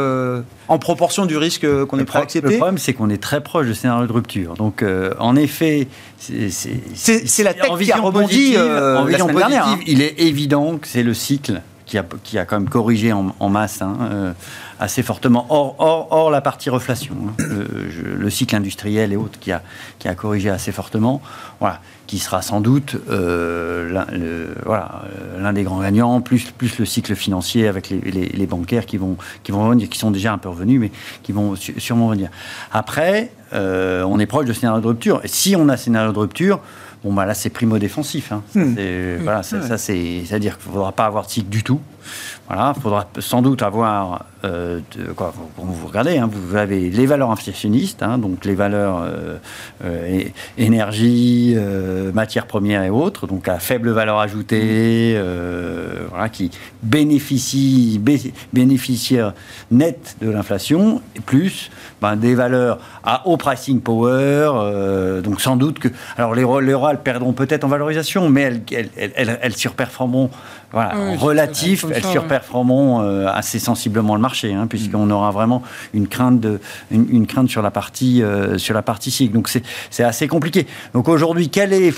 en 0.69 0.79
proportion 0.79 1.27
du 1.27 1.37
risque 1.37 1.67
qu'on 1.87 1.99
est 1.99 2.05
prêt 2.05 2.19
à 2.19 2.23
accepter. 2.23 2.51
Le 2.51 2.57
problème, 2.57 2.79
c'est 2.79 2.93
qu'on 2.93 3.11
est 3.11 3.23
très 3.23 3.43
proche 3.43 3.67
de 3.67 3.75
scénario 3.75 4.07
de 4.07 4.13
rupture. 4.13 4.55
Donc, 4.55 4.85
en 5.19 5.37
effet, 5.37 5.89
c'est 6.19 7.43
la 7.43 7.55
tech 7.55 7.71
qui 7.79 7.93
a 7.93 8.01
rebondi 8.01 8.57
en 8.59 9.05
la 9.05 9.19
semaine 9.19 9.37
dernière. 9.37 9.67
Hein. 9.67 9.79
Il 9.87 10.03
est 10.03 10.21
évident 10.21 10.79
que 10.79 10.87
c'est 10.87 11.03
le 11.03 11.15
cycle 11.15 11.63
qui 11.93 11.99
a, 11.99 12.05
qui 12.23 12.39
a, 12.39 12.47
quand 12.47 12.59
même 12.59 12.69
corrigé 12.69 13.13
en, 13.13 13.35
en 13.39 13.49
masse 13.51 13.83
hein, 13.83 13.97
euh, 14.01 14.33
assez 14.83 15.05
fortement, 15.05 15.47
hors, 15.49 15.77
hors, 15.79 16.09
hors, 16.11 16.31
la 16.31 16.41
partie 16.41 16.69
reflation, 16.69 17.15
hein, 17.29 17.45
le, 18.19 18.31
cycle 18.31 18.57
industriel 18.57 19.13
et 19.13 19.17
autres 19.17 19.39
qui 19.39 19.53
a, 19.53 19.63
qui 20.01 20.09
a 20.09 20.15
corrigé 20.17 20.51
assez 20.51 20.73
fortement, 20.73 21.23
voilà, 21.61 21.81
qui 22.09 22.19
sera 22.19 22.43
sans 22.43 22.61
doute 22.61 22.97
euh, 23.09 23.89
l'un 23.93 24.07
voilà, 24.67 25.53
des 25.53 25.63
grands 25.63 25.81
gagnants, 25.81 26.21
plus, 26.21 26.51
plus 26.51 26.79
le 26.79 26.85
cycle 26.85 27.15
financier 27.15 27.69
avec 27.69 27.91
les, 27.91 28.01
les, 28.01 28.27
les, 28.27 28.47
bancaires 28.47 28.85
qui 28.85 28.97
vont, 28.97 29.17
qui 29.45 29.53
vont 29.53 29.65
revenir, 29.65 29.89
qui 29.89 29.99
sont 29.99 30.11
déjà 30.11 30.33
un 30.33 30.39
peu 30.39 30.49
revenus, 30.49 30.81
mais 30.81 30.91
qui 31.23 31.31
vont 31.31 31.55
sûrement 31.55 32.09
revenir. 32.09 32.31
Après, 32.73 33.31
euh, 33.53 34.03
on 34.03 34.19
est 34.19 34.27
proche 34.27 34.47
de 34.47 34.53
scénario 34.53 34.81
de 34.81 34.87
rupture, 34.89 35.21
et 35.23 35.29
si 35.29 35.55
on 35.55 35.69
a 35.69 35.77
scénario 35.77 36.13
de 36.13 36.19
rupture, 36.19 36.61
Bon, 37.05 37.13
bah 37.13 37.27
là, 37.27 37.35
c'est 37.35 37.51
primo-défensif. 37.51 38.31
Hein. 38.31 38.45
Mmh. 38.55 38.61
Mmh. 38.61 39.17
Voilà, 39.25 39.43
ça, 39.43 39.61
ça 39.61 39.77
c'est-à-dire 39.77 40.57
qu'il 40.57 40.69
ne 40.69 40.75
faudra 40.75 40.93
pas 40.93 41.07
avoir 41.07 41.27
de 41.27 41.31
cycle 41.31 41.49
du 41.49 41.65
tout. 41.65 41.81
Voilà, 42.49 42.75
il 42.77 42.83
faudra 42.83 43.09
sans 43.19 43.41
doute 43.41 43.63
avoir, 43.63 44.27
euh, 44.45 44.81
quoi, 45.17 45.33
vous 45.57 45.87
regardez, 45.87 46.19
hein, 46.19 46.29
vous 46.31 46.57
avez 46.57 46.91
les 46.91 47.07
valeurs 47.07 47.31
inflationnistes, 47.31 48.03
hein, 48.03 48.19
donc 48.19 48.45
les 48.45 48.55
valeurs 48.55 49.03
euh, 49.03 49.39
euh, 49.85 50.23
énergie, 50.59 51.55
euh, 51.57 52.13
matières 52.13 52.47
premières 52.47 52.83
et 52.83 52.91
autres, 52.91 53.27
donc 53.27 53.49
à 53.49 53.59
faible 53.59 53.91
valeur 53.91 54.19
ajoutée, 54.19 55.19
qui 56.33 56.51
bénéficient, 56.83 58.01
nets 59.71 60.17
de 60.21 60.31
l'inflation, 60.31 61.01
plus 61.27 61.71
ben, 62.01 62.17
des 62.17 62.35
valeurs 62.35 62.79
à 63.05 63.27
haut 63.27 63.37
pricing 63.37 63.81
power, 63.81 65.21
donc 65.23 65.41
sans 65.41 65.57
doute 65.57 65.79
que... 65.79 65.89
Alors 66.17 66.35
les, 66.35 66.45
les 66.67 66.75
orales 66.75 67.03
perdront 67.03 67.33
peut-être 67.33 67.65
en 67.65 67.69
valorisation, 67.69 68.29
mais 68.29 68.43
elles, 68.43 68.61
elles, 68.97 69.13
elles, 69.17 69.39
elles 69.41 69.57
surperformeront 69.57 70.31
voilà, 70.73 70.95
oui, 70.97 71.17
relatif, 71.17 71.85
elles 71.93 72.05
surperformeront 72.05 73.03
euh, 73.03 73.27
assez 73.29 73.59
sensiblement 73.59 74.15
le 74.15 74.21
marché, 74.21 74.55
hein, 74.55 74.67
puisqu'on 74.67 75.11
aura 75.11 75.31
vraiment 75.31 75.63
une 75.93 76.09
crainte, 76.09 76.41
de, 76.41 76.61
une, 76.91 77.07
une 77.11 77.27
crainte 77.27 77.51
sur 77.51 77.63
la 77.63 77.71
partie, 77.71 78.23
euh, 78.23 78.59
sur 78.59 78.75
la 78.75 78.83
partie 78.83 79.11
cycle. 79.11 79.35
Donc 79.35 79.49
c'est 79.91 80.05
assez 80.05 80.29
compliqué. 80.29 80.67
Donc 80.95 81.09
aujourd'hui, 81.09 81.51
quel 81.51 81.73
est 81.73 81.95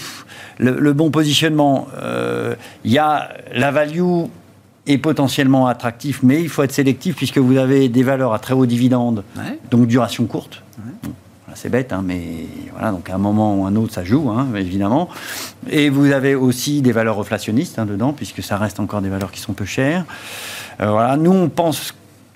le, 0.59 0.79
le 0.79 0.93
bon 0.93 1.11
positionnement? 1.11 1.87
Il 1.93 2.01
euh, 2.03 2.55
y 2.85 2.99
a 2.99 3.29
la 3.55 3.71
value 3.71 4.25
est 4.87 4.99
potentiellement 4.99 5.67
attractif, 5.67 6.21
mais 6.23 6.43
il 6.43 6.49
faut 6.49 6.63
être 6.63 6.73
sélectif 6.73 7.17
puisque 7.17 7.39
vous 7.39 7.57
avez 7.57 7.89
des 7.89 8.03
valeurs 8.03 8.35
à 8.35 8.39
très 8.39 8.55
haut 8.55 8.67
dividende, 8.67 9.25
ouais. 9.37 9.59
donc 9.71 9.87
duration 9.87 10.27
courte. 10.27 10.63
Ouais. 10.79 10.93
Bon 11.03 11.13
c'est 11.55 11.69
bête, 11.69 11.93
hein, 11.93 12.03
mais 12.05 12.47
voilà, 12.73 12.91
donc 12.91 13.09
à 13.11 13.15
un 13.15 13.19
moment 13.19 13.57
ou 13.57 13.67
un 13.67 13.77
autre, 13.77 13.93
ça 13.93 14.05
joue, 14.05 14.31
hein, 14.31 14.49
évidemment. 14.57 15.09
Et 15.71 15.89
vous 15.91 16.13
avez 16.13 16.35
aussi 16.35 16.83
des 16.83 16.93
valeurs 16.93 17.19
inflationnistes 17.19 17.79
hein, 17.79 17.87
dedans, 17.87 18.13
puisque 18.13 18.43
ça 18.43 18.57
reste 18.57 18.81
encore 18.81 19.01
des 19.01 19.09
valeurs 19.09 19.31
qui 19.31 19.41
sont 19.41 19.53
peu 19.53 19.65
chères. 19.65 20.05
Euh, 20.81 20.91
voilà, 20.91 21.17
nous, 21.17 21.33
on 21.33 21.49
pense 21.49 21.95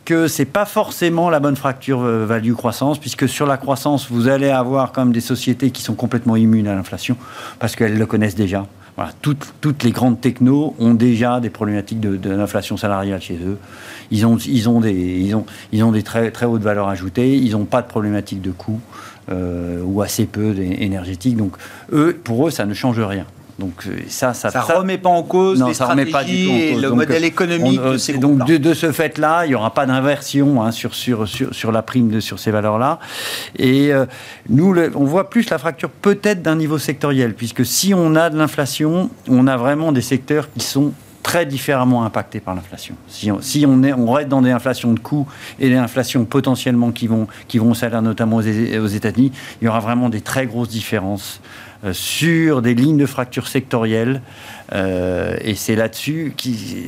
que 0.09 0.27
c'est 0.27 0.47
pas 0.47 0.65
forcément 0.65 1.29
la 1.29 1.39
bonne 1.39 1.57
fracture 1.57 2.01
euh, 2.01 2.25
value 2.25 2.55
croissance 2.55 2.99
puisque 2.99 3.29
sur 3.29 3.45
la 3.45 3.59
croissance 3.59 4.11
vous 4.11 4.27
allez 4.29 4.49
avoir 4.49 4.93
quand 4.93 5.05
même 5.05 5.13
des 5.13 5.21
sociétés 5.21 5.71
qui 5.71 5.83
sont 5.83 5.93
complètement 5.93 6.35
immunes 6.35 6.67
à 6.67 6.75
l'inflation 6.75 7.15
parce 7.59 7.77
qu'elles 7.77 7.99
le 7.99 8.07
connaissent 8.07 8.35
déjà 8.35 8.67
Voilà, 8.97 9.13
toutes, 9.21 9.53
toutes, 9.61 9.83
les 9.83 9.91
grandes 9.91 10.19
technos 10.19 10.75
ont 10.79 10.95
déjà 10.95 11.41
des 11.41 11.51
problématiques 11.51 12.01
de, 12.01 12.17
de 12.17 12.31
l'inflation 12.31 12.79
salariale 12.79 13.21
chez 13.21 13.35
eux. 13.35 13.59
Ils 14.11 14.25
ont, 14.25 14.39
ils 14.39 14.67
ont 14.71 14.81
des, 14.81 14.95
ils 14.95 15.35
ont, 15.35 15.45
ils 15.73 15.85
ont 15.85 15.93
des 15.93 16.03
très, 16.03 16.31
très 16.31 16.47
hautes 16.47 16.63
valeurs 16.63 16.89
ajoutées. 16.89 17.37
Ils 17.37 17.53
n'ont 17.53 17.67
pas 17.67 17.83
de 17.83 17.89
problématique 17.89 18.41
de 18.41 18.51
coût 18.51 18.81
euh, 19.31 19.83
ou 19.83 20.03
assez 20.03 20.27
peu 20.27 20.55
énergétique. 20.59 21.37
Donc, 21.37 21.57
eux, 21.93 22.19
pour 22.23 22.49
eux, 22.49 22.51
ça 22.51 22.67
ne 22.67 22.75
change 22.75 23.01
rien. 23.01 23.27
Donc 23.59 23.87
euh, 23.87 23.97
ça, 24.07 24.35
ça, 24.35 24.51
ça, 24.51 24.61
remet 24.61 24.99
pas 24.99 25.09
en 25.09 25.25
cause 25.25 25.65
les 25.67 25.75
stratégies 25.75 26.51
et 26.51 26.75
le 26.77 26.91
modèle 26.91 27.25
économique. 27.25 27.81
de 27.81 28.17
donc 28.17 28.47
de, 28.47 28.75
ce 28.75 28.93
fait-là, 28.93 29.47
il 29.47 29.49
n'y 29.49 29.55
aura 29.57 29.75
pas 29.75 29.85
d'inversion 29.85 30.63
hein, 30.63 30.71
sur, 30.71 30.95
sur, 30.95 31.27
sur, 31.27 31.53
sur, 31.53 31.73
la 31.73 31.83
prime 31.83 32.09
de, 32.09 32.21
sur 32.21 32.39
ces 32.39 32.53
valeurs-là. 32.53 33.01
Et 33.59 33.93
euh, 33.93 34.07
nous, 34.49 34.77
on 34.95 35.05
voit 35.05 35.29
plus 35.29 35.51
la 35.51 35.59
fracture 35.59 35.91
peut-être 35.91 36.41
d'un 36.41 36.55
niveau 36.55 36.79
sectoriel, 36.79 37.35
puisque 37.35 37.67
si 37.67 37.93
on 37.95 38.15
a 38.15 38.31
de 38.31 38.39
l'inflation, 38.39 39.11
on 39.29 39.49
a 39.49 39.57
vraiment 39.57 39.91
des 39.91 40.03
secteurs 40.03 40.49
qui 40.53 40.61
sont 40.61 40.93
très 41.29 41.45
différemment 41.45 42.05
impactés 42.05 42.41
par 42.41 42.55
l'inflation. 42.55 42.95
Si, 43.07 43.31
on, 43.67 43.83
est, 43.83 43.93
reste 43.93 44.29
dans 44.31 44.41
des 44.41 44.51
inflations 44.51 44.95
de 44.95 44.99
coûts 44.99 45.29
et 45.61 45.69
des 45.69 45.77
inflations 45.77 46.25
potentiellement 46.25 46.91
qui 46.91 47.07
vont, 47.07 47.27
qui 47.49 47.59
vont 47.59 47.73
au 47.73 48.01
notamment 48.01 48.37
aux, 48.37 48.41
aux 48.41 48.87
États-Unis, 48.87 49.31
il 49.61 49.67
y 49.67 49.69
aura 49.69 49.81
vraiment 49.81 50.09
des 50.09 50.23
très 50.23 50.47
grosses 50.47 50.71
différences 50.71 51.43
euh, 51.85 51.93
sur 51.93 52.63
des 52.63 52.75
lignes 52.75 52.97
de 52.97 53.05
fracture 53.05 53.47
sectorielles. 53.47 54.23
Euh, 54.73 55.37
et 55.43 55.55
c'est 55.55 55.77
là-dessus, 55.77 56.33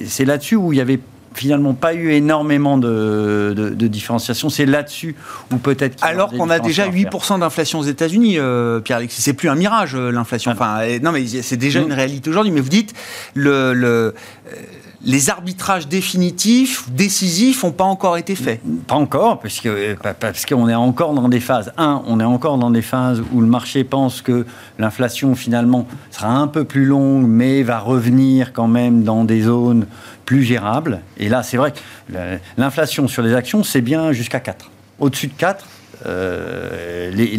c'est 0.07 0.25
là-dessus 0.25 0.57
où 0.57 0.73
il 0.73 0.79
y 0.79 0.81
avait 0.81 1.01
finalement 1.35 1.75
pas 1.75 1.95
eu 1.95 2.13
énormément 2.13 2.79
de, 2.79 3.55
de, 3.57 3.87
différenciation. 3.87 4.51
C'est 4.51 4.67
là-dessus 4.67 5.15
où 5.53 5.57
peut-être. 5.57 6.03
Alors 6.05 6.31
qu'on 6.33 6.51
a 6.51 6.59
déjà 6.59 6.89
8% 6.89 7.41
d'inflation 7.41 7.79
aux 7.79 7.85
États-Unis, 7.85 8.39
euh, 8.39 8.81
Pierre-Alexis. 8.81 9.23
C'est 9.23 9.33
plus 9.33 9.49
un 9.49 9.55
mirage, 9.55 9.97
l'inflation. 9.97 10.51
Enfin, 10.51 10.81
non, 11.03 11.13
mais 11.13 11.27
c'est 11.27 11.57
déjà 11.57 11.81
une 11.81 11.93
réalité 11.93 12.31
aujourd'hui. 12.31 12.53
Mais 12.53 12.61
vous 12.61 12.69
dites, 12.69 12.95
le, 13.35 13.73
le 13.73 14.15
les 15.03 15.31
arbitrages 15.31 15.89
définitifs, 15.89 16.91
décisifs, 16.91 17.65
n'ont 17.65 17.73
pas 17.73 17.85
encore 17.85 18.19
été 18.19 18.35
faits 18.35 18.61
Pas 18.87 18.97
encore, 18.97 19.41
parce 19.41 19.61
que 19.61 19.97
parce 20.19 20.45
qu'on 20.45 20.69
est 20.69 20.75
encore 20.75 21.15
dans 21.15 21.29
des 21.29 21.41
phases. 21.41 21.73
Un, 21.79 22.03
on 22.07 22.21
est 22.21 22.25
encore 22.25 22.59
dans 22.59 22.71
des 22.71 22.83
phases 22.83 23.23
où 23.33 23.41
le 23.41 23.47
marché 23.47 23.83
pense 23.85 24.21
que 24.21 24.45
l'inflation 24.79 25.35
finalement 25.35 25.87
sera 26.11 26.29
un 26.29 26.47
peu 26.47 26.65
plus 26.65 26.85
longue, 26.85 27.27
mais 27.27 27.63
va 27.63 27.79
revenir 27.79 28.53
quand 28.53 28.69
même 28.69 29.03
dans 29.03 29.25
des 29.25 29.43
zones 29.43 29.87
plus 30.25 30.43
gérables. 30.43 31.01
Et 31.17 31.29
là, 31.29 31.43
c'est 31.43 31.57
vrai 31.57 31.73
que 31.73 31.79
l'inflation 32.57 33.09
sur 33.09 33.23
les 33.23 33.35
actions, 33.35 33.65
c'est 33.65 33.81
bien 33.81 34.13
jusqu'à 34.13 34.41
4. 34.41 34.71
Au-dessus 34.99 35.29
de 35.29 35.35
4, 35.35 35.67
euh, 36.07 37.11
les, 37.11 37.37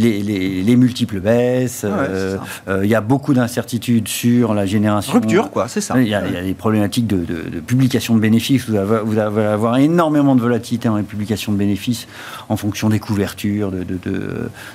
les, 0.64 0.76
multiples 0.76 1.20
baisses. 1.20 1.86
Ah 1.86 2.02
euh, 2.02 2.38
euh, 2.68 2.82
il 2.84 2.90
y 2.90 2.96
a 2.96 3.02
beaucoup 3.02 3.34
d'incertitudes 3.34 4.08
sur 4.08 4.54
la 4.54 4.66
génération. 4.66 5.14
Rupture, 5.14 5.50
quoi, 5.50 5.68
c'est 5.68 5.82
ça. 5.82 6.00
Il 6.00 6.08
y, 6.08 6.14
a, 6.14 6.22
des 6.22 6.54
problématiques 6.54 7.08
de, 7.08 7.26
publication 7.60 8.16
de 8.16 8.20
bénéfices. 8.20 8.70
Vous 8.70 8.76
allez, 8.76 8.88
vous 9.04 9.18
avoir 9.18 9.78
énormément 9.78 10.36
de 10.36 10.42
volatilité 10.42 10.90
dans 10.90 10.98
les 10.98 11.04
publications 11.04 11.52
de 11.52 11.58
bénéfices 11.58 12.08
en 12.50 12.58
fonction 12.58 12.90
des 12.90 13.00
couvertures, 13.00 13.72
de, 13.72 13.84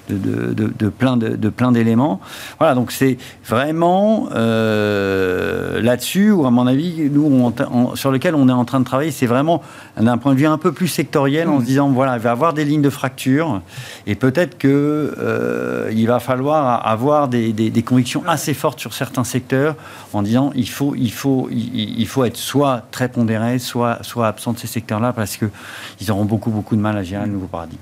de, 0.09 0.89
plein 0.89 1.17
de, 1.17 1.49
plein 1.49 1.73
d'éléments. 1.73 2.21
Voilà, 2.59 2.75
donc 2.75 2.91
c'est 2.93 3.19
vraiment 3.47 4.29
là-dessus 4.33 6.31
où, 6.31 6.47
à 6.47 6.51
mon 6.51 6.67
avis, 6.67 7.09
nous, 7.11 7.53
sur 7.95 8.11
lequel 8.11 8.35
on 8.35 8.49
est 8.49 8.53
en 8.53 8.65
train 8.65 8.81
de 8.81 8.85
travailler, 8.85 9.13
c'est 9.13 9.27
vraiment 9.27 9.63
d'un 9.97 10.19
point 10.19 10.35
de 10.35 10.39
vue 10.39 10.47
un 10.47 10.59
peu 10.59 10.73
plus 10.73 10.89
sectoriel, 10.89 11.49
en 11.49 11.61
se 11.61 11.65
disant, 11.65 11.89
voilà, 11.91 12.17
il 12.17 12.21
va 12.21 12.31
y 12.31 12.33
avoir 12.33 12.53
des 12.53 12.65
lignes 12.65 12.83
de 12.83 12.91
fracture. 12.91 13.61
Et 14.07 14.15
peut-être 14.15 14.59
qu'il 14.59 14.71
euh, 14.71 16.05
va 16.07 16.21
falloir 16.21 16.87
avoir 16.87 17.29
des, 17.29 17.83
convictions 17.85 18.23
assez 18.27 18.55
fortes 18.55 18.81
sur 18.81 18.95
certains 18.95 19.25
secteurs 19.25 19.77
en 20.13 20.23
disant 20.23 20.51
il 20.55 20.69
faut, 20.69 20.95
il 20.97 21.13
faut, 21.13 21.49
il, 21.51 22.07
faut 22.07 22.25
être 22.25 22.37
soit 22.37 22.83
très 22.91 23.09
pondéré, 23.09 23.59
soit, 23.59 23.99
soit 24.03 24.27
absent 24.27 24.53
de 24.53 24.59
ces 24.59 24.67
secteurs-là 24.67 25.13
parce 25.13 25.37
qu'ils 25.37 26.11
auront 26.11 26.25
beaucoup, 26.25 26.51
beaucoup 26.51 26.77
de 26.77 26.81
mal 26.81 26.97
à 26.97 27.03
gérer 27.03 27.27
le 27.27 27.33
nouveau 27.33 27.47
paradigme. 27.47 27.81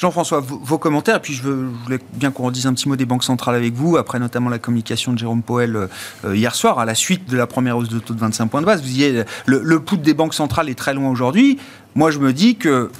Jean-François, 0.00 0.40
vos, 0.40 0.78
commentaires, 0.78 1.16
et 1.16 1.20
puis 1.20 1.34
je, 1.34 1.42
voulais 1.42 1.98
bien 2.14 2.30
qu'on 2.30 2.44
redise 2.44 2.66
un 2.66 2.72
petit 2.72 2.88
mot 2.88 2.96
des 2.96 3.04
banques 3.04 3.22
centrales 3.22 3.54
avec 3.54 3.74
vous, 3.74 3.98
après 3.98 4.18
notamment 4.18 4.48
la 4.48 4.58
communication 4.58 5.12
de 5.12 5.18
Jérôme 5.18 5.42
Poel 5.42 5.76
euh, 5.76 6.34
hier 6.34 6.54
soir, 6.54 6.78
à 6.78 6.86
la 6.86 6.94
suite 6.94 7.28
de 7.28 7.36
la 7.36 7.46
première 7.46 7.76
hausse 7.76 7.90
de 7.90 7.98
taux 7.98 8.14
de 8.14 8.18
25 8.18 8.46
points 8.46 8.62
de 8.62 8.66
base. 8.66 8.80
Vous 8.80 8.86
disiez, 8.86 9.24
le, 9.44 9.60
le 9.62 9.80
put 9.80 9.98
des 9.98 10.14
banques 10.14 10.32
centrales 10.32 10.70
est 10.70 10.74
très 10.74 10.94
loin 10.94 11.10
aujourd'hui. 11.10 11.58
Moi, 11.94 12.10
je 12.10 12.18
me 12.18 12.32
dis 12.32 12.56
que 12.56 12.90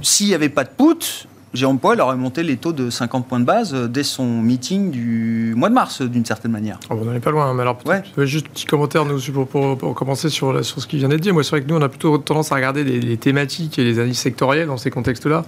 s'il 0.00 0.28
n'y 0.28 0.34
avait 0.34 0.48
pas 0.48 0.64
de 0.64 0.70
put, 0.70 1.28
Jérôme 1.54 1.78
Powell 1.78 2.00
aurait 2.00 2.16
monté 2.16 2.42
les 2.42 2.56
taux 2.56 2.72
de 2.72 2.88
50 2.88 3.26
points 3.26 3.40
de 3.40 3.44
base 3.44 3.74
euh, 3.74 3.86
dès 3.86 4.04
son 4.04 4.24
meeting 4.24 4.90
du 4.90 5.52
mois 5.54 5.68
de 5.68 5.74
mars, 5.74 6.00
euh, 6.00 6.08
d'une 6.08 6.24
certaine 6.24 6.50
manière. 6.50 6.80
Oh, 6.88 6.94
on 6.98 7.04
n'en 7.04 7.12
est 7.12 7.20
pas 7.20 7.30
loin, 7.30 7.52
mais 7.52 7.60
alors 7.60 7.78
juste 8.18 8.46
un 8.46 8.52
petit 8.52 8.64
commentaire 8.64 9.04
nous, 9.04 9.20
pour, 9.20 9.76
pour, 9.76 9.94
commencer 9.94 10.30
sur, 10.30 10.64
sur 10.64 10.80
ce 10.80 10.86
qui 10.86 10.96
vient 10.96 11.10
d'être 11.10 11.20
dit. 11.20 11.30
Moi, 11.30 11.44
c'est 11.44 11.50
vrai 11.50 11.62
que 11.62 11.68
nous, 11.68 11.76
on 11.76 11.82
a 11.82 11.90
plutôt 11.90 12.16
tendance 12.16 12.52
à 12.52 12.54
regarder 12.54 12.84
les, 12.84 13.16
thématiques 13.18 13.78
et 13.78 13.84
les 13.84 13.98
analyses 13.98 14.18
sectorielles 14.18 14.66
dans 14.66 14.78
ces 14.78 14.90
contextes-là. 14.90 15.44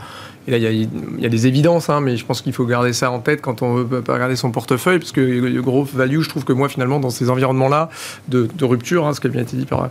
Et 0.47 0.51
là, 0.51 0.59
il 0.59 0.89
y, 1.21 1.27
a 1.27 1.29
des 1.31 1.47
évidences, 1.47 1.89
hein, 1.89 2.03
mais 2.03 2.19
je 2.19 2.27
pense 2.27 2.43
qu'il 2.43 2.53
faut 2.53 2.67
garder 2.67 2.93
ça 2.93 3.11
en 3.11 3.21
tête 3.21 3.41
quand 3.41 3.63
on 3.63 3.77
veut 3.77 4.03
pas 4.03 4.13
regarder 4.13 4.37
son 4.37 4.51
portefeuille, 4.51 4.99
parce 4.99 5.13
que 5.13 5.23
le 5.23 5.63
gros 5.63 5.85
value, 5.85 6.21
je 6.21 6.29
trouve 6.29 6.45
que 6.45 6.53
moi, 6.53 6.69
finalement, 6.69 7.01
dans 7.01 7.09
ces 7.09 7.31
environnements-là 7.31 7.89
de, 8.29 8.49
rupture, 8.61 9.07
hein, 9.07 9.15
ce 9.15 9.21
qui 9.21 9.29
a 9.29 9.31
bien 9.31 9.41
été 9.41 9.57
dit 9.57 9.65
par, 9.65 9.89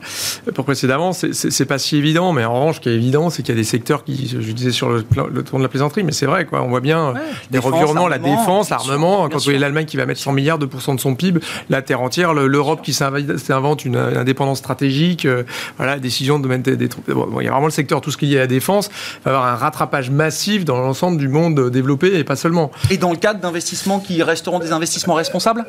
précédemment, 0.63 1.11
c'est 1.13 1.65
pas 1.65 1.79
si 1.79 1.97
évident. 1.97 2.33
Mais 2.33 2.45
en 2.45 2.53
revanche, 2.53 2.75
ce 2.75 2.81
qui 2.81 2.89
est 2.89 2.95
évident, 2.95 3.31
c'est 3.31 3.41
qu'il 3.41 3.55
y 3.55 3.57
a 3.57 3.59
des 3.59 3.63
secteurs 3.63 4.03
qui, 4.03 4.27
je 4.27 4.51
disais 4.51 4.71
sur 4.71 4.89
le, 4.89 5.03
le 5.31 5.43
tour 5.43 5.57
de 5.57 5.63
la 5.63 5.69
plaisanterie, 5.69 6.02
mais 6.03 6.11
c'est 6.11 6.25
vrai, 6.25 6.45
quoi. 6.45 6.61
On 6.61 6.69
voit 6.69 6.81
bien 6.81 7.13
des 7.51 7.59
revirements, 7.59 8.07
la 8.07 8.19
défense, 8.19 8.69
l'armement. 8.69 9.29
Quand 9.29 9.37
vous 9.37 9.43
voyez 9.43 9.59
l'Allemagne 9.59 9.85
qui 9.85 9.97
va 9.97 10.05
mettre 10.05 10.19
100 10.19 10.33
milliards 10.33 10.59
de 10.59 10.65
pourcents 10.65 10.95
de 10.95 10.99
son 10.99 11.15
PIB, 11.15 11.39
la 11.69 11.81
terre 11.81 12.01
entière, 12.01 12.33
l'Europe 12.33 12.81
qui 12.81 12.93
s'invente 12.93 13.85
une, 13.85 13.97
indépendance 13.97 14.59
stratégique, 14.59 15.25
euh, 15.25 15.43
voilà, 15.77 15.99
décision 15.99 16.39
de 16.39 16.47
mettre 16.47 16.71
des, 16.71 16.89
troupes. 16.89 17.05
il 17.07 17.45
y 17.45 17.47
a 17.47 17.51
vraiment 17.51 17.67
le 17.67 17.71
secteur, 17.71 18.01
tout 18.01 18.11
ce 18.11 18.17
qui 18.17 18.33
est 18.33 18.37
à 18.37 18.41
la 18.41 18.47
défense, 18.47 18.89
va 19.25 19.31
avoir 19.31 19.45
un 19.45 19.55
rattrapage 19.55 20.09
massif 20.09 20.65
dans 20.65 20.77
l'ensemble 20.77 21.17
du 21.17 21.27
monde 21.27 21.69
développé 21.69 22.17
et 22.17 22.23
pas 22.23 22.35
seulement. 22.35 22.71
Et 22.89 22.97
dans 22.97 23.11
le 23.11 23.17
cadre 23.17 23.39
d'investissements 23.39 23.99
qui 23.99 24.21
resteront 24.23 24.59
des 24.59 24.71
investissements 24.71 25.15
responsables? 25.15 25.65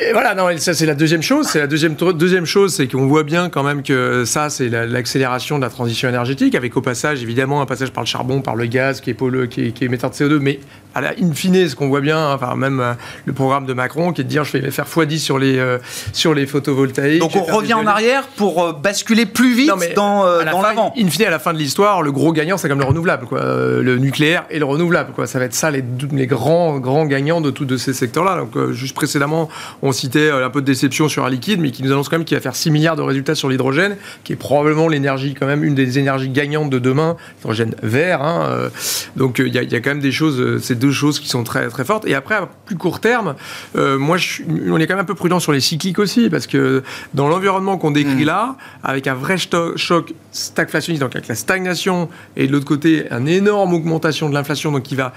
Et 0.00 0.12
voilà, 0.12 0.34
non, 0.34 0.48
ça 0.58 0.74
c'est 0.74 0.86
la 0.86 0.94
deuxième 0.94 1.22
chose. 1.22 1.48
C'est 1.48 1.58
la 1.58 1.66
deuxième, 1.66 1.94
deuxième 1.94 2.44
chose, 2.44 2.74
c'est 2.74 2.88
qu'on 2.88 3.06
voit 3.06 3.22
bien 3.22 3.48
quand 3.48 3.62
même 3.62 3.82
que 3.82 4.24
ça, 4.24 4.50
c'est 4.50 4.68
l'accélération 4.68 5.58
de 5.58 5.64
la 5.64 5.70
transition 5.70 6.08
énergétique, 6.08 6.54
avec 6.54 6.76
au 6.76 6.82
passage, 6.82 7.22
évidemment, 7.22 7.60
un 7.60 7.66
passage 7.66 7.90
par 7.90 8.04
le 8.04 8.08
charbon, 8.08 8.40
par 8.40 8.54
le 8.54 8.66
gaz, 8.66 9.00
qui 9.00 9.10
est, 9.10 9.48
qui 9.48 9.77
qui 9.78 9.84
est 9.84 9.86
émetteur 9.86 10.10
de 10.10 10.14
CO2, 10.16 10.38
mais 10.40 10.58
à 10.94 11.00
la 11.00 11.10
in 11.20 11.32
fine, 11.32 11.68
ce 11.68 11.76
qu'on 11.76 11.88
voit 11.88 12.00
bien, 12.00 12.32
enfin, 12.32 12.54
même 12.56 12.80
euh, 12.80 12.92
le 13.26 13.32
programme 13.32 13.66
de 13.66 13.72
Macron, 13.72 14.12
qui 14.12 14.22
est 14.22 14.24
de 14.24 14.28
dire 14.28 14.44
je 14.44 14.56
vais 14.56 14.70
faire 14.70 14.86
x10 14.86 15.18
sur 15.18 15.38
les, 15.38 15.58
euh, 15.58 15.78
sur 16.12 16.34
les 16.34 16.46
photovoltaïques. 16.46 17.20
Donc 17.20 17.36
on 17.36 17.44
revient 17.44 17.74
en 17.74 17.86
arrière 17.86 18.26
pour 18.36 18.62
euh, 18.62 18.72
basculer 18.72 19.26
plus 19.26 19.54
vite 19.54 19.72
dans, 19.94 20.24
dans 20.44 20.62
l'avant. 20.62 20.94
In 20.98 21.08
fine, 21.08 21.26
à 21.26 21.30
la 21.30 21.38
fin 21.38 21.52
de 21.52 21.58
l'histoire, 21.58 22.02
le 22.02 22.10
gros 22.10 22.32
gagnant, 22.32 22.56
c'est 22.56 22.68
comme 22.68 22.78
le 22.78 22.84
renouvelable, 22.84 23.26
quoi. 23.26 23.40
le 23.40 23.96
nucléaire 23.98 24.44
et 24.50 24.58
le 24.58 24.64
renouvelable. 24.64 25.12
Quoi. 25.12 25.26
Ça 25.26 25.38
va 25.38 25.44
être 25.44 25.54
ça 25.54 25.70
les, 25.70 25.84
les 26.12 26.26
grands, 26.26 26.78
grands 26.78 27.06
gagnants 27.06 27.40
de 27.40 27.50
tous 27.50 27.64
de 27.64 27.76
ces 27.76 27.92
secteurs-là. 27.92 28.36
Donc 28.36 28.72
juste 28.72 28.94
précédemment, 28.94 29.48
on 29.82 29.92
citait 29.92 30.30
un 30.30 30.50
peu 30.50 30.60
de 30.60 30.66
déception 30.66 31.08
sur 31.08 31.24
un 31.24 31.30
liquide, 31.30 31.60
mais 31.60 31.70
qui 31.70 31.82
nous 31.82 31.92
annonce 31.92 32.08
quand 32.08 32.16
même 32.16 32.24
qu'il 32.24 32.36
va 32.36 32.40
faire 32.40 32.56
6 32.56 32.70
milliards 32.70 32.96
de 32.96 33.02
résultats 33.02 33.34
sur 33.34 33.48
l'hydrogène, 33.48 33.96
qui 34.24 34.32
est 34.32 34.36
probablement 34.36 34.88
l'énergie, 34.88 35.34
quand 35.34 35.46
même, 35.46 35.64
une 35.64 35.74
des 35.74 35.98
énergies 35.98 36.30
gagnantes 36.30 36.70
de 36.70 36.78
demain, 36.78 37.16
l'hydrogène 37.38 37.74
vert. 37.82 38.22
Hein, 38.22 38.70
donc 39.16 39.38
il 39.38 39.48
y, 39.48 39.58
y, 39.58 39.76
a 39.76 39.80
quand 39.80 39.90
même 39.90 40.00
des 40.00 40.12
choses, 40.12 40.62
deux 40.78 40.92
choses 40.92 41.20
qui 41.20 41.28
sont 41.28 41.44
très, 41.44 41.68
très 41.68 41.84
fortes. 41.84 42.06
Et 42.06 42.14
après, 42.14 42.36
à 42.36 42.48
plus 42.64 42.76
court 42.76 43.00
terme, 43.00 43.34
euh, 43.76 43.98
moi, 43.98 44.16
je, 44.16 44.42
on 44.68 44.78
est 44.78 44.86
quand 44.86 44.94
même 44.94 45.02
un 45.02 45.06
peu 45.06 45.14
prudent 45.14 45.40
sur 45.40 45.52
les 45.52 45.60
cycliques 45.60 45.98
aussi, 45.98 46.30
parce 46.30 46.46
que 46.46 46.82
dans 47.14 47.28
l'environnement 47.28 47.78
qu'on 47.78 47.90
décrit 47.90 48.22
mm. 48.22 48.26
là, 48.26 48.56
avec 48.82 49.06
un 49.06 49.14
vrai 49.14 49.36
choc 49.76 50.14
stagflationniste, 50.32 51.02
donc 51.02 51.14
avec 51.14 51.28
la 51.28 51.34
stagnation, 51.34 52.08
et 52.36 52.46
de 52.46 52.52
l'autre 52.52 52.66
côté, 52.66 53.06
une 53.10 53.28
énorme 53.28 53.74
augmentation 53.74 54.28
de 54.28 54.34
l'inflation, 54.34 54.72
donc 54.72 54.84
qui 54.84 54.94
va 54.94 55.12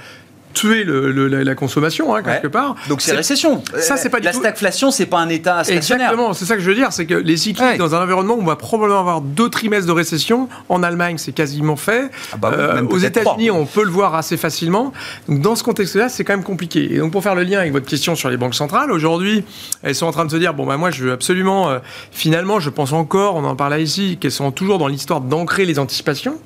tuer 0.54 0.84
le, 0.84 1.28
la, 1.28 1.56
consommation 1.56 2.16
hein, 2.16 2.24
quelque 2.24 2.48
part. 2.48 2.76
Donc 2.90 3.02
c'est 3.02 3.14
récession. 3.14 3.64
Ça 3.78 3.98
c'est 3.98 4.10
pas 4.10 4.20
la 4.20 4.34
stagflation, 4.34 4.92
c'est 4.92 5.06
pas 5.06 5.20
un 5.20 5.30
état 5.30 5.64
stationnaire. 5.64 6.08
Exactement, 6.08 6.34
c'est 6.34 6.46
ça 6.46 6.56
que 6.56 6.62
je 6.62 6.70
veux 6.70 6.76
dire, 6.76 6.92
c'est 6.92 7.06
que 7.06 7.16
les 7.16 7.38
cycles 7.38 7.78
dans 7.78 7.96
un 7.96 8.04
environnement 8.04 8.36
où 8.36 8.42
on 8.42 8.46
va 8.46 8.56
probablement 8.56 9.00
avoir 9.00 9.22
deux 9.22 9.50
trimestres 9.50 9.88
de 9.88 9.92
récession. 9.92 10.50
En 10.70 10.84
Allemagne, 10.84 11.18
c'est 11.18 11.32
quasiment 11.32 11.76
fait. 11.76 12.10
Ah 12.34 12.38
bah 12.38 12.52
euh, 12.54 12.84
aux 12.84 12.98
États-Unis, 12.98 13.52
on 13.52 13.66
peut 13.66 13.84
le 13.84 13.92
voir 13.92 14.16
assez 14.16 14.38
facilement. 14.38 14.94
Donc 15.28 15.42
dans 15.42 15.56
ce 15.56 15.64
contexte-là, 15.64 16.10
c'est 16.10 16.24
quand 16.24 16.34
même 16.34 16.44
compliqué. 16.44 16.94
Et 16.94 16.98
donc 16.98 17.12
pour 17.12 17.24
faire 17.24 17.36
le 17.36 17.44
lien 17.44 17.60
avec 17.60 17.72
votre 17.72 17.86
question 17.86 18.16
sur 18.16 18.30
les 18.30 18.38
banques 18.38 18.56
centrales, 18.56 18.92
aujourd'hui, 18.92 19.44
elles 19.84 19.96
sont 19.96 20.06
en 20.06 20.12
train 20.12 20.26
de 20.26 20.32
se 20.32 20.38
dire 20.38 20.54
bon 20.54 20.66
bah 20.66 20.78
moi 20.78 20.92
je 20.92 21.04
veux 21.04 21.12
absolument, 21.12 21.70
euh, 21.70 21.80
finalement, 22.12 22.60
je 22.60 22.70
pense 22.70 22.94
encore, 22.94 23.36
on 23.36 23.44
en 23.44 23.56
parlait 23.56 23.84
ici, 23.84 24.18
qu'elles 24.20 24.32
sont 24.32 24.52
toujours 24.52 24.78
dans 24.78 24.88
l'histoire 24.88 25.22
d'ancrer 25.22 25.66
les 25.66 25.80
anticipations. 25.80 26.38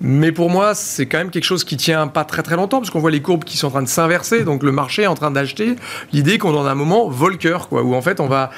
Mais 0.00 0.32
pour 0.32 0.50
moi, 0.50 0.74
c'est 0.74 1.06
quand 1.06 1.18
même 1.18 1.30
quelque 1.30 1.44
chose 1.44 1.64
qui 1.64 1.76
tient 1.76 2.06
pas 2.06 2.24
très 2.24 2.42
très 2.42 2.56
longtemps 2.56 2.78
parce 2.78 2.90
qu'on 2.90 3.00
voit 3.00 3.10
les 3.10 3.22
courbes 3.22 3.43
qui 3.44 3.56
sont 3.56 3.68
en 3.68 3.70
train 3.70 3.82
de 3.82 3.88
s'inverser, 3.88 4.44
donc 4.44 4.62
le 4.62 4.72
marché 4.72 5.02
est 5.02 5.06
en 5.06 5.14
train 5.14 5.30
d'acheter 5.30 5.76
l'idée 6.12 6.38
qu'on 6.38 6.50
est 6.50 6.54
dans 6.54 6.66
un 6.66 6.74
moment 6.74 7.08
volcker, 7.08 7.58
quoi, 7.68 7.82
où 7.82 7.94
en 7.94 8.02
fait 8.02 8.20
on 8.20 8.26
va 8.26 8.50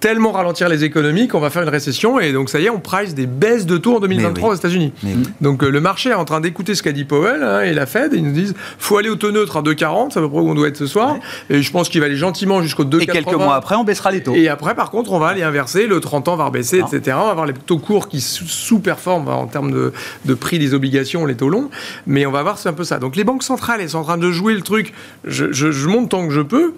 tellement 0.00 0.32
ralentir 0.32 0.68
les 0.68 0.84
économies 0.84 1.28
qu'on 1.28 1.40
va 1.40 1.50
faire 1.50 1.62
une 1.62 1.68
récession 1.68 2.20
et 2.20 2.32
donc 2.32 2.50
ça 2.50 2.60
y 2.60 2.66
est, 2.66 2.70
on 2.70 2.80
price 2.80 3.14
des 3.14 3.26
baisses 3.26 3.66
de 3.66 3.76
taux 3.76 3.96
en 3.96 4.00
2023 4.00 4.50
aux 4.50 4.54
États-Unis. 4.54 4.92
Donc 5.40 5.62
euh, 5.62 5.70
le 5.70 5.80
marché 5.80 6.10
est 6.10 6.14
en 6.14 6.24
train 6.24 6.40
d'écouter 6.40 6.74
ce 6.74 6.82
qu'a 6.82 6.92
dit 6.92 7.04
Powell 7.04 7.42
hein, 7.42 7.62
et 7.62 7.72
la 7.72 7.86
Fed 7.86 8.12
et 8.12 8.16
ils 8.16 8.24
nous 8.24 8.32
disent 8.32 8.54
faut 8.78 8.98
aller 8.98 9.08
au 9.08 9.16
taux 9.16 9.32
neutre 9.32 9.56
à 9.56 9.62
2,40, 9.62 10.10
c'est 10.10 10.18
à 10.18 10.22
peu 10.22 10.28
près 10.28 10.38
où 10.38 10.48
on 10.48 10.54
doit 10.54 10.68
être 10.68 10.76
ce 10.76 10.86
soir. 10.86 11.16
Et 11.50 11.62
je 11.62 11.70
pense 11.72 11.88
qu'il 11.88 12.00
va 12.00 12.06
aller 12.06 12.16
gentiment 12.16 12.62
jusqu'au 12.62 12.84
2,80. 12.84 13.02
Et 13.02 13.06
quelques 13.06 13.34
mois 13.34 13.54
après, 13.54 13.74
on 13.74 13.84
baissera 13.84 14.10
les 14.10 14.22
taux. 14.22 14.34
Et 14.34 14.48
après, 14.48 14.74
par 14.74 14.90
contre, 14.90 15.12
on 15.12 15.18
va 15.18 15.28
aller 15.28 15.42
inverser, 15.42 15.86
le 15.86 16.00
30 16.00 16.28
ans 16.28 16.36
va 16.36 16.46
rebaisser, 16.46 16.78
etc. 16.78 17.16
On 17.20 17.24
va 17.24 17.30
avoir 17.30 17.46
les 17.46 17.54
taux 17.54 17.78
courts 17.78 18.08
qui 18.08 18.20
sous-performent 18.20 19.28
en 19.28 19.46
termes 19.46 19.72
de, 19.72 19.92
de, 20.24 20.34
prix 20.34 20.58
des 20.58 20.74
obligations, 20.74 21.26
les 21.26 21.34
taux 21.34 21.48
longs. 21.48 21.70
Mais 22.06 22.26
on 22.26 22.32
va 22.32 22.42
voir, 22.42 22.58
c'est 22.58 22.68
un 22.68 22.74
peu 22.74 22.84
ça. 22.84 22.98
Donc 22.98 23.16
les 23.16 23.24
banques 23.24 23.42
centrales, 23.42 23.80
elles 23.80 23.90
sont 23.90 23.98
en 23.98 24.04
train 24.04 24.18
de 24.18 24.30
jouer 24.30 24.54
le 24.54 24.62
truc. 24.62 24.92
Je, 25.24 25.52
je, 25.52 25.70
je 25.70 25.88
monte 25.88 26.10
tant 26.10 26.26
que 26.26 26.32
je 26.32 26.40
peux, 26.40 26.74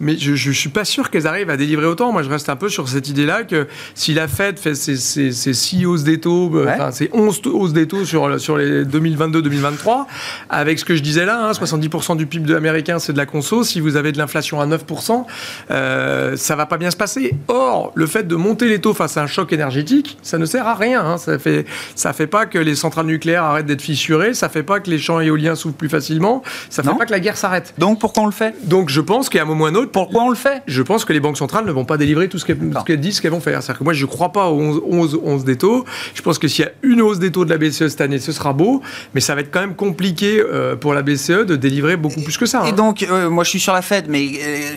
mais 0.00 0.16
je 0.18 0.32
ne 0.32 0.54
suis 0.54 0.68
pas 0.68 0.84
sûr 0.84 1.10
qu'elles 1.10 1.26
arrivent 1.26 1.50
à 1.50 1.56
délivrer 1.56 1.86
autant. 1.86 2.12
Moi, 2.12 2.22
je 2.22 2.30
reste 2.30 2.48
un 2.56 2.58
peu 2.58 2.70
sur 2.70 2.88
cette 2.88 3.10
idée-là 3.10 3.44
que 3.44 3.66
si 3.94 4.14
la 4.14 4.28
Fed 4.28 4.58
fait 4.58 4.74
ses, 4.74 4.96
ses, 4.96 5.30
ses 5.30 5.52
6 5.52 5.84
hausses 5.84 6.04
des 6.04 6.20
taux, 6.20 6.50
euh, 6.54 6.66
enfin 6.72 6.90
ses 6.90 7.10
11 7.12 7.42
hausses 7.52 7.74
des 7.74 7.86
taux 7.86 8.06
sur, 8.06 8.40
sur 8.40 8.56
les 8.56 8.82
2022-2023, 8.86 10.06
avec 10.48 10.78
ce 10.78 10.86
que 10.86 10.96
je 10.96 11.02
disais 11.02 11.26
là, 11.26 11.48
hein, 11.48 11.52
70% 11.52 12.16
du 12.16 12.24
PIB 12.24 12.54
américain, 12.54 12.98
c'est 12.98 13.12
de 13.12 13.18
la 13.18 13.26
conso. 13.26 13.62
Si 13.62 13.80
vous 13.80 13.96
avez 13.96 14.12
de 14.12 14.16
l'inflation 14.16 14.58
à 14.58 14.66
9%, 14.66 15.26
euh, 15.70 16.34
ça 16.38 16.56
va 16.56 16.64
pas 16.64 16.78
bien 16.78 16.90
se 16.90 16.96
passer. 16.96 17.34
Or, 17.48 17.92
le 17.94 18.06
fait 18.06 18.26
de 18.26 18.36
monter 18.36 18.68
les 18.68 18.80
taux 18.80 18.94
face 18.94 19.18
à 19.18 19.22
un 19.22 19.26
choc 19.26 19.52
énergétique, 19.52 20.16
ça 20.22 20.38
ne 20.38 20.46
sert 20.46 20.66
à 20.66 20.74
rien. 20.74 21.04
Hein. 21.04 21.18
Ça 21.18 21.38
fait, 21.38 21.66
ça 21.94 22.14
fait 22.14 22.26
pas 22.26 22.46
que 22.46 22.58
les 22.58 22.74
centrales 22.74 23.06
nucléaires 23.06 23.44
arrêtent 23.44 23.66
d'être 23.66 23.82
fissurées, 23.82 24.32
ça 24.32 24.48
fait 24.48 24.62
pas 24.62 24.80
que 24.80 24.88
les 24.88 24.98
champs 24.98 25.20
éoliens 25.20 25.56
s'ouvrent 25.56 25.76
plus 25.76 25.90
facilement, 25.90 26.42
ça 26.70 26.82
fait 26.82 26.96
pas 26.96 27.04
que 27.04 27.12
la 27.12 27.20
guerre 27.20 27.36
s'arrête. 27.36 27.74
Donc, 27.76 28.00
pourquoi 28.00 28.22
on 28.22 28.26
le 28.26 28.32
fait? 28.32 28.54
Donc, 28.64 28.88
je 28.88 29.02
pense 29.02 29.28
qu'à 29.28 29.42
un 29.42 29.44
moment 29.44 29.64
ou 29.64 29.66
à 29.66 29.70
un 29.70 29.74
autre, 29.74 29.90
pourquoi 29.90 30.22
on 30.22 30.30
le 30.30 30.36
fait? 30.36 30.62
Je 30.66 30.80
pense 30.80 31.04
que 31.04 31.12
les 31.12 31.20
banques 31.20 31.36
centrales 31.36 31.66
ne 31.66 31.72
vont 31.72 31.84
pas 31.84 31.98
délivrer 31.98 32.28
tout 32.28 32.38
ce 32.38 32.45
qu'elles 32.46 33.00
disent 33.00 33.20
qu'elles 33.20 33.30
vont 33.30 33.40
faire. 33.40 33.62
C'est-à-dire 33.62 33.78
que 33.78 33.84
moi, 33.84 33.92
je 33.92 34.04
ne 34.04 34.10
crois 34.10 34.32
pas 34.32 34.48
aux 34.48 34.82
11, 34.88 35.20
11, 35.22 35.44
des 35.44 35.56
taux. 35.56 35.84
Je 36.14 36.22
pense 36.22 36.38
que 36.38 36.48
s'il 36.48 36.64
y 36.64 36.68
a 36.68 36.72
une 36.82 37.02
hausse 37.02 37.18
des 37.18 37.32
taux 37.32 37.44
de 37.44 37.50
la 37.50 37.58
BCE 37.58 37.88
cette 37.88 38.00
année, 38.00 38.18
ce 38.18 38.32
sera 38.32 38.52
beau, 38.52 38.82
mais 39.14 39.20
ça 39.20 39.34
va 39.34 39.40
être 39.40 39.50
quand 39.50 39.60
même 39.60 39.74
compliqué 39.74 40.40
euh, 40.40 40.76
pour 40.76 40.94
la 40.94 41.02
BCE 41.02 41.44
de 41.46 41.56
délivrer 41.56 41.96
beaucoup 41.96 42.20
plus 42.20 42.36
que 42.38 42.46
ça. 42.46 42.62
Et 42.64 42.68
hein. 42.68 42.72
donc, 42.72 43.02
euh, 43.02 43.28
moi, 43.30 43.44
je 43.44 43.50
suis 43.50 43.60
sur 43.60 43.72
la 43.72 43.82
Fed, 43.82 44.06
mais 44.08 44.28
euh, 44.40 44.70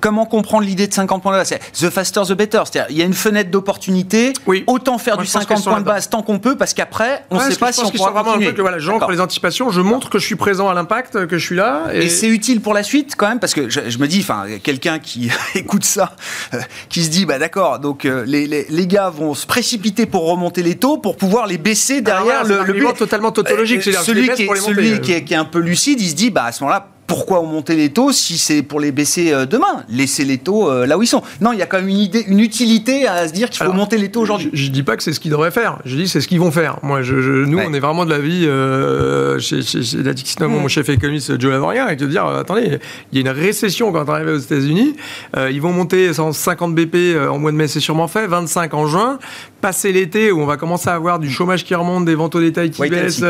comment 0.00 0.26
comprendre 0.26 0.64
l'idée 0.64 0.86
de 0.86 0.94
50 0.94 1.22
points 1.22 1.32
de 1.32 1.38
base? 1.38 1.54
The 1.72 1.90
faster, 1.90 2.22
the 2.28 2.32
better. 2.32 2.62
C'est-à-dire, 2.64 2.90
il 2.90 2.98
y 2.98 3.02
a 3.02 3.04
une 3.04 3.14
fenêtre 3.14 3.50
d'opportunité. 3.50 4.32
Oui. 4.46 4.64
Autant 4.66 4.98
faire 4.98 5.16
du 5.16 5.26
50 5.26 5.64
points 5.64 5.80
de 5.80 5.84
base 5.84 6.08
tant 6.08 6.22
qu'on 6.22 6.38
peut, 6.38 6.56
parce 6.56 6.74
qu'après, 6.74 7.24
on 7.30 7.36
ne 7.36 7.50
sait 7.50 7.56
pas 7.56 7.72
si 7.72 7.84
on 7.84 7.90
pourra 7.90 8.10
vraiment 8.10 8.32
continuer. 8.32 8.54
Un 8.56 8.62
voilà, 8.62 8.78
j'entre 8.78 9.10
les 9.10 9.20
anticipations, 9.20 9.70
je 9.70 9.80
montre 9.80 10.10
que 10.10 10.18
je 10.18 10.26
suis 10.26 10.36
présent 10.36 10.68
à 10.68 10.74
l'impact, 10.74 11.26
que 11.26 11.38
je 11.38 11.44
suis 11.44 11.56
là. 11.56 11.84
Et, 11.92 12.04
et 12.04 12.08
c'est 12.08 12.28
utile 12.28 12.60
pour 12.60 12.74
la 12.74 12.82
suite, 12.82 13.14
quand 13.16 13.28
même, 13.28 13.40
parce 13.40 13.54
que 13.54 13.68
je, 13.68 13.80
je 13.88 13.98
me 13.98 14.06
dis, 14.06 14.20
enfin, 14.20 14.44
quelqu'un 14.62 14.98
qui 14.98 15.30
écoute 15.54 15.84
ça, 15.84 16.16
qui 16.88 17.05
se 17.06 17.10
dit, 17.10 17.26
bah 17.26 17.38
d'accord, 17.38 17.78
donc 17.78 18.04
euh, 18.04 18.24
les, 18.26 18.46
les, 18.46 18.66
les, 18.68 18.86
gars 18.86 19.10
vont 19.10 19.34
se 19.34 19.46
précipiter 19.46 20.06
pour 20.06 20.28
remonter 20.28 20.62
les 20.62 20.76
taux 20.76 20.98
pour 20.98 21.16
pouvoir 21.16 21.46
les 21.46 21.58
baisser 21.58 22.00
derrière 22.00 22.40
Alors 22.40 22.46
voilà, 22.46 22.64
le, 22.64 22.78
le 22.78 22.92
totalement 22.92 23.32
tautologique. 23.32 23.86
Euh, 23.86 23.92
celui, 24.02 24.28
qui 24.30 24.42
est, 24.42 24.56
celui 24.56 25.00
qui, 25.00 25.12
est, 25.12 25.24
qui 25.24 25.34
est 25.34 25.36
un 25.36 25.44
peu 25.44 25.58
lucide, 25.58 26.00
il 26.00 26.10
se 26.10 26.14
dit, 26.14 26.30
bah 26.30 26.44
à 26.44 26.52
ce 26.52 26.62
moment-là, 26.64 26.88
pourquoi 27.06 27.40
augmenter 27.40 27.76
les 27.76 27.90
taux 27.90 28.12
si 28.12 28.38
c'est 28.38 28.62
pour 28.62 28.80
les 28.80 28.92
baisser 28.92 29.32
demain 29.48 29.84
Laisser 29.88 30.24
les 30.24 30.38
taux 30.38 30.84
là 30.84 30.98
où 30.98 31.02
ils 31.02 31.06
sont. 31.06 31.22
Non, 31.40 31.52
il 31.52 31.58
y 31.58 31.62
a 31.62 31.66
quand 31.66 31.78
même 31.78 31.88
une 31.88 31.98
idée, 31.98 32.24
une 32.26 32.40
utilité 32.40 33.06
à 33.06 33.28
se 33.28 33.32
dire 33.32 33.48
qu'il 33.50 33.58
faut 33.58 33.64
Alors, 33.64 33.76
monter 33.76 33.98
les 33.98 34.10
taux 34.10 34.20
aujourd'hui. 34.20 34.50
Je, 34.52 34.64
je, 34.64 34.70
dis 34.70 34.82
pas 34.82 34.96
que 34.96 35.02
c'est 35.02 35.12
ce 35.12 35.20
qu'ils 35.20 35.30
devraient 35.30 35.50
faire. 35.50 35.78
Je 35.84 35.96
dis 35.96 36.08
c'est 36.08 36.20
ce 36.20 36.28
qu'ils 36.28 36.40
vont 36.40 36.50
faire. 36.50 36.78
Moi, 36.82 37.02
je, 37.02 37.20
je, 37.20 37.44
nous, 37.44 37.58
ouais. 37.58 37.66
on 37.68 37.74
est 37.74 37.80
vraiment 37.80 38.04
de 38.04 38.10
l'avis 38.10 38.46
euh, 38.46 39.38
chez, 39.38 39.62
chez, 39.62 39.82
chez 39.82 40.02
la 40.02 40.48
mmh. 40.48 40.50
mon 40.50 40.68
chef 40.68 40.88
économiste 40.88 41.40
Joe 41.40 41.50
Lavoria, 41.50 41.92
et 41.92 41.96
de 41.96 42.06
dire 42.06 42.26
euh, 42.26 42.40
attendez, 42.40 42.78
il 43.12 43.18
y 43.18 43.18
a 43.18 43.20
une 43.20 43.36
récession 43.36 43.92
quand 43.92 44.04
on 44.08 44.12
arrive 44.12 44.28
aux 44.28 44.38
États-Unis. 44.38 44.96
Euh, 45.36 45.50
ils 45.50 45.60
vont 45.60 45.72
monter 45.72 46.12
150 46.12 46.74
BP 46.74 47.16
en 47.30 47.38
mois 47.38 47.52
de 47.52 47.56
mai, 47.56 47.68
c'est 47.68 47.80
sûrement 47.80 48.08
fait. 48.08 48.26
25 48.26 48.74
en 48.74 48.86
juin. 48.86 49.18
Passer 49.60 49.92
l'été 49.92 50.32
où 50.32 50.40
on 50.40 50.46
va 50.46 50.56
commencer 50.56 50.88
à 50.88 50.94
avoir 50.94 51.18
du 51.18 51.30
chômage 51.30 51.64
qui 51.64 51.74
remonte, 51.74 52.04
des 52.04 52.14
ventes 52.14 52.34
au 52.34 52.40
détail 52.40 52.70
qui 52.70 52.88
baissent, 52.88 53.24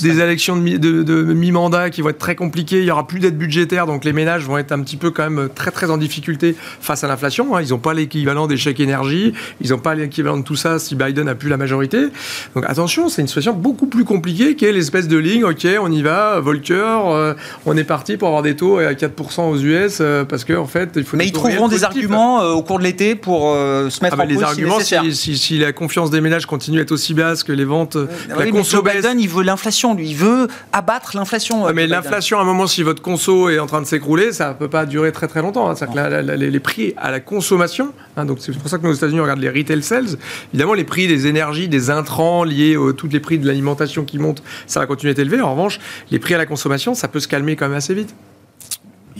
des 0.00 0.20
élections 0.20 0.56
de, 0.56 0.76
de, 0.76 1.02
de 1.02 1.22
mi-mandat 1.34 1.90
qui 1.90 2.02
vont 2.02 2.10
être 2.10 2.18
très 2.18 2.34
compliquées. 2.34 2.78
Il 2.78 2.84
y 2.84 2.90
aura 2.90 3.06
plus 3.08 3.18
d'aide 3.18 3.36
budgétaire 3.36 3.86
donc 3.86 4.04
les 4.04 4.12
ménages 4.12 4.44
vont 4.44 4.58
être 4.58 4.72
un 4.72 4.80
petit 4.80 4.96
peu 4.96 5.10
quand 5.10 5.28
même 5.28 5.48
très 5.54 5.70
très 5.70 5.90
en 5.90 5.96
difficulté 5.96 6.54
face 6.80 7.04
à 7.04 7.08
l'inflation. 7.08 7.56
Hein. 7.56 7.62
Ils 7.62 7.70
n'ont 7.70 7.78
pas 7.78 7.94
l'équivalent 7.94 8.46
des 8.46 8.56
chèques 8.56 8.80
énergie, 8.80 9.32
ils 9.60 9.70
n'ont 9.70 9.78
pas 9.78 9.94
l'équivalent 9.94 10.38
de 10.38 10.42
tout 10.44 10.56
ça 10.56 10.78
si 10.78 10.94
Biden 10.94 11.24
n'a 11.24 11.34
plus 11.34 11.48
la 11.48 11.56
majorité. 11.56 12.08
Donc 12.54 12.64
attention, 12.66 13.08
c'est 13.08 13.22
une 13.22 13.28
situation 13.28 13.52
beaucoup 13.52 13.86
plus 13.86 14.04
compliquée 14.04 14.56
qu'est 14.56 14.72
l'espèce 14.72 15.08
de 15.08 15.16
ligne, 15.16 15.44
ok, 15.44 15.66
on 15.80 15.90
y 15.90 16.02
va, 16.02 16.40
Volcker, 16.40 16.74
euh, 16.74 17.34
on 17.66 17.76
est 17.76 17.84
parti 17.84 18.16
pour 18.16 18.28
avoir 18.28 18.42
des 18.42 18.56
taux 18.56 18.78
à 18.78 18.92
4% 18.92 19.50
aux 19.50 19.58
US 19.58 19.98
euh, 20.00 20.24
parce 20.24 20.44
qu'en 20.44 20.62
en 20.62 20.66
fait, 20.66 20.90
il 20.96 21.04
faut... 21.04 21.16
Mais 21.16 21.26
ils 21.26 21.32
trouveront 21.32 21.68
des 21.68 21.84
arguments 21.84 22.42
euh, 22.42 22.52
au 22.52 22.62
cours 22.62 22.78
de 22.78 22.84
l'été 22.84 23.14
pour 23.14 23.54
se 23.54 24.02
mettre 24.02 24.16
ah, 24.18 24.22
en 24.22 24.26
les 24.26 24.42
arguments, 24.42 24.80
si, 24.80 25.14
si, 25.14 25.38
si, 25.38 25.58
la 25.58 25.72
confiance 25.72 26.10
des 26.10 26.20
ménages 26.20 26.46
continue 26.46 26.78
à 26.78 26.82
être 26.82 26.92
aussi 26.92 27.14
basse 27.14 27.42
que 27.42 27.52
les 27.52 27.64
ventes... 27.64 27.96
la 27.96 28.36
oui, 28.38 28.52
Joe 28.64 28.84
Biden, 28.84 29.20
il 29.20 29.28
veut 29.28 29.42
l'inflation, 29.42 29.94
lui, 29.94 30.10
il 30.10 30.16
veut 30.16 30.48
abattre 30.72 31.16
l'inflation. 31.16 31.66
Ah, 31.66 31.72
mais 31.72 31.86
l'inflation, 31.86 32.38
à 32.38 32.42
un 32.42 32.44
moment, 32.44 32.66
si 32.66 32.82
conso 33.00 33.48
est 33.48 33.58
en 33.58 33.66
train 33.66 33.80
de 33.80 33.86
s'écrouler, 33.86 34.32
ça 34.32 34.48
ne 34.48 34.54
peut 34.54 34.68
pas 34.68 34.86
durer 34.86 35.12
très 35.12 35.28
très 35.28 35.42
longtemps. 35.42 35.70
Hein. 35.70 35.74
Que 35.74 35.96
la, 35.96 36.22
la, 36.22 36.36
les 36.36 36.60
prix 36.60 36.94
à 36.96 37.10
la 37.10 37.20
consommation, 37.20 37.92
hein, 38.16 38.24
donc 38.24 38.38
c'est 38.40 38.56
pour 38.56 38.68
ça 38.68 38.78
que 38.78 38.86
nos 38.86 38.92
États-Unis 38.92 39.20
regardent 39.20 39.40
les 39.40 39.50
retail 39.50 39.82
sales, 39.82 40.16
évidemment 40.52 40.74
les 40.74 40.84
prix 40.84 41.06
des 41.06 41.26
énergies, 41.26 41.68
des 41.68 41.90
intrants 41.90 42.44
liés 42.44 42.76
à 42.76 42.92
tous 42.92 43.08
les 43.08 43.20
prix 43.20 43.38
de 43.38 43.46
l'alimentation 43.46 44.04
qui 44.04 44.18
montent, 44.18 44.42
ça 44.66 44.80
va 44.80 44.86
continuer 44.86 45.14
d'être 45.14 45.26
élevé. 45.26 45.40
En 45.40 45.52
revanche, 45.52 45.78
les 46.10 46.18
prix 46.18 46.34
à 46.34 46.38
la 46.38 46.46
consommation, 46.46 46.94
ça 46.94 47.08
peut 47.08 47.20
se 47.20 47.28
calmer 47.28 47.56
quand 47.56 47.68
même 47.68 47.76
assez 47.76 47.94
vite. 47.94 48.14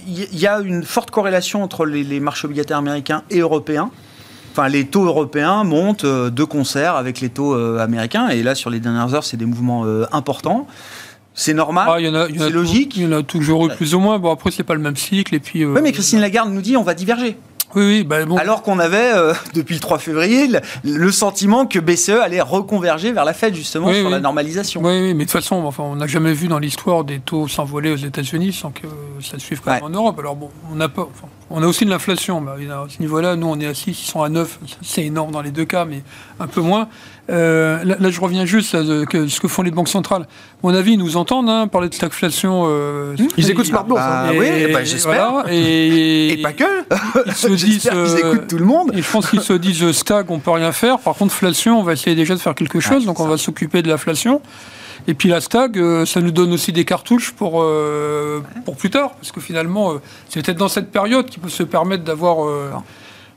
Il 0.07 0.39
y 0.39 0.47
a 0.47 0.61
une 0.61 0.85
forte 0.85 1.11
corrélation 1.11 1.63
entre 1.63 1.85
les, 1.85 2.03
les 2.03 2.21
marchés 2.21 2.47
obligataires 2.47 2.79
américains 2.79 3.23
et 3.31 3.41
européens. 3.41 3.91
Enfin, 4.53 4.69
les 4.69 4.87
taux 4.87 5.05
européens 5.05 5.63
montent 5.63 6.05
euh, 6.05 6.31
de 6.31 6.43
concert 6.43 6.97
avec 6.97 7.21
les 7.21 7.29
taux 7.29 7.55
euh, 7.55 7.79
américains. 7.79 8.29
Et 8.29 8.43
là, 8.43 8.55
sur 8.57 8.71
les 8.71 8.81
dernières 8.81 9.15
heures, 9.15 9.23
c'est 9.23 9.37
des 9.37 9.45
mouvements 9.45 9.85
euh, 9.85 10.05
importants. 10.11 10.67
C'est 11.39 11.55
normal, 11.55 11.87
ah, 11.89 12.27
c'est 12.37 12.51
logique. 12.51 12.97
Il 12.97 13.05
y 13.05 13.07
en 13.07 13.13
a 13.13 13.23
toujours 13.23 13.67
eu 13.67 13.69
plus 13.71 13.95
ou 13.95 14.01
moins. 14.01 14.19
Bon, 14.19 14.33
après, 14.33 14.51
c'est 14.51 14.65
pas 14.65 14.75
le 14.75 14.81
même 14.81 14.97
cycle. 14.97 15.37
Et 15.37 15.39
puis, 15.39 15.65
oui, 15.65 15.81
mais 15.81 15.93
Christine 15.93 16.21
Lagarde 16.21 16.53
nous 16.53 16.61
dit 16.61 16.77
on 16.77 16.83
va 16.83 16.95
diverger. 16.95 17.37
Oui, 17.77 17.85
oui, 17.85 18.05
bah 18.05 18.25
bon. 18.25 18.37
Alors 18.37 18.63
qu'on 18.63 18.81
avait, 18.81 19.13
euh, 19.15 19.35
depuis 19.55 19.75
le 19.75 19.81
3 19.81 19.99
février, 19.99 20.49
le, 20.83 21.13
sentiment 21.13 21.67
que 21.67 21.79
BCE 21.79 22.21
allait 22.23 22.41
reconverger 22.41 23.13
vers 23.13 23.25
la 23.25 23.35
Fed, 23.35 23.55
justement, 23.55 23.89
oui, 23.89 24.01
sur 24.01 24.11
la 24.11 24.19
normalisation. 24.19 24.81
Oui, 24.83 25.01
oui, 25.01 25.15
mais 25.15 25.27
de 25.27 25.31
toute 25.31 25.31
façon, 25.31 25.57
enfin, 25.65 25.85
on 25.85 25.97
n'a 25.97 26.07
jamais 26.09 26.33
vu 26.33 26.49
dans 26.49 26.59
l'histoire 26.59 27.05
des 27.05 27.21
taux 27.21 27.47
s'envoler 27.47 27.93
aux 27.93 27.97
États-Unis 27.97 28.53
sans 28.53 28.71
que 28.71 28.87
ça 29.21 29.39
suive 29.39 29.61
quand 29.61 29.73
même 29.73 29.83
ouais. 29.83 29.87
en 29.87 29.91
Europe. 29.91 30.19
Alors 30.19 30.35
bon, 30.35 30.51
on 30.73 30.81
a, 30.81 30.89
pas, 30.89 31.03
enfin, 31.03 31.29
on 31.51 31.63
a 31.63 31.67
aussi 31.67 31.85
de 31.85 31.91
l'inflation. 31.91 32.45
À 32.49 32.87
ce 32.89 33.01
niveau-là, 33.01 33.37
nous, 33.37 33.47
on 33.47 33.61
est 33.61 33.67
à 33.67 33.75
6, 33.75 33.91
ils 33.91 33.95
sont 33.95 34.23
à 34.23 34.29
9. 34.29 34.59
C'est 34.83 35.05
énorme 35.05 35.31
dans 35.31 35.43
les 35.43 35.51
deux 35.53 35.67
cas, 35.67 35.85
mais 35.85 36.03
un 36.41 36.47
peu 36.47 36.63
moins. 36.63 36.89
Euh, 37.31 37.85
là, 37.85 37.97
là, 37.99 38.11
je 38.11 38.21
reviens 38.21 38.45
juste 38.47 38.75
à 38.75 38.83
ce 38.83 39.05
que, 39.05 39.27
ce 39.27 39.41
que, 39.41 39.49
font 39.49 39.63
les 39.63 39.71
banques 39.71 39.89
centrales. 39.89 40.23
À 40.23 40.27
mon 40.63 40.75
avis, 40.75 40.93
ils 40.93 40.99
nous 40.99 41.17
entendent 41.17 41.51
hein, 41.51 41.67
parler 41.67 41.89
de 41.89 41.95
stagflation. 41.95 42.65
Euh, 42.67 43.15
mmh, 43.15 43.29
ils 43.37 43.51
écoutent 43.51 43.67
Smart 43.67 43.85
Bourse. 43.85 44.01
Bah, 44.01 44.29
hein. 44.29 44.33
Oui, 44.37 44.73
bah, 44.73 44.85
j'espère. 44.85 45.31
Voilà, 45.33 45.53
et, 45.53 46.33
et, 46.33 46.43
pas 46.43 46.53
que. 46.53 46.65
Ils 47.27 47.35
se 47.35 47.49
disent. 47.67 47.91
Euh, 47.93 48.07
ils 48.09 48.19
écoutent 48.19 48.49
tout 48.49 48.59
le 48.59 48.65
monde. 48.65 48.93
Et 48.95 49.03
je 49.03 49.11
pense 49.11 49.29
qu'ils 49.29 49.43
se 49.43 49.53
disent 49.53 49.91
stag, 49.93 50.31
on 50.31 50.39
peut 50.39 50.53
rien 50.53 50.73
faire. 50.73 50.99
Par 50.99 51.15
contre, 51.15 51.35
inflation, 51.35 51.81
on 51.81 51.83
va 51.83 51.93
essayer 51.93 52.17
déjà 52.17 52.35
de 52.35 52.41
faire 52.41 52.55
quelque 52.55 52.81
chose. 52.81 53.03
Ah, 53.03 53.07
donc, 53.07 53.21
on 53.21 53.29
va 53.29 53.37
s'occuper 53.37 53.83
de 53.83 53.89
l'inflation. 53.89 54.41
Et 55.09 55.15
puis 55.15 55.31
la 55.31 55.41
stag, 55.41 55.79
euh, 55.79 56.05
ça 56.05 56.21
nous 56.21 56.31
donne 56.31 56.53
aussi 56.53 56.71
des 56.71 56.85
cartouches 56.85 57.33
pour, 57.33 57.63
euh, 57.63 58.43
pour 58.67 58.77
plus 58.77 58.91
tard. 58.91 59.13
Parce 59.13 59.33
que 59.33 59.41
finalement, 59.41 59.93
euh, 59.93 60.01
c'est 60.29 60.45
peut-être 60.45 60.59
dans 60.59 60.69
cette 60.69 60.91
période 60.91 61.27
qu'il 61.27 61.41
peut 61.41 61.49
se 61.49 61.63
permettre 61.63 62.05
d'avoir 62.05 62.47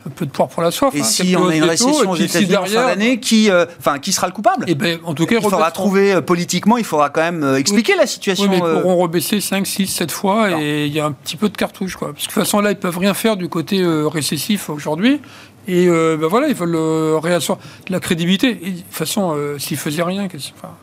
un 0.06 0.10
peu 0.10 0.26
de 0.26 0.32
poire 0.32 0.50
pour 0.50 0.62
la 0.62 0.72
soif. 0.72 0.94
Et 0.96 1.02
hein, 1.02 1.04
si 1.04 1.36
on 1.38 1.48
a 1.48 1.56
une 1.56 1.64
récession 1.64 2.10
aux 2.10 2.16
États-Unis 2.16 2.56
en 2.56 2.66
fin 2.66 2.86
d'année, 2.88 3.20
qui, 3.20 3.50
enfin, 3.80 4.00
qui 4.00 4.12
sera 4.12 4.28
le 4.28 4.34
coupable? 4.34 4.66
Et 4.68 4.76
ben, 4.76 5.00
en 5.04 5.14
tout 5.14 5.26
cas, 5.26 5.36
il 5.38 5.42
faudra 5.42 5.72
trouver 5.72 6.22
politiquement, 6.22 6.78
il 6.78 6.84
faudra 6.84 7.10
quand 7.10 7.22
même 7.22 7.56
expliquer 7.56 7.94
oui. 7.94 8.00
la 8.00 8.08
situation. 8.08 8.46
Oui, 8.46 8.50
mais 8.52 8.58
ils 8.58 8.82
pourront 8.82 8.98
rebaisser 8.98 9.42
5, 9.42 9.66
6, 9.66 9.88
7 9.88 10.12
fois 10.12 10.50
non. 10.50 10.60
et 10.60 10.86
il 10.86 10.94
y 10.94 11.00
a 11.00 11.06
un 11.06 11.12
petit 11.12 11.38
peu 11.38 11.50
de 11.50 11.58
cartouche. 11.58 11.96
Quoi. 11.96 12.14
Parce 12.14 12.28
que 12.28 12.30
de 12.30 12.34
toute 12.34 12.44
façon, 12.44 12.60
là, 12.60 12.72
ils 12.72 12.78
peuvent 12.78 12.98
rien 12.98 13.14
faire 13.14 13.38
du 13.38 13.50
côté 13.50 13.84
récessif 13.86 14.70
aujourd'hui. 14.70 15.20
Et 15.68 15.88
euh, 15.88 16.18
ben 16.18 16.28
voilà, 16.28 16.48
ils 16.48 16.56
veulent 16.56 16.76
euh, 16.76 17.20
réasseoir 17.22 17.60
de 17.88 17.92
la 17.92 18.00
crédibilité. 18.00 18.60
Et 18.64 18.72
de 18.72 18.78
toute 18.78 18.86
façon, 18.92 19.34
euh, 19.36 19.60
s'ils 19.60 19.78
faisaient 19.78 20.04
rien, 20.04 20.26
enfin, 20.26 20.76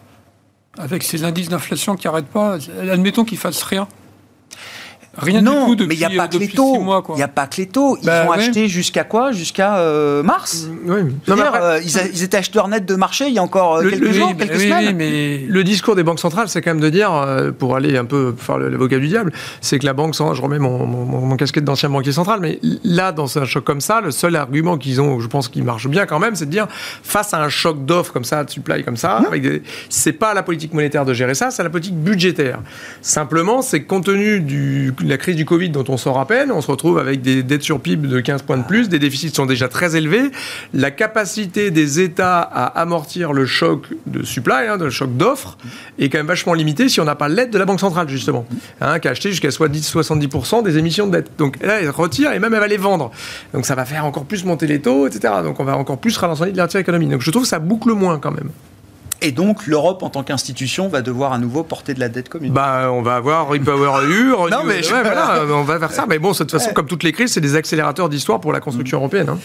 avec 0.78 1.02
ces 1.02 1.24
indices 1.24 1.48
d'inflation 1.48 1.96
qui 1.96 2.06
n'arrêtent 2.06 2.26
pas, 2.26 2.58
admettons 2.90 3.24
qu'ils 3.24 3.38
fassent 3.38 3.62
rien. 3.62 3.88
Rien 5.18 5.42
non, 5.42 5.52
du 5.52 5.66
tout 5.66 5.74
depuis, 5.74 5.88
mais 5.88 5.94
il 5.96 5.98
n'y 5.98 6.18
a 6.18 6.22
pas 6.22 6.28
que 6.28 6.38
les 6.38 6.48
taux. 6.48 6.76
Il 7.10 7.16
n'y 7.16 7.22
a 7.22 7.28
pas 7.28 7.46
que 7.46 7.56
les 7.56 7.66
taux. 7.66 7.98
Ils 8.00 8.06
bah, 8.06 8.24
ont 8.26 8.30
ouais. 8.30 8.38
acheté 8.38 8.68
jusqu'à 8.68 9.04
quoi? 9.04 9.32
Jusqu'à 9.32 9.78
euh, 9.78 10.22
mars? 10.22 10.68
Oui. 10.86 11.00
Non, 11.26 11.34
dire, 11.34 11.46
après... 11.46 11.62
euh, 11.62 11.80
ils, 11.84 11.98
a, 11.98 12.06
ils, 12.06 12.22
étaient 12.22 12.36
acheteurs 12.36 12.68
nets 12.68 12.86
de 12.86 12.94
marché 12.94 13.26
il 13.26 13.34
y 13.34 13.38
a 13.38 13.42
encore 13.42 13.82
le, 13.82 13.90
quelques 13.90 14.02
le, 14.02 14.12
jours, 14.12 14.28
oui, 14.30 14.36
quelques 14.36 14.56
oui, 14.56 14.68
semaines. 14.68 14.96
mais... 14.96 15.44
Le 15.48 15.64
discours 15.64 15.96
des 15.96 16.02
banques 16.04 16.20
centrales, 16.20 16.48
c'est 16.48 16.62
quand 16.62 16.70
même 16.70 16.80
de 16.80 16.90
dire, 16.90 17.12
euh, 17.12 17.50
pour 17.50 17.76
aller 17.76 17.96
un 17.96 18.04
peu 18.04 18.34
faire 18.36 18.58
l'avocat 18.58 18.98
du 18.98 19.08
diable, 19.08 19.32
c'est 19.60 19.78
que 19.78 19.86
la 19.86 19.92
banque, 19.92 20.14
je 20.14 20.42
remets 20.42 20.58
mon, 20.58 20.86
mon, 20.86 21.04
mon 21.04 21.36
casquette 21.36 21.64
d'ancien 21.64 21.88
banquier 21.88 22.12
central, 22.12 22.38
mais 22.40 22.60
là, 22.84 23.12
dans 23.12 23.38
un 23.38 23.44
choc 23.44 23.64
comme 23.64 23.80
ça, 23.80 24.00
le 24.00 24.10
seul 24.10 24.36
argument 24.36 24.78
qu'ils 24.78 25.00
ont, 25.00 25.20
je 25.20 25.26
pense 25.26 25.48
qui 25.48 25.62
marche 25.62 25.88
bien 25.88 26.06
quand 26.06 26.18
même, 26.18 26.36
c'est 26.36 26.46
de 26.46 26.50
dire, 26.50 26.68
face 27.02 27.34
à 27.34 27.42
un 27.42 27.48
choc 27.48 27.84
d'offres 27.84 28.12
comme 28.12 28.24
ça, 28.24 28.44
de 28.44 28.50
supply 28.50 28.84
comme 28.84 28.96
ça, 28.96 29.20
mmh. 29.20 29.58
c'est 29.88 30.12
pas 30.12 30.34
la 30.34 30.42
politique 30.42 30.72
monétaire 30.74 31.04
de 31.04 31.12
gérer 31.12 31.34
ça, 31.34 31.50
c'est 31.50 31.62
la 31.62 31.70
politique 31.70 31.96
budgétaire. 31.96 32.60
Simplement, 33.02 33.62
c'est 33.62 33.82
compte 33.82 34.04
tenu 34.04 34.40
du, 34.40 34.92
la 35.08 35.16
crise 35.16 35.36
du 35.36 35.46
Covid 35.46 35.70
dont 35.70 35.84
on 35.88 35.96
sort 35.96 36.20
à 36.20 36.26
peine, 36.26 36.52
on 36.52 36.60
se 36.60 36.70
retrouve 36.70 36.98
avec 36.98 37.22
des 37.22 37.42
dettes 37.42 37.62
sur 37.62 37.80
PIB 37.80 38.08
de 38.08 38.20
15 38.20 38.42
points 38.42 38.58
de 38.58 38.64
plus, 38.64 38.90
des 38.90 38.98
déficits 38.98 39.30
sont 39.30 39.46
déjà 39.46 39.66
très 39.66 39.96
élevés. 39.96 40.30
La 40.74 40.90
capacité 40.90 41.70
des 41.70 42.00
États 42.00 42.40
à 42.40 42.66
amortir 42.80 43.32
le 43.32 43.46
choc 43.46 43.86
de 44.06 44.22
supply, 44.22 44.66
hein, 44.68 44.76
le 44.76 44.90
choc 44.90 45.16
d'offres, 45.16 45.56
est 45.98 46.10
quand 46.10 46.18
même 46.18 46.26
vachement 46.26 46.52
limitée 46.52 46.90
si 46.90 47.00
on 47.00 47.04
n'a 47.04 47.14
pas 47.14 47.28
l'aide 47.28 47.50
de 47.50 47.58
la 47.58 47.64
Banque 47.64 47.80
centrale, 47.80 48.08
justement, 48.08 48.46
hein, 48.82 48.98
qui 48.98 49.08
a 49.08 49.12
acheté 49.12 49.30
jusqu'à 49.30 49.48
70% 49.48 50.62
des 50.62 50.76
émissions 50.76 51.06
de 51.06 51.12
dette. 51.12 51.30
Donc 51.38 51.56
là, 51.62 51.80
elle 51.80 51.90
retire 51.90 52.32
et 52.32 52.38
même 52.38 52.52
elle 52.52 52.60
va 52.60 52.68
les 52.68 52.76
vendre. 52.76 53.10
Donc 53.54 53.64
ça 53.64 53.74
va 53.74 53.86
faire 53.86 54.04
encore 54.04 54.26
plus 54.26 54.44
monter 54.44 54.66
les 54.66 54.80
taux, 54.80 55.06
etc. 55.06 55.32
Donc 55.42 55.58
on 55.58 55.64
va 55.64 55.76
encore 55.78 55.98
plus 55.98 56.16
ralentir 56.18 56.46
l'économie. 56.74 57.08
Donc 57.08 57.22
je 57.22 57.30
trouve 57.30 57.44
que 57.44 57.48
ça 57.48 57.60
boucle 57.60 57.92
moins 57.92 58.18
quand 58.18 58.32
même. 58.32 58.50
Et 59.20 59.32
donc 59.32 59.66
l'Europe 59.66 60.02
en 60.02 60.10
tant 60.10 60.22
qu'institution 60.22 60.88
va 60.88 61.02
devoir 61.02 61.32
à 61.32 61.38
nouveau 61.38 61.64
porter 61.64 61.92
de 61.92 62.00
la 62.00 62.08
dette 62.08 62.28
commune. 62.28 62.52
Bah, 62.52 62.90
on 62.92 63.02
va 63.02 63.16
avoir 63.16 63.48
Repower 63.48 64.04
EU. 64.04 64.30
non 64.50 64.62
mais 64.64 64.80
on 65.52 65.62
va 65.64 65.78
faire 65.78 65.90
ça. 65.90 66.06
Mais 66.08 66.18
bon, 66.18 66.32
de 66.32 66.36
toute 66.36 66.50
façon, 66.50 66.72
comme 66.72 66.86
toutes 66.86 67.02
les 67.02 67.12
crises, 67.12 67.32
c'est 67.32 67.40
des 67.40 67.56
accélérateurs 67.56 68.08
d'histoire 68.08 68.40
pour 68.40 68.52
la 68.52 68.60
construction 68.60 68.98
européenne. 68.98 69.28
Hein. 69.28 69.38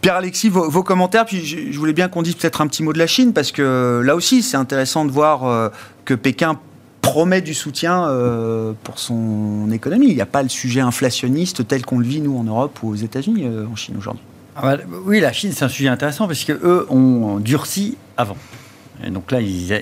Pierre-Alexis, 0.00 0.48
vos, 0.48 0.82
commentaires. 0.82 1.24
Puis 1.24 1.44
je, 1.44 1.76
voulais 1.76 1.92
bien 1.92 2.08
qu'on 2.08 2.22
dise 2.22 2.36
peut-être 2.36 2.60
un 2.60 2.68
petit 2.68 2.82
mot 2.82 2.92
de 2.92 2.98
la 2.98 3.08
Chine 3.08 3.32
parce 3.32 3.50
que 3.50 4.00
là 4.04 4.14
aussi, 4.14 4.42
c'est 4.42 4.56
intéressant 4.56 5.04
de 5.04 5.10
voir 5.10 5.44
euh, 5.44 5.70
que 6.04 6.14
Pékin 6.14 6.58
promet 7.02 7.40
du 7.40 7.54
soutien 7.54 8.08
euh, 8.08 8.72
pour 8.84 8.98
son 8.98 9.70
économie. 9.72 10.08
Il 10.08 10.14
n'y 10.14 10.20
a 10.20 10.26
pas 10.26 10.42
le 10.42 10.48
sujet 10.48 10.80
inflationniste 10.80 11.66
tel 11.66 11.84
qu'on 11.84 11.98
le 11.98 12.06
vit 12.06 12.20
nous 12.20 12.36
en 12.36 12.44
Europe 12.44 12.78
ou 12.82 12.90
aux 12.90 12.96
États-Unis 12.96 13.44
euh, 13.44 13.66
en 13.70 13.76
Chine 13.76 13.96
aujourd'hui. 13.98 14.22
Ah 14.56 14.62
bah, 14.62 14.82
oui, 15.04 15.20
la 15.20 15.32
Chine, 15.32 15.52
c'est 15.54 15.64
un 15.64 15.68
sujet 15.68 15.88
intéressant 15.88 16.26
parce 16.26 16.44
qu'eux 16.44 16.86
ont 16.90 17.38
durci 17.38 17.96
avant. 18.16 18.36
Et 19.04 19.10
donc 19.10 19.30
là, 19.30 19.40
ils, 19.40 19.72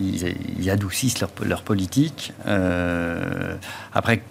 ils, 0.00 0.70
adoucissent 0.70 1.20
leur, 1.20 1.30
leur 1.42 1.62
politique. 1.62 2.32
Euh, 2.46 3.54
après, 3.92 4.22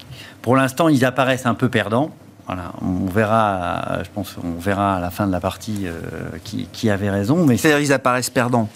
pour 0.41 0.55
l'instant, 0.55 0.89
ils 0.89 1.05
apparaissent 1.05 1.45
un 1.45 1.53
peu 1.53 1.69
perdants. 1.69 2.11
Voilà, 2.47 2.73
on 2.81 3.07
verra, 3.07 4.03
je 4.03 4.09
pense, 4.13 4.35
on 4.43 4.59
verra 4.59 4.97
à 4.97 4.99
la 4.99 5.09
fin 5.09 5.25
de 5.25 5.31
la 5.31 5.39
partie 5.39 5.87
euh, 5.87 6.01
qui, 6.43 6.67
qui, 6.71 6.89
avait 6.89 7.09
raison. 7.09 7.45
Mais 7.45 7.57
c'est-à-dire, 7.57 7.79
ils 7.79 7.93
apparaissent 7.93 8.29
perdants 8.29 8.69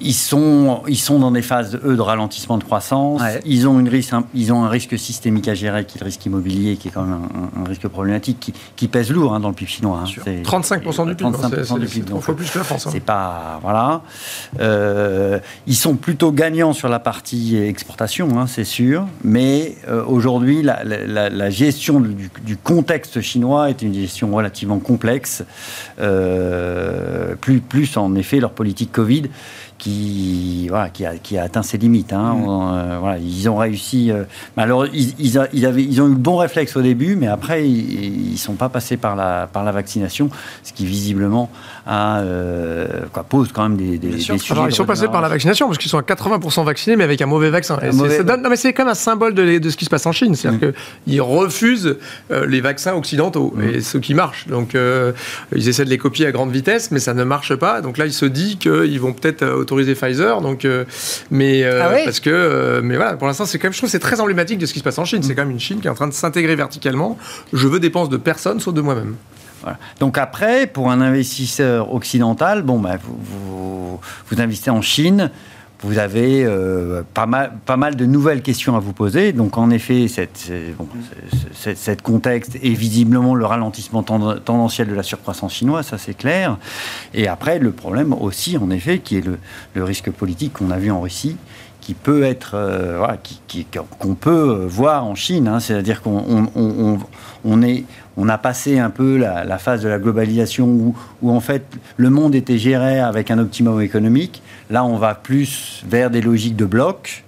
ils, 0.00 0.14
sont, 0.14 0.82
ils 0.88 0.98
sont 0.98 1.18
dans 1.18 1.30
des 1.30 1.42
phases, 1.42 1.78
eux, 1.84 1.96
de 1.96 2.00
ralentissement 2.00 2.58
de 2.58 2.64
croissance. 2.64 3.22
Ils, 3.44 3.66
ont 3.68 3.80
une 3.80 3.88
risque, 3.88 4.14
ils 4.34 4.52
ont 4.52 4.64
un 4.64 4.68
risque 4.68 4.98
systémique 4.98 5.48
à 5.48 5.54
gérer, 5.54 5.84
qui 5.84 5.98
est 5.98 6.00
le 6.00 6.06
risque 6.06 6.24
immobilier, 6.26 6.76
qui 6.76 6.88
est 6.88 6.90
quand 6.90 7.02
même 7.02 7.28
un, 7.56 7.64
risque 7.64 7.88
problématique, 7.88 8.54
qui, 8.76 8.88
pèse 8.88 9.10
lourd 9.10 9.34
hein, 9.34 9.40
dans 9.40 9.48
le 9.48 9.54
PIB 9.54 9.70
chinois. 9.70 10.04
Hein. 10.04 10.42
35% 10.42 11.08
du 11.08 11.14
PIB. 11.14 11.30
35% 11.30 11.80
du 11.80 11.86
PIB. 11.86 12.12
faut 12.20 12.34
plus 12.34 12.50
que 12.50 12.58
la 12.58 12.64
France. 12.64 12.86
Hein. 12.86 12.90
C'est 12.92 13.00
pas. 13.00 13.58
Voilà. 13.62 14.02
Euh, 14.60 15.38
ils 15.66 15.76
sont 15.76 15.96
plutôt 15.96 16.32
gagnants 16.32 16.72
sur 16.72 16.88
la 16.88 16.98
partie 16.98 17.56
exportation, 17.56 18.38
hein, 18.38 18.46
c'est 18.46 18.64
sûr. 18.64 19.06
Mais 19.22 19.76
euh, 19.88 20.04
aujourd'hui, 20.04 20.62
la, 20.62 21.50
gestion 21.50 22.00
du, 22.00 22.56
contexte 22.56 23.20
chinois 23.20 23.70
est 23.70 23.82
une 23.82 23.94
gestion 23.94 24.34
relativement 24.34 24.78
complexe. 24.78 25.44
Euh, 26.00 27.34
plus, 27.36 27.60
plus, 27.60 27.96
en 27.96 28.14
effet, 28.14 28.40
leur 28.40 28.52
politique 28.52 28.92
Covid 28.92 29.24
qui, 29.84 30.66
voilà, 30.70 30.88
qui, 30.88 31.04
a, 31.04 31.18
qui 31.18 31.36
a 31.36 31.42
atteint 31.42 31.62
ses 31.62 31.76
limites. 31.76 32.14
Hein. 32.14 32.36
Mm. 32.36 32.46
Euh, 32.48 32.96
voilà, 33.00 33.18
ils 33.18 33.50
ont 33.50 33.56
réussi. 33.56 34.10
Euh, 34.10 34.24
alors, 34.56 34.86
ils, 34.86 35.12
ils, 35.18 35.66
avaient, 35.66 35.84
ils, 35.84 36.00
ont 36.00 36.06
eu 36.06 36.12
le 36.12 36.16
bon 36.16 36.38
réflexe 36.38 36.74
au 36.76 36.80
début, 36.80 37.16
mais 37.16 37.26
après, 37.26 37.68
ils 37.68 38.32
ne 38.32 38.36
sont 38.38 38.54
pas 38.54 38.70
passés 38.70 38.96
par 38.96 39.14
la, 39.14 39.46
par 39.46 39.62
la 39.62 39.72
vaccination, 39.72 40.30
ce 40.62 40.72
qui 40.72 40.86
visiblement 40.86 41.50
a, 41.86 42.20
euh, 42.20 43.02
quoi, 43.12 43.24
pose 43.24 43.52
quand 43.52 43.64
même 43.64 43.76
des, 43.76 43.98
des, 43.98 44.18
sujets. 44.20 44.52
Alors, 44.52 44.68
ils 44.70 44.74
sont 44.74 44.86
passés 44.86 45.08
par 45.08 45.20
la 45.20 45.28
vaccination, 45.28 45.66
parce 45.66 45.76
qu'ils 45.76 45.90
sont 45.90 45.98
à 45.98 46.02
80% 46.02 46.64
vaccinés, 46.64 46.96
mais 46.96 47.04
avec 47.04 47.20
un 47.20 47.26
mauvais 47.26 47.50
vaccin. 47.50 47.78
non, 47.92 48.48
mais 48.48 48.56
c'est 48.56 48.72
quand 48.72 48.84
même 48.84 48.92
un 48.92 48.94
symbole 48.94 49.34
de, 49.34 49.58
de, 49.58 49.68
ce 49.70 49.76
qui 49.76 49.84
se 49.84 49.90
passe 49.90 50.06
en 50.06 50.12
Chine. 50.12 50.34
C'est-à-dire 50.34 50.70
mm. 50.70 50.72
qu'ils 51.04 51.20
refusent 51.20 51.98
les 52.30 52.62
vaccins 52.62 52.94
occidentaux, 52.94 53.52
mm. 53.54 53.62
et 53.68 53.80
ceux 53.82 54.00
qui 54.00 54.14
marchent. 54.14 54.48
Donc, 54.48 54.74
ils 55.54 55.68
essaient 55.68 55.84
de 55.84 55.90
les 55.90 55.98
copier 55.98 56.24
à 56.24 56.32
grande 56.32 56.52
vitesse, 56.52 56.90
mais 56.90 57.00
ça 57.00 57.12
ne 57.12 57.24
marche 57.24 57.54
pas. 57.54 57.82
Donc 57.82 57.98
là, 57.98 58.06
il 58.06 58.14
se 58.14 58.24
dit 58.24 58.56
qu'ils 58.56 58.98
vont 58.98 59.12
peut-être 59.12 59.64
autoriser 59.74 59.94
Pfizer, 59.94 60.40
donc, 60.40 60.64
euh, 60.64 60.84
mais 61.30 61.64
euh, 61.64 61.82
ah 61.82 61.96
parce 62.04 62.20
que, 62.20 62.30
euh, 62.30 62.80
mais 62.82 62.96
voilà, 62.96 63.16
pour 63.16 63.26
l'instant, 63.26 63.44
c'est 63.44 63.58
quand 63.58 63.66
même, 63.66 63.72
je 63.72 63.78
trouve, 63.78 63.90
c'est 63.90 63.98
très 63.98 64.20
emblématique 64.20 64.58
de 64.58 64.66
ce 64.66 64.72
qui 64.72 64.78
se 64.78 64.84
passe 64.84 64.98
en 64.98 65.04
Chine. 65.04 65.22
C'est 65.22 65.34
quand 65.34 65.42
même 65.42 65.50
une 65.50 65.60
Chine 65.60 65.80
qui 65.80 65.86
est 65.86 65.90
en 65.90 65.94
train 65.94 66.06
de 66.06 66.12
s'intégrer 66.12 66.54
verticalement. 66.54 67.18
Je 67.52 67.66
veux 67.68 67.80
dépenses 67.80 68.08
de 68.08 68.16
personne, 68.16 68.60
sauf 68.60 68.74
de 68.74 68.80
moi-même. 68.80 69.16
Voilà. 69.62 69.78
Donc 69.98 70.18
après, 70.18 70.66
pour 70.66 70.90
un 70.90 71.00
investisseur 71.00 71.92
occidental, 71.92 72.62
bon, 72.62 72.78
bah, 72.78 72.96
vous, 73.02 73.18
vous, 73.22 74.00
vous 74.28 74.40
investissez 74.40 74.70
en 74.70 74.82
Chine 74.82 75.30
vous 75.84 75.98
avez 75.98 76.44
euh, 76.46 77.02
pas, 77.12 77.26
mal, 77.26 77.52
pas 77.66 77.76
mal 77.76 77.94
de 77.94 78.06
nouvelles 78.06 78.40
questions 78.40 78.74
à 78.74 78.80
vous 78.80 78.94
poser. 78.94 79.32
Donc, 79.32 79.58
en 79.58 79.68
effet, 79.68 80.08
cette, 80.08 80.50
contexte 82.02 82.56
est 82.56 82.72
visiblement 82.72 83.34
le 83.34 83.44
ralentissement 83.44 84.02
tendanciel 84.02 84.88
de 84.88 84.94
la 84.94 85.02
surcroissance 85.02 85.52
chinoise, 85.52 85.86
ça 85.86 85.98
c'est 85.98 86.14
clair. 86.14 86.56
Et 87.12 87.28
après, 87.28 87.58
le 87.58 87.70
problème 87.70 88.14
aussi, 88.14 88.56
en 88.56 88.70
effet, 88.70 88.98
qui 88.98 89.18
est 89.18 89.24
le, 89.74 89.84
risque 89.84 90.10
politique 90.10 90.54
qu'on 90.54 90.70
a 90.70 90.78
vu 90.78 90.90
en 90.90 91.02
Russie, 91.02 91.36
qui 91.82 91.92
peut 91.92 92.22
être, 92.22 92.52
euh, 92.54 93.06
qu'on 93.98 94.14
peut 94.14 94.66
voir 94.66 95.04
en 95.04 95.14
Chine. 95.14 95.48
Hein. 95.48 95.60
C'est-à-dire 95.60 96.00
qu'on 96.00 96.48
on, 96.56 96.98
on, 97.44 97.62
est, 97.62 97.84
on 98.16 98.30
a 98.30 98.38
passé 98.38 98.78
un 98.78 98.88
peu 98.88 99.18
la, 99.18 99.58
phase 99.58 99.82
de 99.82 99.88
la 99.88 99.98
globalisation 99.98 100.66
où, 100.66 100.96
où, 101.20 101.30
en 101.30 101.40
fait 101.40 101.66
le 101.98 102.08
monde 102.08 102.34
était 102.34 102.56
géré 102.56 103.00
avec 103.00 103.30
un 103.30 103.38
optimum 103.38 103.82
économique. 103.82 104.42
Là, 104.70 104.84
on 104.84 104.96
va 104.96 105.14
plus 105.14 105.82
vers 105.86 106.10
des 106.10 106.20
logiques 106.20 106.56
de 106.56 106.64
blocs. 106.64 107.24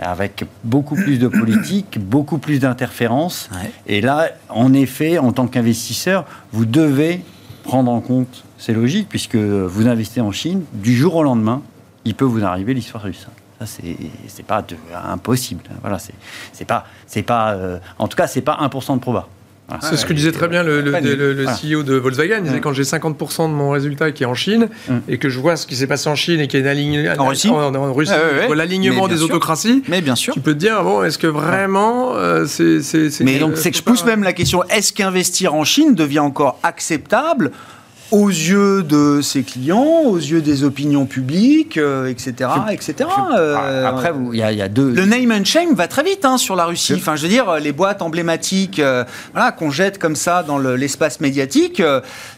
avec 0.00 0.44
beaucoup 0.62 0.94
plus 0.94 1.18
de 1.18 1.26
politique, 1.26 1.98
beaucoup 2.00 2.38
plus 2.38 2.60
d'interférences. 2.60 3.50
Et 3.88 4.00
là, 4.00 4.28
en 4.48 4.72
effet, 4.72 5.18
en 5.18 5.32
tant 5.32 5.48
qu'investisseur, 5.48 6.24
vous 6.52 6.66
devez 6.66 7.24
prendre 7.64 7.90
en 7.90 8.00
compte 8.00 8.44
ces 8.58 8.72
logiques, 8.72 9.08
puisque 9.08 9.34
vous 9.34 9.88
investissez 9.88 10.20
en 10.20 10.30
Chine, 10.30 10.62
du 10.72 10.96
jour 10.96 11.16
au 11.16 11.24
lendemain, 11.24 11.62
il 12.04 12.14
peut 12.14 12.24
vous 12.24 12.44
arriver 12.44 12.74
l'histoire 12.74 13.02
russe. 13.02 13.26
Ça, 13.58 13.66
c'est 13.66 14.42
pas 14.44 14.64
impossible. 15.04 15.64
Voilà, 15.80 15.98
c'est 15.98 16.64
pas, 16.64 16.86
c'est 17.06 17.22
pas, 17.22 17.54
euh, 17.54 17.78
en 17.98 18.06
tout 18.06 18.16
cas, 18.16 18.28
c'est 18.28 18.40
pas 18.40 18.56
1% 18.60 18.94
de 18.94 19.00
proba. 19.00 19.28
C'est 19.82 19.96
ce 19.96 20.06
que 20.06 20.12
disait 20.12 20.32
très 20.32 20.48
bien 20.48 20.62
le, 20.62 20.82
CEO 20.82 21.82
de 21.82 21.94
Volkswagen. 21.94 22.38
Il 22.38 22.44
disait 22.44 22.60
quand 22.60 22.72
j'ai 22.72 22.84
50% 22.84 23.48
de 23.48 23.54
mon 23.54 23.70
résultat 23.70 24.12
qui 24.12 24.22
est 24.22 24.26
en 24.26 24.34
Chine 24.34 24.68
hum. 24.88 25.02
et 25.08 25.18
que 25.18 25.28
je 25.28 25.38
vois 25.38 25.56
ce 25.56 25.66
qui 25.66 25.76
s'est 25.76 25.86
passé 25.86 26.08
en 26.08 26.14
Chine 26.14 26.40
et 26.40 26.48
qu'il 26.48 26.64
y 26.64 26.68
a 26.68 26.74
une 26.74 27.20
en 27.20 27.26
Russie, 27.26 27.48
en, 27.48 27.92
Russie 27.92 28.12
l'alignement 28.54 29.08
des 29.08 29.22
autocraties. 29.22 29.82
Mais 29.88 30.00
bien 30.00 30.16
sûr. 30.16 30.34
Tu 30.34 30.40
peux 30.40 30.54
te 30.54 30.58
dire 30.58 30.82
bon, 30.82 31.02
est-ce 31.02 31.18
que 31.18 31.26
vraiment 31.26 32.14
euh, 32.14 32.46
c'est 32.46 32.80
Mais 33.20 33.38
donc 33.38 33.56
c'est 33.56 33.70
que 33.70 33.76
je 33.76 33.82
pousse 33.82 34.04
même 34.04 34.22
la 34.22 34.32
question 34.32 34.62
est-ce 34.64 34.92
qu'investir 34.92 35.54
en 35.54 35.64
Chine 35.64 35.94
devient 35.94 36.18
encore 36.20 36.58
acceptable 36.62 37.52
aux 38.10 38.28
yeux 38.28 38.82
de 38.82 39.20
ses 39.22 39.42
clients, 39.42 40.02
aux 40.04 40.16
yeux 40.16 40.40
des 40.40 40.64
opinions 40.64 41.06
publiques, 41.06 41.76
etc., 41.76 42.32
euh, 42.40 42.68
etc. 42.68 43.08
Euh, 43.36 43.86
après, 43.86 44.12
il 44.32 44.38
y, 44.38 44.42
a 44.42 44.68
deux. 44.68 44.90
Le 44.90 45.04
name 45.04 45.30
and 45.32 45.44
shame 45.44 45.74
va 45.74 45.88
très 45.88 46.02
vite 46.02 46.24
hein, 46.24 46.38
sur 46.38 46.56
la 46.56 46.64
Russie. 46.64 46.94
Enfin, 46.94 47.16
je 47.16 47.22
veux 47.22 47.28
dire, 47.28 47.56
les 47.56 47.72
boîtes 47.72 48.00
emblématiques, 48.02 48.78
euh, 48.78 49.04
voilà, 49.32 49.52
qu'on 49.52 49.70
jette 49.70 49.98
comme 49.98 50.16
ça 50.16 50.42
dans 50.42 50.58
l'espace 50.58 51.20
médiatique, 51.20 51.82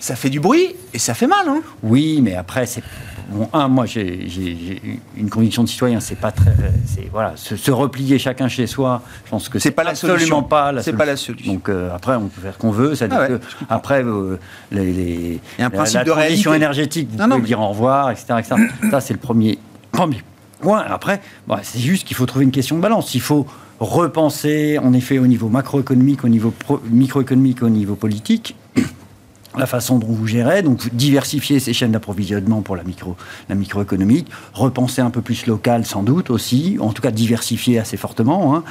ça 0.01 0.17
fait 0.17 0.31
du 0.31 0.41
bruit 0.41 0.75
et 0.93 0.99
ça 0.99 1.15
fait 1.15 1.27
mal. 1.27 1.49
Hein. 1.49 1.61
Oui, 1.83 2.21
mais 2.23 2.35
après, 2.35 2.67
c'est 2.67 2.83
Bon, 3.31 3.49
un, 3.53 3.69
moi, 3.69 3.87
j'ai 3.87 5.01
une 5.17 5.31
conviction 5.31 5.63
de 5.63 5.69
citoyen, 5.69 6.01
c'est 6.01 6.17
pas 6.17 6.33
très. 6.33 6.53
Voilà, 7.13 7.35
se, 7.37 7.71
replier 7.71 8.19
chacun 8.19 8.49
chez 8.49 8.67
soi, 8.67 9.03
je 9.25 9.31
pense 9.31 9.49
que 9.49 9.59
c'est 9.59 9.71
pas 9.71 9.85
absolument 9.87 10.43
pas 10.43 10.73
la 10.73 10.83
solution. 10.83 10.99
pas 10.99 11.05
la 11.05 11.17
solution. 11.17 11.53
Donc 11.55 11.69
euh, 11.69 11.95
après, 11.95 12.17
on 12.17 12.27
peut 12.27 12.41
faire 12.41 12.55
ce 12.55 12.59
qu'on 12.59 12.71
veut. 12.71 12.95
Ça 12.95 13.07
ah 13.11 13.29
que 13.29 13.41
après, 13.69 14.05
euh, 14.05 14.39
les, 14.73 14.93
les, 14.93 15.41
Il 15.59 15.61
y 15.61 15.63
a 15.63 15.67
un 15.67 15.71
principe 15.71 15.99
la, 15.99 16.05
de 16.05 16.11
transition 16.11 16.55
énergétique, 16.55 17.09
vous 17.13 17.29
pouvez 17.29 17.41
dire 17.43 17.61
au 17.61 17.69
revoir, 17.69 18.11
etc. 18.11 18.35
etc. 18.39 18.57
ça, 18.91 19.01
c'est 19.01 19.15
le 19.15 19.21
premier, 19.21 19.59
premier 19.93 20.23
point. 20.61 20.85
Après, 20.89 21.21
bah, 21.47 21.61
c'est 21.63 21.81
juste 21.81 22.07
qu'il 22.07 22.17
faut 22.17 22.27
trouver 22.27 22.45
une 22.45 22.51
question 22.51 22.77
de 22.77 22.83
balance. 22.83 23.15
Il 23.15 23.21
faut 23.21 23.47
repenser, 23.79 24.79
en 24.79 24.93
effet, 24.93 25.19
au 25.19 25.27
niveau 25.27 25.49
macroéconomique, 25.49 26.25
au 26.25 26.29
niveau 26.29 26.53
microéconomique, 26.91 27.63
au 27.63 27.69
niveau 27.69 27.95
politique 27.95 28.57
la 29.59 29.67
façon 29.67 29.99
dont 29.99 30.07
vous 30.07 30.27
gérez, 30.27 30.63
donc 30.63 30.95
diversifier 30.95 31.59
ces 31.59 31.73
chaînes 31.73 31.91
d'approvisionnement 31.91 32.63
pour 32.63 32.77
la, 32.77 32.85
micro, 32.85 33.17
la 33.49 33.55
microéconomique, 33.55 34.29
repenser 34.53 35.03
un 35.03 35.11
peu 35.11 35.23
plus 35.23 35.47
local 35.47 35.85
sans 35.85 36.03
doute 36.03 36.31
aussi, 36.31 36.77
en 36.81 36.93
tout 36.93 37.03
cas 37.03 37.11
diversifier 37.11 37.79
assez 37.79 37.97
fortement, 37.97 38.55
hein. 38.55 38.65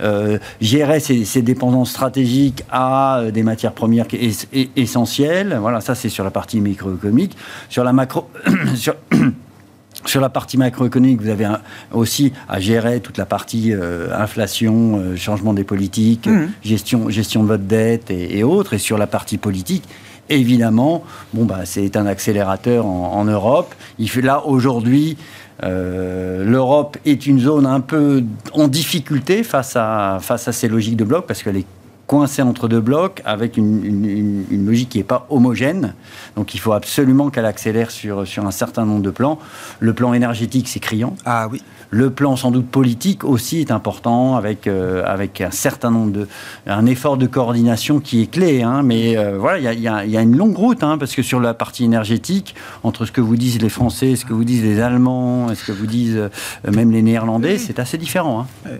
euh, 0.00 0.38
gérer 0.60 1.00
ces, 1.00 1.42
dépendances 1.42 1.90
stratégiques 1.90 2.64
à 2.70 3.18
euh, 3.18 3.30
des 3.30 3.42
matières 3.42 3.72
premières 3.72 4.06
essentielles, 4.52 5.56
voilà, 5.60 5.80
ça 5.80 5.94
c'est 5.94 6.08
sur 6.08 6.24
la 6.24 6.30
partie 6.30 6.60
microéconomique. 6.60 7.36
Sur 7.68 7.84
la 7.84 7.92
macro... 7.92 8.28
sur, 10.04 10.20
la 10.20 10.28
partie 10.28 10.58
macroéconomique, 10.58 11.20
vous 11.20 11.30
avez 11.30 11.48
aussi 11.92 12.32
à 12.48 12.60
gérer 12.60 13.00
toute 13.00 13.16
la 13.16 13.26
partie 13.26 13.72
euh, 13.72 14.08
inflation, 14.16 15.16
changement 15.16 15.54
des 15.54 15.64
politiques, 15.64 16.26
mmh. 16.26 16.46
gestion, 16.62 17.10
gestion 17.10 17.42
de 17.42 17.48
votre 17.48 17.64
dette 17.64 18.10
et, 18.10 18.38
et, 18.38 18.44
autres. 18.44 18.74
Et 18.74 18.78
sur 18.78 18.98
la 18.98 19.06
partie 19.06 19.38
politique, 19.38 19.84
évidemment, 20.28 21.04
bon, 21.32 21.44
bah, 21.44 21.60
c'est 21.64 21.96
un 21.96 22.06
accélérateur 22.06 22.86
en, 22.86 23.24
Europe. 23.24 23.74
Il 23.98 24.10
fait 24.10 24.22
là, 24.22 24.44
aujourd'hui, 24.46 25.16
l'Europe 25.62 26.98
est 27.04 27.26
une 27.26 27.40
zone 27.40 27.66
un 27.66 27.80
peu 27.80 28.22
en 28.52 28.68
difficulté 28.68 29.42
face 29.42 29.74
à, 29.76 30.18
face 30.20 30.48
à 30.48 30.52
ces 30.52 30.68
logiques 30.68 30.96
de 30.96 31.04
bloc 31.04 31.26
parce 31.26 31.42
qu'elle 31.42 31.56
est 31.56 31.66
coincée 32.06 32.42
entre 32.42 32.68
deux 32.68 32.80
blocs 32.80 33.20
avec 33.24 33.56
une, 33.56 34.44
logique 34.50 34.90
qui 34.90 34.98
n'est 34.98 35.04
pas 35.04 35.26
homogène. 35.30 35.94
Donc 36.36 36.54
il 36.54 36.60
faut 36.60 36.72
absolument 36.72 37.30
qu'elle 37.30 37.46
accélère 37.46 37.90
sur, 37.90 38.26
sur 38.26 38.46
un 38.46 38.50
certain 38.50 38.84
nombre 38.84 39.02
de 39.02 39.10
plans. 39.10 39.38
Le 39.80 39.92
plan 39.92 40.14
énergétique, 40.14 40.68
c'est 40.68 40.80
criant. 40.80 41.16
Ah 41.24 41.48
oui. 41.50 41.62
Le 41.90 42.10
plan 42.10 42.34
sans 42.34 42.50
doute 42.50 42.68
politique 42.68 43.22
aussi 43.22 43.60
est 43.60 43.70
important 43.70 44.36
avec, 44.36 44.66
euh, 44.66 45.04
avec 45.06 45.40
un 45.40 45.52
certain 45.52 45.90
nombre 45.90 46.12
de... 46.12 46.28
un 46.66 46.84
effort 46.86 47.16
de 47.16 47.26
coordination 47.26 48.00
qui 48.00 48.22
est 48.22 48.26
clé. 48.26 48.62
Hein, 48.62 48.82
mais 48.82 49.16
euh, 49.16 49.38
voilà, 49.38 49.58
il 49.58 49.80
y 49.80 49.88
a, 49.88 50.04
y 50.04 50.16
a, 50.16 50.20
une 50.20 50.36
longue 50.36 50.56
route 50.56 50.82
hein, 50.82 50.98
parce 50.98 51.14
que 51.14 51.22
sur 51.22 51.38
la 51.38 51.54
partie 51.54 51.84
énergétique, 51.84 52.54
entre 52.82 53.04
ce 53.04 53.12
que 53.12 53.20
vous 53.20 53.36
disent 53.36 53.60
les 53.60 53.68
Français, 53.68 54.16
ce 54.16 54.24
que 54.24 54.32
vous 54.32 54.44
disent 54.44 54.64
les 54.64 54.80
Allemands, 54.80 55.54
ce 55.54 55.64
que 55.64 55.72
vous 55.72 55.86
disent 55.86 56.16
euh, 56.16 56.28
même 56.72 56.90
les 56.90 57.02
Néerlandais, 57.02 57.58
c'est 57.58 57.78
assez 57.78 57.98
différent. 57.98 58.46
Hein. 58.66 58.70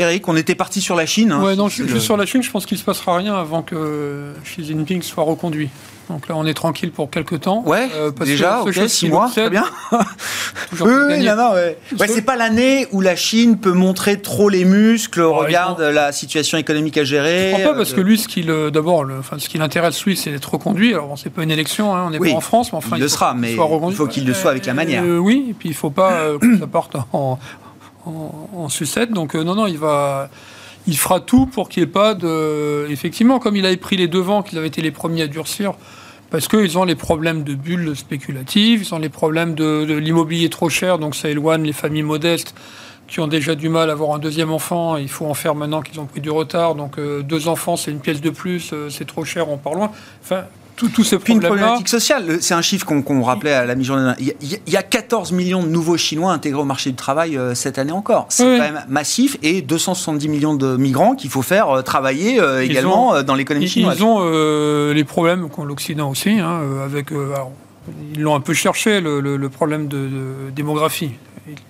Eric, 0.00 0.26
on 0.28 0.36
était 0.36 0.54
parti 0.54 0.80
sur 0.80 0.96
la 0.96 1.06
Chine. 1.06 1.30
Hein. 1.30 1.42
Ouais, 1.42 1.56
non, 1.56 1.68
je, 1.68 1.98
sur 1.98 2.16
la 2.16 2.26
Chine, 2.26 2.42
je 2.42 2.50
pense 2.50 2.66
qu'il 2.66 2.76
ne 2.76 2.80
se 2.80 2.84
passera 2.84 3.18
rien 3.18 3.34
avant 3.34 3.62
que 3.62 4.32
Xi 4.44 4.64
Jinping 4.64 5.02
soit 5.02 5.24
reconduit. 5.24 5.68
Donc 6.10 6.26
là, 6.28 6.34
on 6.36 6.44
est 6.44 6.54
tranquille 6.54 6.90
pour 6.90 7.08
quelques 7.08 7.42
temps. 7.42 7.62
Ouais, 7.64 7.88
euh, 7.94 8.10
déjà, 8.10 8.62
ok, 8.62 8.88
six 8.88 9.08
mois, 9.08 9.28
très 9.28 9.48
bien. 9.48 9.64
oui, 9.92 11.24
non, 11.24 11.36
non, 11.36 11.52
ouais. 11.52 11.76
ouais 11.98 12.08
c'est 12.08 12.22
pas 12.22 12.34
l'année 12.34 12.88
où 12.90 13.00
la 13.00 13.14
Chine 13.14 13.58
peut 13.58 13.72
montrer 13.72 14.20
trop 14.20 14.48
les 14.48 14.64
muscles, 14.64 15.20
regarde 15.20 15.80
la 15.80 16.10
situation 16.10 16.58
économique 16.58 16.98
à 16.98 17.04
gérer. 17.04 17.50
Je 17.50 17.60
crois 17.60 17.72
pas, 17.72 17.78
parce 17.78 17.92
euh, 17.92 17.96
que 17.96 18.00
lui, 18.00 18.18
ce 18.18 18.26
qui 18.26 18.44
d'abord, 18.44 19.06
enfin, 19.18 19.36
ce 19.38 19.48
qui 19.48 19.58
l'intéresse, 19.58 20.04
lui, 20.04 20.16
c'est 20.16 20.30
d'être 20.30 20.50
reconduit. 20.50 20.94
Alors, 20.94 21.14
c'est 21.16 21.30
pas 21.30 21.44
une 21.44 21.52
élection, 21.52 21.94
hein, 21.94 22.06
on 22.08 22.10
n'est 22.10 22.18
pas 22.18 22.36
en 22.36 22.40
France, 22.40 22.72
mais 22.72 22.78
enfin, 22.78 22.96
il, 22.96 23.02
le 23.02 23.08
sera, 23.08 23.34
mais 23.34 23.52
il 23.52 23.94
faut 23.94 24.06
qu'il 24.08 24.26
le 24.26 24.34
soit 24.34 24.50
avec 24.50 24.66
la 24.66 24.74
manière. 24.74 25.04
Euh, 25.04 25.18
oui, 25.18 25.46
et 25.50 25.52
puis 25.52 25.68
il 25.68 25.74
faut 25.74 25.90
pas 25.90 26.32
que 26.40 26.58
ça 26.58 26.66
parte 26.66 26.96
en, 27.12 27.38
en, 28.54 28.68
sucette. 28.68 29.12
Donc 29.12 29.34
euh, 29.34 29.42
non, 29.42 29.54
non, 29.54 29.66
il 29.66 29.78
va, 29.78 30.30
il 30.86 30.96
fera 30.96 31.20
tout 31.20 31.46
pour 31.46 31.68
qu'il 31.68 31.82
n'y 31.82 31.88
ait 31.88 31.92
pas 31.92 32.14
de. 32.14 32.86
Effectivement, 32.90 33.38
comme 33.38 33.56
il 33.56 33.66
avait 33.66 33.76
pris 33.76 33.96
les 33.96 34.08
devants, 34.08 34.42
qu'ils 34.42 34.58
avaient 34.58 34.68
été 34.68 34.82
les 34.82 34.90
premiers 34.90 35.22
à 35.22 35.26
durcir, 35.26 35.74
parce 36.30 36.48
qu'ils 36.48 36.78
ont 36.78 36.84
les 36.84 36.94
problèmes 36.94 37.42
de 37.42 37.54
bulles 37.54 37.96
spéculatives, 37.96 38.82
ils 38.82 38.94
ont 38.94 38.98
les 38.98 39.08
problèmes 39.08 39.54
de, 39.54 39.82
l'immobilier 39.94 40.48
trop 40.48 40.68
cher, 40.68 40.98
donc 40.98 41.14
ça 41.14 41.28
éloigne 41.28 41.64
les 41.64 41.72
familles 41.72 42.02
modestes 42.02 42.54
qui 43.08 43.18
ont 43.18 43.26
déjà 43.26 43.56
du 43.56 43.68
mal 43.68 43.90
à 43.90 43.94
avoir 43.94 44.14
un 44.14 44.20
deuxième 44.20 44.52
enfant. 44.52 44.96
Il 44.96 45.08
faut 45.08 45.26
en 45.26 45.34
faire 45.34 45.56
maintenant 45.56 45.82
qu'ils 45.82 45.98
ont 45.98 46.06
pris 46.06 46.20
du 46.20 46.30
retard. 46.30 46.76
Donc 46.76 46.96
euh, 46.96 47.22
deux 47.22 47.48
enfants, 47.48 47.74
c'est 47.74 47.90
une 47.90 47.98
pièce 47.98 48.20
de 48.20 48.30
plus, 48.30 48.70
euh, 48.72 48.88
c'est 48.88 49.04
trop 49.04 49.24
cher, 49.24 49.48
on 49.48 49.56
part 49.56 49.74
loin. 49.74 49.90
Enfin, 50.22 50.44
tout, 50.88 51.04
ce 51.04 51.16
Puis 51.16 51.34
une 51.34 51.40
problématique 51.40 51.88
sociale, 51.88 52.38
c'est 52.40 52.54
un 52.54 52.62
chiffre 52.62 52.86
qu'on 52.86 53.22
rappelait 53.22 53.52
à 53.52 53.66
la 53.66 53.74
mi-journée. 53.74 54.12
Il, 54.18 54.58
y 54.66 54.76
a 54.76 54.82
14 54.82 55.32
millions 55.32 55.62
de 55.62 55.68
nouveaux 55.68 55.96
Chinois 55.96 56.32
intégrés 56.32 56.60
au 56.60 56.64
marché 56.64 56.90
du 56.90 56.96
travail 56.96 57.36
euh, 57.36 57.54
cette 57.54 57.78
année 57.78 57.92
encore. 57.92 58.26
C'est 58.28 58.44
quand 58.44 58.58
même 58.58 58.84
massif 58.88 59.36
et 59.42 59.62
270 59.62 60.28
millions 60.28 60.54
de 60.54 60.76
migrants 60.76 61.14
qu'il 61.14 61.30
faut 61.30 61.42
faire 61.42 61.70
euh, 61.70 61.82
travailler 61.82 62.40
euh, 62.40 62.64
également 62.64 63.22
dans 63.22 63.34
l'économie 63.34 63.68
chinoise. 63.68 63.98
Ils 63.98 64.04
ont 64.04 64.92
les 64.92 65.04
problèmes 65.04 65.48
qu'ont 65.48 65.64
l'Occident 65.64 66.10
aussi, 66.10 66.30
hein, 66.30 66.60
avec. 66.84 67.08
ils 68.14 68.20
l'ont 68.20 68.34
un 68.34 68.40
peu 68.40 68.54
cherché, 68.54 69.00
le, 69.00 69.48
problème 69.48 69.88
de, 69.88 70.08
démographie 70.54 71.12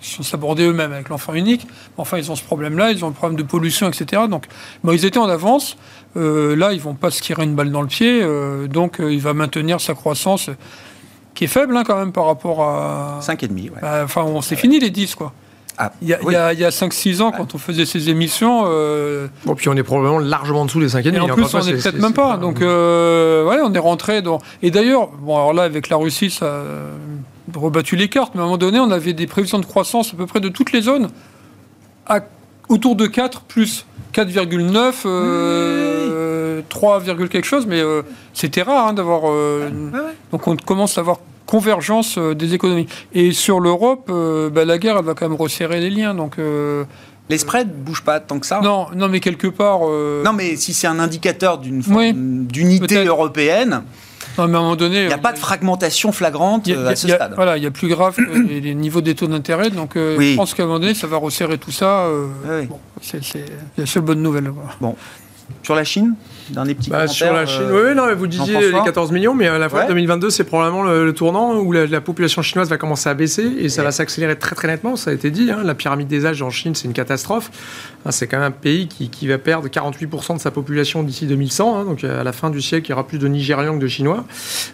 ils 0.01 0.07
sont 0.07 0.23
sabordés 0.23 0.65
eux-mêmes 0.65 0.93
avec 0.93 1.09
l'enfant 1.09 1.33
unique. 1.33 1.67
Enfin, 1.97 2.17
ils 2.17 2.31
ont 2.31 2.35
ce 2.35 2.43
problème-là, 2.43 2.91
ils 2.91 3.03
ont 3.03 3.07
le 3.07 3.13
problème 3.13 3.37
de 3.37 3.43
pollution, 3.43 3.87
etc. 3.89 4.23
Donc, 4.29 4.45
bon, 4.83 4.91
ils 4.91 5.05
étaient 5.05 5.17
en 5.17 5.29
avance. 5.29 5.77
Euh, 6.17 6.55
là, 6.55 6.73
ils 6.73 6.81
vont 6.81 6.93
pas 6.93 7.11
se 7.11 7.21
tirer 7.21 7.43
une 7.43 7.55
balle 7.55 7.71
dans 7.71 7.81
le 7.81 7.87
pied. 7.87 8.21
Euh, 8.21 8.67
donc, 8.67 8.99
euh, 8.99 9.13
il 9.13 9.21
va 9.21 9.33
maintenir 9.33 9.79
sa 9.79 9.93
croissance, 9.93 10.49
qui 11.33 11.45
est 11.45 11.47
faible 11.47 11.75
hein, 11.75 11.83
quand 11.85 11.97
même 11.97 12.11
par 12.11 12.25
rapport 12.25 12.63
à. 12.63 13.19
5,5, 13.21 13.51
ouais. 13.51 13.71
Bah, 13.81 14.01
enfin, 14.03 14.23
on 14.23 14.41
s'est 14.41 14.55
fini 14.55 14.79
les 14.79 14.89
10, 14.89 15.15
quoi. 15.15 15.33
Ah, 15.77 15.93
il, 16.01 16.09
y 16.09 16.13
a, 16.13 16.53
y 16.53 16.65
a, 16.65 16.69
5-6 16.69 17.21
ans, 17.21 17.31
quand 17.31 17.55
on 17.55 17.57
faisait 17.57 17.85
ces 17.85 18.09
émissions. 18.09 18.63
Bon, 19.45 19.55
puis 19.55 19.69
on 19.69 19.75
est 19.75 19.83
probablement 19.83 20.19
largement 20.19 20.61
en 20.61 20.65
dessous 20.65 20.81
des 20.81 20.89
5,5. 20.89 21.13
Et 21.13 21.19
en 21.19 21.27
plus, 21.29 21.53
on 21.53 21.63
n'est 21.63 21.73
peut-être 21.73 21.99
même 21.99 22.13
pas. 22.13 22.37
Donc, 22.37 22.59
ouais, 22.59 23.59
on 23.63 23.73
est 23.73 23.79
rentré 23.79 24.21
dans. 24.21 24.39
Et 24.61 24.69
d'ailleurs, 24.69 25.07
bon, 25.07 25.35
alors 25.35 25.53
là, 25.53 25.63
avec 25.63 25.89
la 25.89 25.95
Russie, 25.95 26.29
ça 26.29 26.45
a 26.47 27.57
rebattu 27.57 27.95
les 27.95 28.09
cartes. 28.09 28.35
Mais 28.35 28.41
à 28.41 28.43
un 28.43 28.47
moment 28.47 28.57
donné, 28.57 28.79
on 28.79 28.91
avait 28.91 29.13
des 29.13 29.27
prévisions 29.27 29.59
de 29.59 29.65
croissance 29.65 30.13
à 30.13 30.17
peu 30.17 30.27
près 30.27 30.41
de 30.41 30.49
toutes 30.49 30.73
les 30.73 30.81
zones 30.81 31.09
à 32.05 32.19
autour 32.69 32.95
de 32.95 33.07
4 33.07 33.41
plus 33.41 33.85
4,9, 34.13 35.05
3, 36.69 37.07
euh, 37.07 37.27
quelque 37.27 37.45
chose, 37.45 37.65
mais 37.67 37.81
euh, 37.81 38.01
c'était 38.33 38.61
rare 38.61 38.87
hein, 38.87 38.93
d'avoir. 38.93 39.23
Euh, 39.25 39.69
donc 40.31 40.47
on 40.47 40.55
commence 40.55 40.97
à 40.97 41.01
avoir 41.01 41.19
convergence 41.45 42.17
des 42.17 42.53
économies. 42.53 42.87
Et 43.13 43.33
sur 43.33 43.59
l'Europe, 43.59 44.09
bah, 44.53 44.65
la 44.65 44.77
guerre, 44.77 44.97
elle 44.97 45.05
va 45.05 45.13
quand 45.13 45.27
même 45.27 45.39
resserrer 45.39 45.79
les 45.79 45.89
liens. 45.89 46.13
Donc. 46.13 46.37
les 46.37 47.37
spreads 47.37 47.67
ne 47.67 47.83
bougent 47.83 48.03
pas 48.03 48.19
tant 48.19 48.39
que 48.39 48.45
ça 48.45 48.61
Non, 48.61 48.87
non 48.95 49.07
mais 49.07 49.19
quelque 49.19 49.47
part. 49.47 49.81
Non, 49.81 50.33
mais 50.33 50.55
si 50.55 50.73
c'est 50.73 50.87
un 50.87 50.99
indicateur 50.99 51.57
d'une 51.57 51.81
d'unité 52.45 53.03
européenne. 53.05 53.83
Non, 54.37 54.47
mais 54.47 54.55
à 54.55 54.59
un 54.59 54.63
moment 54.63 54.75
donné. 54.77 55.01
Il 55.01 55.07
n'y 55.07 55.13
a 55.13 55.17
pas 55.17 55.33
de 55.33 55.39
fragmentation 55.39 56.13
flagrante 56.13 56.69
à 56.69 56.95
ce 56.95 57.09
stade. 57.09 57.33
Voilà, 57.35 57.57
il 57.57 57.63
y 57.63 57.67
a 57.67 57.71
plus 57.71 57.89
grave 57.89 58.17
les 58.47 58.73
niveaux 58.73 59.01
des 59.01 59.15
taux 59.15 59.27
d'intérêt. 59.27 59.71
Donc, 59.71 59.91
je 59.95 60.35
pense 60.35 60.53
qu'à 60.53 60.63
un 60.63 60.67
moment 60.67 60.79
donné, 60.79 60.93
ça 60.93 61.07
va 61.07 61.17
resserrer 61.17 61.57
tout 61.57 61.71
ça. 61.71 62.07
C'est 63.01 63.45
la 63.77 63.85
seule 63.85 64.03
bonne 64.03 64.21
nouvelle. 64.21 64.51
Bon. 64.79 64.95
Sur 65.63 65.75
la 65.75 65.83
Chine 65.83 66.15
Petit 66.53 66.89
bah, 66.89 67.07
Sur 67.07 67.33
la 67.33 67.45
Chine, 67.45 67.63
euh, 67.69 67.89
oui, 67.89 67.95
non, 67.95 68.13
vous 68.15 68.27
disiez 68.27 68.71
les 68.71 68.79
14 68.83 69.11
millions, 69.11 69.33
mais 69.33 69.47
à 69.47 69.57
la 69.57 69.69
fin 69.69 69.83
de 69.83 69.89
2022, 69.89 70.29
c'est 70.29 70.43
probablement 70.43 70.83
le, 70.83 71.13
tournant 71.13 71.55
où 71.55 71.71
la, 71.71 72.01
population 72.01 72.41
chinoise 72.41 72.69
va 72.69 72.77
commencer 72.77 73.09
à 73.09 73.13
baisser 73.13 73.43
et 73.59 73.69
ça 73.69 73.83
va 73.83 73.91
s'accélérer 73.91 74.37
très 74.37 74.55
très 74.55 74.67
nettement. 74.67 74.95
Ça 74.95 75.11
a 75.11 75.13
été 75.13 75.31
dit, 75.31 75.51
hein, 75.51 75.61
la 75.63 75.75
pyramide 75.75 76.07
des 76.07 76.25
âges 76.25 76.41
en 76.41 76.49
Chine, 76.49 76.75
c'est 76.75 76.85
une 76.85 76.93
catastrophe. 76.93 77.51
Hein, 78.05 78.11
c'est 78.11 78.27
quand 78.27 78.37
même 78.37 78.47
un 78.47 78.51
pays 78.51 78.87
qui, 78.87 79.09
qui 79.09 79.27
va 79.27 79.37
perdre 79.37 79.67
48% 79.67 80.35
de 80.35 80.41
sa 80.41 80.51
population 80.51 81.03
d'ici 81.03 81.25
2100. 81.25 81.77
Hein, 81.77 81.85
donc 81.85 82.03
à 82.03 82.23
la 82.23 82.33
fin 82.33 82.49
du 82.49 82.61
siècle, 82.61 82.87
il 82.87 82.89
y 82.91 82.93
aura 82.93 83.05
plus 83.05 83.19
de 83.19 83.27
Nigérians 83.27 83.75
que 83.77 83.83
de 83.83 83.87
Chinois. 83.87 84.25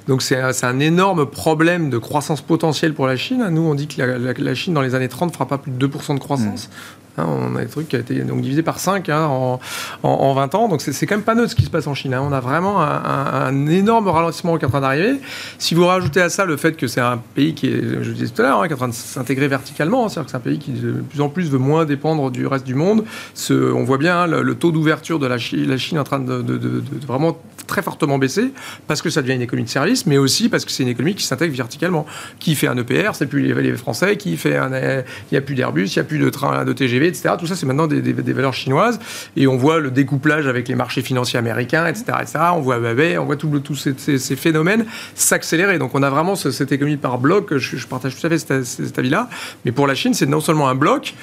Donc 0.07 0.21
c'est 0.21 0.63
un 0.63 0.79
énorme 0.79 1.25
problème 1.25 1.89
de 1.89 1.97
croissance 1.97 2.41
potentielle 2.41 2.93
pour 2.93 3.07
la 3.07 3.15
Chine. 3.15 3.45
Nous, 3.51 3.61
on 3.61 3.75
dit 3.75 3.87
que 3.87 4.01
la, 4.01 4.55
Chine, 4.55 4.73
dans 4.73 4.81
les 4.81 4.95
années 4.95 5.07
30, 5.07 5.29
ne 5.29 5.33
fera 5.33 5.47
pas 5.47 5.57
plus 5.57 5.71
de 5.71 5.87
2% 5.87 6.15
de 6.15 6.19
croissance. 6.19 6.67
Mmh. 6.67 6.71
On 7.17 7.55
a 7.55 7.61
des 7.61 7.69
trucs 7.69 7.87
qui 7.87 7.95
ont 7.95 7.99
été 7.99 8.19
donc, 8.21 8.41
divisés 8.41 8.63
par 8.63 8.79
5 8.79 9.09
en, 9.09 9.59
en, 10.03 10.33
20 10.33 10.55
ans. 10.55 10.67
Donc 10.67 10.81
c'est 10.81 11.05
quand 11.05 11.15
même 11.15 11.23
pas 11.23 11.35
neutre 11.35 11.51
ce 11.51 11.55
qui 11.55 11.63
se 11.63 11.69
passe 11.69 11.87
en 11.87 11.93
Chine. 11.93 12.13
Hein. 12.13 12.21
On 12.23 12.31
a 12.31 12.39
vraiment 12.39 12.81
un, 12.81 13.67
énorme 13.67 14.07
ralentissement 14.07 14.57
qui 14.57 14.63
est 14.63 14.67
en 14.67 14.71
train 14.71 14.81
d'arriver. 14.81 15.19
Si 15.57 15.75
vous 15.75 15.85
rajoutez 15.85 16.21
à 16.21 16.29
ça 16.29 16.45
le 16.45 16.57
fait 16.57 16.77
que 16.77 16.87
c'est 16.87 17.01
un 17.01 17.17
pays 17.35 17.53
qui 17.53 17.67
est, 17.67 17.81
je 18.03 18.11
disais 18.11 18.31
tout 18.33 18.41
à 18.41 18.45
l'heure, 18.45 18.61
hein, 18.61 18.67
qui 18.67 18.73
est 18.73 18.75
en 18.75 18.79
train 18.79 18.87
de 18.87 18.93
s'intégrer 18.93 19.47
verticalement, 19.47 20.05
hein. 20.05 20.09
c'est-à-dire 20.09 20.25
que 20.25 20.31
c'est 20.31 20.37
un 20.37 20.41
pays 20.41 20.59
qui 20.59 20.71
de 20.71 20.91
plus 20.91 21.21
en 21.21 21.29
plus 21.29 21.49
veut 21.49 21.57
moins 21.57 21.85
dépendre 21.85 22.31
du 22.31 22.45
reste 22.47 22.65
du 22.65 22.75
monde. 22.75 23.03
On 23.49 23.83
voit 23.83 23.97
bien 23.97 24.27
le, 24.27 24.55
taux 24.55 24.71
d'ouverture 24.71 25.19
de 25.19 25.27
la 25.27 25.37
Chine, 25.37 25.67
la 25.67 25.77
Chine 25.77 25.99
en 25.99 26.03
train 26.03 26.19
de, 26.19 26.83
vraiment 27.07 27.37
très 27.65 27.81
fortement 27.81 28.17
baissé 28.17 28.53
parce 28.87 29.01
que 29.01 29.09
ça 29.09 29.21
devient 29.21 29.35
une 29.35 29.41
économie 29.41 29.65
de 29.65 29.69
service, 29.69 30.05
mais 30.05 30.17
aussi 30.17 30.47
parce 30.49 30.65
que 30.65 30.71
c'est 30.71 30.83
une 30.83 30.89
économie 30.89 31.15
qui 31.15 31.25
s'intègre 31.25 31.55
verticalement. 31.55 32.05
Qui 32.39 32.55
fait 32.55 32.67
un 32.67 32.77
EPR, 32.77 33.11
c'est 33.13 33.27
plus 33.27 33.53
les, 33.53 33.75
Français, 33.75 34.17
qui 34.17 34.37
fait 34.37 34.55
un, 34.55 34.71
il 34.73 35.03
n'y 35.33 35.37
a 35.37 35.41
plus 35.41 35.55
d'Airbus, 35.55 35.87
il 35.87 35.97
n'y 35.97 35.99
a 35.99 36.03
plus 36.03 36.19
de 36.19 36.29
train, 36.29 36.65
de 36.65 36.73
TGV, 36.73 37.06
etc. 37.07 37.35
Tout 37.39 37.47
ça, 37.47 37.55
c'est 37.55 37.65
maintenant 37.65 37.87
des, 37.87 38.33
valeurs 38.33 38.53
chinoises. 38.53 38.99
Et 39.35 39.47
on 39.47 39.57
voit 39.57 39.79
le 39.79 39.91
découplage 39.91 40.47
avec 40.47 40.67
les 40.67 40.75
marchés 40.75 41.01
financiers 41.01 41.39
américains, 41.39 41.87
etc. 41.87 42.05
etc. 42.21 42.39
On 42.53 42.61
voit 42.61 42.77
on 42.77 43.25
voit 43.25 43.35
tous 43.35 43.75
ces, 43.75 44.35
phénomènes 44.35 44.85
s'accélérer. 45.15 45.79
Donc 45.79 45.95
on 45.95 46.03
a 46.03 46.09
vraiment 46.09 46.35
cette 46.35 46.71
économie 46.71 46.97
par 46.97 47.17
bloc. 47.17 47.57
Je, 47.57 47.87
partage 47.87 48.15
tout 48.19 48.25
à 48.25 48.29
fait 48.29 48.37
cet, 48.37 48.99
avis-là. 48.99 49.29
Mais 49.65 49.71
pour 49.71 49.87
la 49.87 49.95
Chine, 49.95 50.13
c'est 50.13 50.25
non 50.25 50.41
seulement 50.41 50.69
un 50.69 50.75
bloc, 50.75 51.15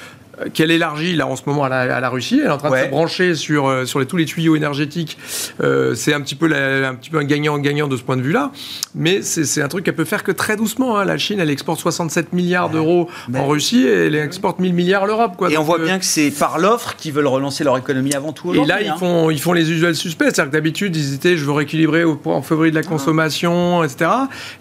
qu'elle 0.53 0.71
élargit 0.71 1.15
là 1.15 1.27
en 1.27 1.35
ce 1.35 1.43
moment 1.45 1.63
à 1.63 1.69
la, 1.69 2.09
Russie. 2.09 2.39
Elle 2.41 2.47
est 2.47 2.51
en 2.51 2.57
train 2.57 2.71
de 2.71 2.83
se 2.85 2.89
brancher 2.89 3.35
sur, 3.35 3.67
euh, 3.67 3.85
sur 3.85 3.99
les, 3.99 4.05
tous 4.05 4.17
les 4.17 4.25
tuyaux 4.25 4.55
énergétiques. 4.55 5.17
Euh, 5.61 5.95
c'est 5.95 6.13
un 6.13 6.21
petit 6.21 6.35
peu 6.35 6.45
un 6.45 6.95
petit 6.95 7.09
peu 7.09 7.17
un 7.17 7.23
gagnant 7.23 7.57
gagnant 7.57 7.87
de 7.87 7.97
ce 7.97 8.03
point 8.03 8.17
de 8.17 8.21
vue-là. 8.21 8.51
Mais 8.93 9.21
c'est 9.21 9.61
un 9.61 9.67
truc 9.67 9.85
qu'elle 9.85 9.95
peut 9.95 10.05
faire 10.05 10.23
que 10.23 10.31
très 10.31 10.55
doucement. 10.55 10.97
Hein. 10.97 11.05
La 11.05 11.17
Chine, 11.17 11.39
elle 11.39 11.49
exporte 11.49 11.79
67 11.79 12.33
milliards 12.33 12.69
d'euros 12.69 13.09
en 13.33 13.47
Russie 13.47 13.85
et 13.85 14.07
elle 14.07 14.15
exporte 14.15 14.59
1000 14.59 14.73
milliards 14.73 15.03
à 15.03 15.07
l'Europe. 15.07 15.43
Et 15.49 15.57
on 15.57 15.63
voit 15.63 15.79
bien 15.79 15.99
que 15.99 16.05
c'est 16.05 16.31
par 16.31 16.59
l'offre 16.59 16.95
qu'ils 16.95 17.13
veulent 17.13 17.27
relancer 17.27 17.63
leur 17.63 17.77
économie 17.77 18.13
avant 18.13 18.33
tout. 18.33 18.53
Et 18.53 18.65
là, 18.65 18.81
ils 18.81 18.89
hein. 18.89 18.95
font 18.97 19.29
ils 19.29 19.39
font 19.39 19.53
les 19.53 19.71
usuels 19.71 19.95
suspects. 19.95 20.25
C'est-à-dire 20.25 20.51
que 20.51 20.53
d'habitude, 20.57 20.95
ils 20.95 21.13
étaient 21.13 21.37
je 21.37 21.45
veux 21.45 21.51
rééquilibrer 21.51 22.03
en 22.03 22.41
février 22.41 22.71
de 22.71 22.75
la 22.75 22.85
ah. 22.85 22.89
consommation, 22.89 23.83
etc. 23.83 24.09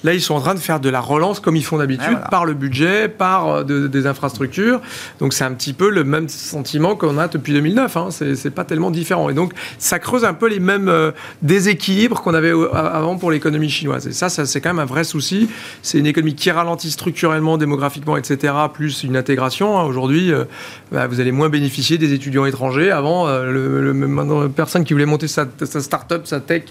Là, 0.04 0.14
ils 0.14 0.20
sont 0.20 0.34
en 0.34 0.40
train 0.40 0.54
de 0.54 0.60
faire 0.60 0.80
de 0.80 0.88
la 0.88 1.00
relance 1.00 1.40
comme 1.40 1.56
ils 1.56 1.64
font 1.64 1.78
d'habitude 1.78 2.18
par 2.30 2.44
le 2.44 2.54
budget, 2.54 3.08
par 3.08 3.64
des 3.64 4.06
infrastructures. 4.06 4.80
Donc 5.20 5.32
c'est 5.32 5.44
un 5.44 5.52
petit 5.52 5.63
petit 5.64 5.72
peu 5.72 5.88
le 5.88 6.04
même 6.04 6.28
sentiment 6.28 6.94
qu'on 6.94 7.16
a 7.16 7.26
depuis 7.26 7.54
2009. 7.54 7.96
Hein. 7.96 8.08
C'est 8.10 8.50
pas 8.50 8.64
tellement 8.64 8.90
différent. 8.90 9.30
Et 9.30 9.34
donc, 9.34 9.52
ça 9.78 9.98
creuse 9.98 10.24
un 10.24 10.34
peu 10.34 10.46
les 10.46 10.60
mêmes 10.60 10.90
euh, 10.90 11.10
déséquilibres 11.40 12.20
qu'on 12.20 12.34
avait 12.34 12.52
avant 12.74 13.16
pour 13.16 13.30
l'économie 13.30 13.70
chinoise. 13.70 14.06
Et 14.06 14.12
ça, 14.12 14.28
c'est 14.28 14.60
quand 14.60 14.68
même 14.68 14.78
un 14.78 14.84
vrai 14.84 15.04
souci. 15.04 15.48
C'est 15.80 15.98
une 15.98 16.06
économie 16.06 16.34
qui 16.34 16.50
ralentit 16.50 16.90
structurellement, 16.90 17.56
démographiquement, 17.56 18.18
etc., 18.18 18.52
plus 18.74 19.04
une 19.04 19.16
intégration. 19.16 19.78
Hein. 19.78 19.84
Aujourd'hui, 19.84 20.32
euh, 20.32 20.44
bah, 20.92 21.06
vous 21.06 21.20
allez 21.20 21.32
moins 21.32 21.48
bénéficier 21.48 21.96
des 21.96 22.12
étudiants 22.12 22.44
étrangers. 22.44 22.90
Avant, 22.90 23.26
euh, 23.26 23.50
le, 23.50 24.48
personne 24.50 24.84
qui 24.84 24.92
voulait 24.92 25.06
monter 25.06 25.28
sa, 25.28 25.46
sa 25.62 25.80
start-up, 25.80 26.26
sa 26.26 26.40
tech, 26.40 26.64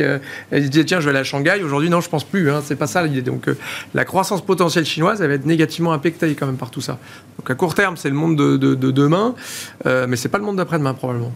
elle 0.52 0.70
disait 0.70 0.86
tiens, 0.86 1.00
je 1.00 1.06
vais 1.06 1.10
aller 1.10 1.20
à 1.20 1.24
Shanghai. 1.24 1.64
Aujourd'hui, 1.66 1.90
non, 1.90 2.00
je 2.00 2.10
pense 2.10 2.26
plus. 2.26 2.52
Hein. 2.52 2.62
C'est 2.64 2.76
pas 2.76 2.88
ça 2.88 3.02
l'idée. 3.02 3.24
Donc, 3.24 3.50
la 3.96 4.06
croissance 4.06 4.46
potentielle 4.46 4.86
chinoise, 4.86 5.20
elle 5.22 5.30
va 5.30 5.34
être 5.34 5.48
négativement 5.48 5.94
impactée 5.94 6.36
quand 6.36 6.46
même 6.46 6.58
par 6.58 6.70
tout 6.70 6.82
ça. 6.82 7.00
Donc, 7.40 7.50
à 7.50 7.56
court 7.56 7.74
terme, 7.74 7.98
c'est 7.98 8.10
le 8.10 8.16
monde 8.16 8.36
de, 8.36 8.58
de, 8.58 8.83
de 8.84 8.92
demain, 8.92 9.36
mais 9.86 10.16
c'est 10.16 10.30
pas 10.30 10.38
le 10.38 10.44
monde 10.44 10.58
d'après-demain 10.58 10.94
probablement. 10.94 11.32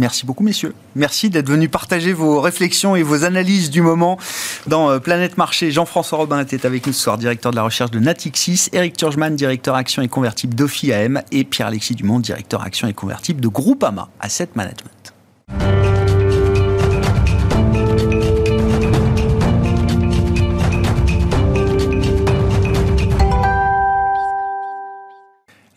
Merci 0.00 0.24
beaucoup, 0.24 0.42
messieurs. 0.42 0.72
Merci 0.94 1.28
d'être 1.28 1.50
venus 1.50 1.70
partager 1.70 2.14
vos 2.14 2.40
réflexions 2.40 2.96
et 2.96 3.02
vos 3.02 3.24
analyses 3.24 3.68
du 3.68 3.82
moment 3.82 4.18
dans 4.66 4.88
euh, 4.88 4.98
Planète 4.98 5.36
Marché. 5.36 5.70
Jean-François 5.70 6.16
Robin 6.16 6.40
était 6.40 6.64
avec 6.64 6.86
nous 6.86 6.94
ce 6.94 7.02
soir, 7.02 7.18
directeur 7.18 7.50
de 7.50 7.56
la 7.56 7.62
recherche 7.64 7.90
de 7.90 7.98
Natixis, 7.98 8.70
Eric 8.72 8.96
Turgeman, 8.96 9.36
directeur 9.36 9.74
action 9.74 10.00
et 10.00 10.08
convertible 10.08 10.54
d'Ophi 10.54 10.90
AM, 10.90 11.20
et 11.32 11.44
Pierre-Alexis 11.44 11.96
Dumont, 11.96 12.18
directeur 12.18 12.62
action 12.62 12.88
et 12.88 12.94
convertible 12.94 13.42
de 13.42 13.48
Groupama 13.48 14.08
Asset 14.20 14.48
Management. 14.54 15.89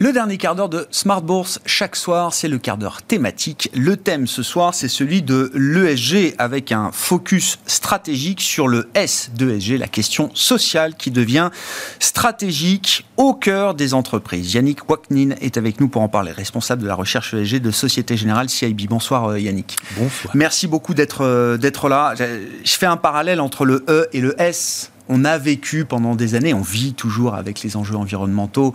Le 0.03 0.11
dernier 0.11 0.35
quart 0.35 0.53
d'heure 0.53 0.67
de 0.67 0.85
Smart 0.91 1.21
Bourse, 1.21 1.61
chaque 1.65 1.95
soir, 1.95 2.33
c'est 2.33 2.49
le 2.49 2.57
quart 2.57 2.75
d'heure 2.75 3.03
thématique. 3.03 3.69
Le 3.73 3.95
thème 3.95 4.27
ce 4.27 4.43
soir, 4.43 4.73
c'est 4.73 4.89
celui 4.89 5.21
de 5.21 5.49
l'ESG 5.53 6.35
avec 6.39 6.73
un 6.73 6.91
focus 6.91 7.57
stratégique 7.67 8.41
sur 8.41 8.67
le 8.67 8.89
S 8.95 9.31
de 9.37 9.49
ESG, 9.49 9.79
la 9.79 9.87
question 9.87 10.29
sociale 10.33 10.95
qui 10.95 11.09
devient 11.09 11.51
stratégique 11.99 13.05
au 13.15 13.33
cœur 13.33 13.75
des 13.75 13.93
entreprises. 13.93 14.53
Yannick 14.53 14.89
Waknin 14.89 15.35
est 15.39 15.55
avec 15.55 15.79
nous 15.79 15.87
pour 15.87 16.01
en 16.01 16.09
parler, 16.09 16.33
responsable 16.33 16.81
de 16.81 16.87
la 16.87 16.95
recherche 16.95 17.33
ESG 17.33 17.61
de 17.61 17.71
Société 17.71 18.17
Générale 18.17 18.49
CIB. 18.49 18.87
Bonsoir 18.89 19.29
euh, 19.29 19.39
Yannick. 19.39 19.77
Bonsoir. 19.95 20.35
Merci 20.35 20.67
beaucoup 20.67 20.93
d'être 20.93 21.21
euh, 21.21 21.55
d'être 21.55 21.87
là. 21.87 22.13
Je 22.17 22.73
fais 22.73 22.87
un 22.87 22.97
parallèle 22.97 23.39
entre 23.39 23.63
le 23.63 23.85
E 23.87 24.09
et 24.11 24.19
le 24.19 24.35
S 24.37 24.91
on 25.09 25.25
a 25.25 25.37
vécu 25.37 25.85
pendant 25.85 26.15
des 26.15 26.35
années, 26.35 26.53
on 26.53 26.61
vit 26.61 26.93
toujours 26.93 27.35
avec 27.35 27.61
les 27.61 27.75
enjeux 27.75 27.95
environnementaux. 27.95 28.73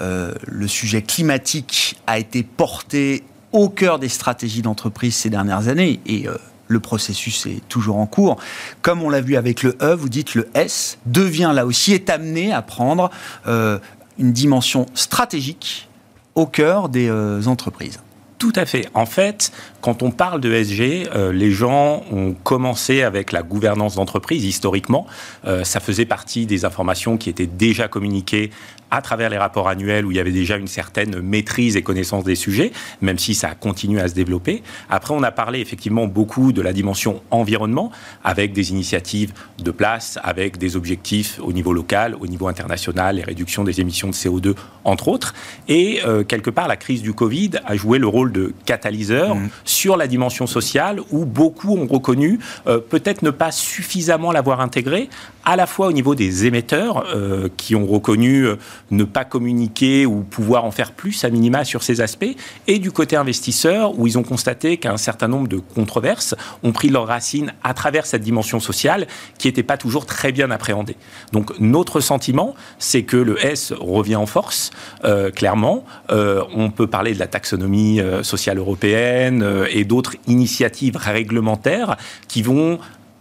Euh, 0.00 0.34
le 0.46 0.68
sujet 0.68 1.02
climatique 1.02 2.00
a 2.06 2.18
été 2.18 2.42
porté 2.42 3.24
au 3.52 3.68
cœur 3.68 3.98
des 3.98 4.08
stratégies 4.08 4.62
d'entreprise 4.62 5.14
ces 5.14 5.30
dernières 5.30 5.68
années 5.68 6.00
et 6.06 6.28
euh, 6.28 6.36
le 6.66 6.80
processus 6.80 7.46
est 7.46 7.66
toujours 7.68 7.96
en 7.96 8.06
cours. 8.06 8.36
Comme 8.82 9.02
on 9.02 9.08
l'a 9.08 9.20
vu 9.20 9.36
avec 9.36 9.62
le 9.62 9.76
E, 9.80 9.94
vous 9.94 10.08
dites 10.08 10.34
le 10.34 10.48
S 10.54 10.98
devient 11.06 11.52
là 11.54 11.64
aussi, 11.64 11.92
est 11.92 12.10
amené 12.10 12.52
à 12.52 12.60
prendre 12.60 13.10
euh, 13.46 13.78
une 14.18 14.32
dimension 14.32 14.86
stratégique 14.94 15.88
au 16.34 16.46
cœur 16.46 16.88
des 16.88 17.10
entreprises. 17.48 17.98
Tout 18.38 18.52
à 18.54 18.66
fait. 18.66 18.86
En 18.94 19.04
fait, 19.04 19.50
quand 19.80 20.04
on 20.04 20.12
parle 20.12 20.40
de 20.40 20.52
SG, 20.52 21.08
euh, 21.12 21.32
les 21.32 21.50
gens 21.50 22.04
ont 22.12 22.34
commencé 22.34 23.02
avec 23.02 23.32
la 23.32 23.42
gouvernance 23.42 23.96
d'entreprise 23.96 24.44
historiquement. 24.44 25.06
Euh, 25.44 25.64
ça 25.64 25.80
faisait 25.80 26.04
partie 26.04 26.46
des 26.46 26.64
informations 26.64 27.16
qui 27.16 27.30
étaient 27.30 27.48
déjà 27.48 27.88
communiquées 27.88 28.50
à 28.90 29.02
travers 29.02 29.30
les 29.30 29.38
rapports 29.38 29.68
annuels 29.68 30.06
où 30.06 30.10
il 30.10 30.16
y 30.16 30.20
avait 30.20 30.32
déjà 30.32 30.56
une 30.56 30.66
certaine 30.66 31.20
maîtrise 31.20 31.76
et 31.76 31.82
connaissance 31.82 32.24
des 32.24 32.34
sujets, 32.34 32.72
même 33.00 33.18
si 33.18 33.34
ça 33.34 33.50
a 33.50 33.54
continué 33.54 34.00
à 34.00 34.08
se 34.08 34.14
développer. 34.14 34.62
Après, 34.88 35.14
on 35.14 35.22
a 35.22 35.30
parlé 35.30 35.60
effectivement 35.60 36.06
beaucoup 36.06 36.52
de 36.52 36.62
la 36.62 36.72
dimension 36.72 37.22
environnement, 37.30 37.90
avec 38.24 38.52
des 38.52 38.70
initiatives 38.70 39.32
de 39.62 39.70
place, 39.70 40.18
avec 40.22 40.58
des 40.58 40.76
objectifs 40.76 41.38
au 41.42 41.52
niveau 41.52 41.72
local, 41.72 42.16
au 42.20 42.26
niveau 42.26 42.48
international, 42.48 43.16
les 43.16 43.22
réductions 43.22 43.64
des 43.64 43.80
émissions 43.80 44.08
de 44.08 44.14
CO2, 44.14 44.54
entre 44.84 45.08
autres. 45.08 45.34
Et 45.68 46.00
euh, 46.06 46.24
quelque 46.24 46.50
part, 46.50 46.68
la 46.68 46.76
crise 46.76 47.02
du 47.02 47.12
Covid 47.12 47.50
a 47.64 47.76
joué 47.76 47.98
le 47.98 48.06
rôle 48.06 48.32
de 48.32 48.52
catalyseur 48.64 49.34
mmh. 49.34 49.48
sur 49.64 49.96
la 49.96 50.06
dimension 50.06 50.46
sociale, 50.46 51.00
où 51.10 51.24
beaucoup 51.24 51.76
ont 51.76 51.86
reconnu 51.86 52.38
euh, 52.66 52.78
peut-être 52.78 53.22
ne 53.22 53.30
pas 53.30 53.50
suffisamment 53.50 54.32
l'avoir 54.32 54.60
intégré, 54.60 55.08
à 55.44 55.56
la 55.56 55.66
fois 55.66 55.88
au 55.88 55.92
niveau 55.92 56.14
des 56.14 56.46
émetteurs, 56.46 57.06
euh, 57.14 57.48
qui 57.56 57.74
ont 57.74 57.86
reconnu 57.86 58.46
ne 58.90 59.04
pas 59.04 59.24
communiquer 59.24 60.06
ou 60.06 60.20
pouvoir 60.22 60.64
en 60.64 60.70
faire 60.70 60.92
plus 60.92 61.24
à 61.24 61.30
minima 61.30 61.64
sur 61.64 61.82
ces 61.82 62.00
aspects, 62.00 62.36
et 62.66 62.78
du 62.78 62.90
côté 62.92 63.16
investisseur, 63.16 63.98
où 63.98 64.06
ils 64.06 64.18
ont 64.18 64.22
constaté 64.22 64.76
qu'un 64.76 64.96
certain 64.96 65.28
nombre 65.28 65.48
de 65.48 65.58
controverses 65.58 66.34
ont 66.62 66.72
pris 66.72 66.88
leurs 66.88 67.06
racines 67.06 67.52
à 67.62 67.74
travers 67.74 68.06
cette 68.06 68.22
dimension 68.22 68.60
sociale 68.60 69.06
qui 69.38 69.48
n'était 69.48 69.62
pas 69.62 69.76
toujours 69.76 70.06
très 70.06 70.32
bien 70.32 70.50
appréhendée. 70.50 70.96
Donc 71.32 71.58
notre 71.58 72.00
sentiment, 72.00 72.54
c'est 72.78 73.02
que 73.02 73.16
le 73.16 73.44
S 73.44 73.72
revient 73.78 74.16
en 74.16 74.26
force, 74.26 74.70
euh, 75.04 75.30
clairement. 75.30 75.84
Euh, 76.10 76.42
on 76.54 76.70
peut 76.70 76.86
parler 76.86 77.14
de 77.14 77.18
la 77.18 77.26
taxonomie 77.26 78.00
euh, 78.00 78.22
sociale 78.22 78.58
européenne 78.58 79.44
et 79.70 79.84
d'autres 79.84 80.16
initiatives 80.26 80.96
réglementaires 80.96 81.96
qui 82.28 82.42
vont 82.42 82.78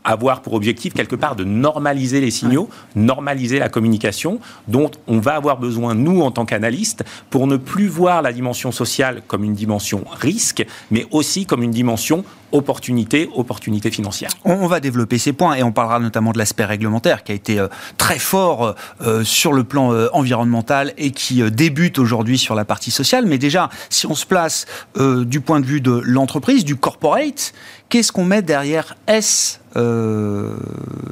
avoir 0.07 0.41
pour 0.41 0.53
objectif 0.53 0.93
quelque 0.93 1.15
part 1.15 1.35
de 1.35 1.43
normaliser 1.43 2.21
les 2.21 2.31
signaux, 2.31 2.69
normaliser 2.95 3.59
la 3.59 3.69
communication, 3.69 4.39
dont 4.67 4.89
on 5.07 5.19
va 5.19 5.35
avoir 5.35 5.59
besoin, 5.59 5.93
nous, 5.93 6.21
en 6.21 6.31
tant 6.31 6.45
qu'analystes, 6.45 7.03
pour 7.29 7.45
ne 7.45 7.57
plus 7.57 7.87
voir 7.87 8.21
la 8.21 8.31
dimension 8.31 8.71
sociale 8.71 9.21
comme 9.27 9.43
une 9.43 9.53
dimension 9.53 10.05
risque, 10.11 10.65
mais 10.91 11.05
aussi 11.11 11.45
comme 11.45 11.61
une 11.61 11.71
dimension 11.71 12.23
opportunité, 12.51 13.29
opportunité 13.35 13.91
financière. 13.91 14.29
On 14.45 14.67
va 14.67 14.79
développer 14.79 15.17
ces 15.17 15.33
points 15.33 15.55
et 15.55 15.63
on 15.63 15.71
parlera 15.71 15.99
notamment 15.99 16.31
de 16.31 16.37
l'aspect 16.37 16.65
réglementaire 16.65 17.23
qui 17.23 17.31
a 17.31 17.35
été 17.35 17.59
euh, 17.59 17.67
très 17.97 18.19
fort 18.19 18.75
euh, 19.01 19.23
sur 19.23 19.53
le 19.53 19.63
plan 19.63 19.93
euh, 19.93 20.07
environnemental 20.13 20.93
et 20.97 21.11
qui 21.11 21.41
débute 21.51 21.99
aujourd'hui 21.99 22.37
sur 22.37 22.55
la 22.55 22.65
partie 22.65 22.91
sociale. 22.91 23.25
Mais 23.25 23.37
déjà, 23.37 23.69
si 23.89 24.05
on 24.05 24.15
se 24.15 24.25
place 24.25 24.65
du 24.95 25.41
point 25.41 25.59
de 25.59 25.65
vue 25.65 25.81
de 25.81 26.01
l'entreprise, 26.03 26.65
du 26.65 26.75
corporate, 26.75 27.53
qu'est-ce 27.89 28.11
qu'on 28.11 28.25
met 28.25 28.41
derrière 28.41 28.95
S 29.07 29.59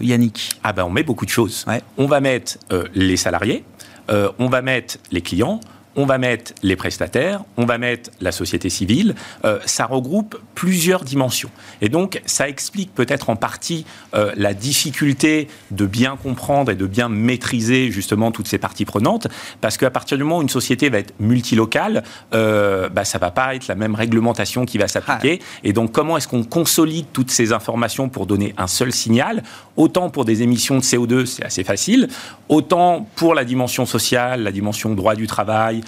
Yannick? 0.01 0.59
Ah 0.63 0.73
ben 0.73 0.83
on 0.83 0.89
met 0.89 1.03
beaucoup 1.03 1.25
de 1.25 1.29
choses. 1.29 1.65
On 1.97 2.07
va 2.07 2.19
mettre 2.19 2.57
les 2.93 3.17
salariés, 3.17 3.63
on 4.09 4.49
va 4.49 4.61
mettre 4.61 4.97
les 5.11 5.21
clients, 5.21 5.59
on 5.95 6.05
va 6.05 6.17
mettre 6.17 6.53
les 6.63 6.75
prestataires, 6.75 7.43
on 7.57 7.65
va 7.65 7.77
mettre 7.77 8.09
la 8.21 8.31
société 8.31 8.69
civile. 8.69 9.15
Euh, 9.43 9.59
ça 9.65 9.85
regroupe 9.85 10.37
plusieurs 10.53 11.03
dimensions. 11.03 11.49
Et 11.81 11.89
donc, 11.89 12.21
ça 12.25 12.49
explique 12.49 12.93
peut-être 12.93 13.29
en 13.29 13.35
partie 13.35 13.85
euh, 14.13 14.31
la 14.35 14.53
difficulté 14.53 15.47
de 15.71 15.85
bien 15.85 16.17
comprendre 16.21 16.71
et 16.71 16.75
de 16.75 16.85
bien 16.85 17.09
maîtriser 17.09 17.91
justement 17.91 18.31
toutes 18.31 18.47
ces 18.47 18.57
parties 18.57 18.85
prenantes, 18.85 19.27
parce 19.61 19.77
qu'à 19.77 19.89
partir 19.89 20.17
du 20.17 20.23
moment 20.23 20.39
où 20.39 20.41
une 20.41 20.49
société 20.49 20.89
va 20.89 20.99
être 20.99 21.13
multilocale, 21.19 22.03
euh, 22.33 22.89
bah, 22.89 23.05
ça 23.05 23.17
va 23.17 23.31
pas 23.31 23.55
être 23.55 23.67
la 23.67 23.75
même 23.75 23.95
réglementation 23.95 24.65
qui 24.65 24.77
va 24.77 24.87
s'appliquer. 24.87 25.39
Ah. 25.41 25.59
Et 25.63 25.73
donc, 25.73 25.91
comment 25.91 26.17
est-ce 26.17 26.27
qu'on 26.27 26.43
consolide 26.43 27.05
toutes 27.13 27.31
ces 27.31 27.53
informations 27.53 28.09
pour 28.09 28.25
donner 28.25 28.53
un 28.57 28.67
seul 28.67 28.91
signal? 28.91 29.43
Autant 29.77 30.09
pour 30.09 30.25
des 30.25 30.41
émissions 30.41 30.77
de 30.77 30.83
CO2, 30.83 31.25
c'est 31.25 31.45
assez 31.45 31.63
facile. 31.63 32.07
Autant 32.49 33.07
pour 33.15 33.35
la 33.35 33.45
dimension 33.45 33.85
sociale, 33.85 34.43
la 34.43 34.51
dimension 34.51 34.93
droit 34.93 35.15
du 35.15 35.27
travail, 35.27 35.81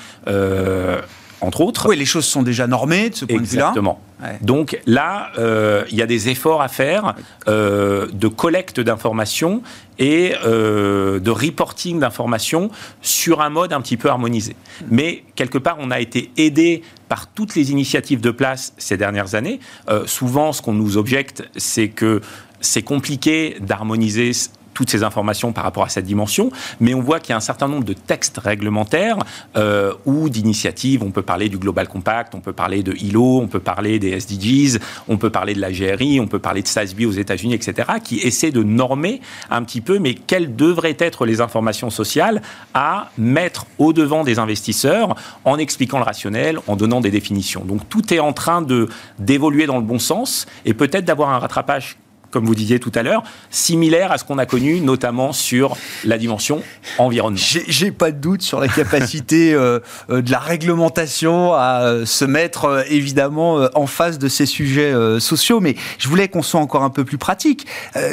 entre 1.39 1.61
autres. 1.61 1.87
Oui, 1.87 1.95
les 1.95 2.05
choses 2.05 2.25
sont 2.25 2.41
déjà 2.41 2.67
normées 2.67 3.09
de 3.09 3.15
ce 3.15 3.25
point 3.25 3.39
de 3.39 3.45
vue-là. 3.45 3.69
Exactement. 3.69 4.01
Donc 4.41 4.79
là, 4.87 5.29
euh, 5.37 5.83
il 5.91 5.97
y 5.97 6.01
a 6.01 6.07
des 6.07 6.29
efforts 6.29 6.63
à 6.63 6.67
faire 6.67 7.13
euh, 7.47 8.07
de 8.11 8.27
collecte 8.27 8.79
d'informations 8.79 9.61
et 9.99 10.33
de 10.43 11.29
reporting 11.29 11.99
d'informations 11.99 12.69
sur 13.01 13.41
un 13.41 13.49
mode 13.49 13.73
un 13.73 13.81
petit 13.81 13.97
peu 13.97 14.09
harmonisé. 14.09 14.55
Mais 14.89 15.23
quelque 15.35 15.57
part, 15.57 15.77
on 15.79 15.91
a 15.91 15.99
été 15.99 16.31
aidé 16.37 16.81
par 17.09 17.27
toutes 17.27 17.55
les 17.55 17.71
initiatives 17.71 18.21
de 18.21 18.31
place 18.31 18.73
ces 18.77 18.97
dernières 18.97 19.35
années. 19.35 19.59
souvent, 20.05 20.53
ce 20.53 20.61
qu'on 20.61 20.73
nous 20.73 20.97
objecte, 20.97 21.43
c'est 21.55 21.89
que 21.89 22.21
c'est 22.61 22.81
compliqué 22.81 23.57
d'harmoniser 23.59 24.31
toutes 24.77 24.91
ces 24.91 25.01
informations 25.01 25.53
par 25.53 25.63
rapport 25.63 25.85
à 25.85 25.89
cette 25.89 26.05
dimension, 26.05 26.51
mais 26.79 26.93
on 26.93 27.01
voit 27.01 27.19
qu'il 27.19 27.31
y 27.31 27.33
a 27.33 27.37
un 27.37 27.39
certain 27.39 27.67
nombre 27.67 27.83
de 27.83 27.93
textes 27.93 28.37
réglementaires 28.37 29.17
euh, 29.55 29.91
ou 30.05 30.29
d'initiatives. 30.29 31.01
On 31.01 31.09
peut 31.09 31.23
parler 31.23 31.49
du 31.49 31.57
Global 31.57 31.87
Compact, 31.87 32.35
on 32.35 32.41
peut 32.41 32.53
parler 32.53 32.83
de 32.83 32.93
ILO, 32.93 33.39
on 33.41 33.47
peut 33.47 33.59
parler 33.59 33.97
des 33.97 34.11
SDGs, 34.11 34.77
on 35.07 35.17
peut 35.17 35.31
parler 35.31 35.55
de 35.55 35.61
la 35.61 35.71
GRI, 35.71 36.19
on 36.19 36.27
peut 36.27 36.37
parler 36.37 36.61
de 36.61 36.67
SASB 36.67 37.05
aux 37.07 37.11
États-Unis, 37.11 37.55
etc., 37.55 37.89
qui 38.03 38.19
essaient 38.19 38.51
de 38.51 38.61
normer 38.61 39.19
un 39.49 39.63
petit 39.63 39.81
peu, 39.81 39.97
mais 39.97 40.13
quelles 40.13 40.55
devraient 40.55 40.97
être 40.99 41.25
les 41.25 41.41
informations 41.41 41.89
sociales 41.89 42.43
à 42.75 43.09
mettre 43.17 43.65
au 43.79 43.93
devant 43.93 44.23
des 44.23 44.37
investisseurs 44.37 45.15
en 45.43 45.57
expliquant 45.57 45.97
le 45.97 46.03
rationnel, 46.03 46.59
en 46.67 46.75
donnant 46.75 47.01
des 47.01 47.09
définitions. 47.09 47.65
Donc 47.65 47.89
tout 47.89 48.13
est 48.13 48.19
en 48.19 48.31
train 48.31 48.61
de 48.61 48.89
d'évoluer 49.17 49.65
dans 49.65 49.77
le 49.77 49.83
bon 49.83 49.97
sens 49.97 50.45
et 50.65 50.75
peut-être 50.75 51.05
d'avoir 51.05 51.29
un 51.29 51.39
rattrapage 51.39 51.97
comme 52.31 52.45
vous 52.45 52.55
disiez 52.55 52.79
tout 52.79 52.91
à 52.95 53.03
l'heure, 53.03 53.23
similaire 53.51 54.11
à 54.11 54.17
ce 54.17 54.23
qu'on 54.23 54.37
a 54.37 54.45
connu, 54.45 54.81
notamment 54.81 55.33
sur 55.33 55.77
la 56.03 56.17
dimension 56.17 56.61
environnement. 56.97 57.39
J'ai 57.67 57.91
pas 57.91 58.11
de 58.11 58.17
doute 58.17 58.41
sur 58.41 58.59
la 58.59 58.67
capacité 58.67 59.53
euh, 59.53 59.79
euh, 60.09 60.21
de 60.21 60.31
la 60.31 60.39
réglementation 60.39 61.53
à 61.53 61.81
euh, 61.83 62.05
se 62.05 62.25
mettre 62.25 62.85
évidemment 62.89 63.67
en 63.75 63.87
face 63.87 64.17
de 64.19 64.27
ces 64.27 64.45
sujets 64.45 64.93
sociaux, 65.19 65.59
mais 65.59 65.75
je 65.99 66.07
voulais 66.07 66.27
qu'on 66.27 66.41
soit 66.41 66.59
encore 66.59 66.83
un 66.83 66.89
peu 66.89 67.03
plus 67.03 67.17
pratique. 67.17 67.65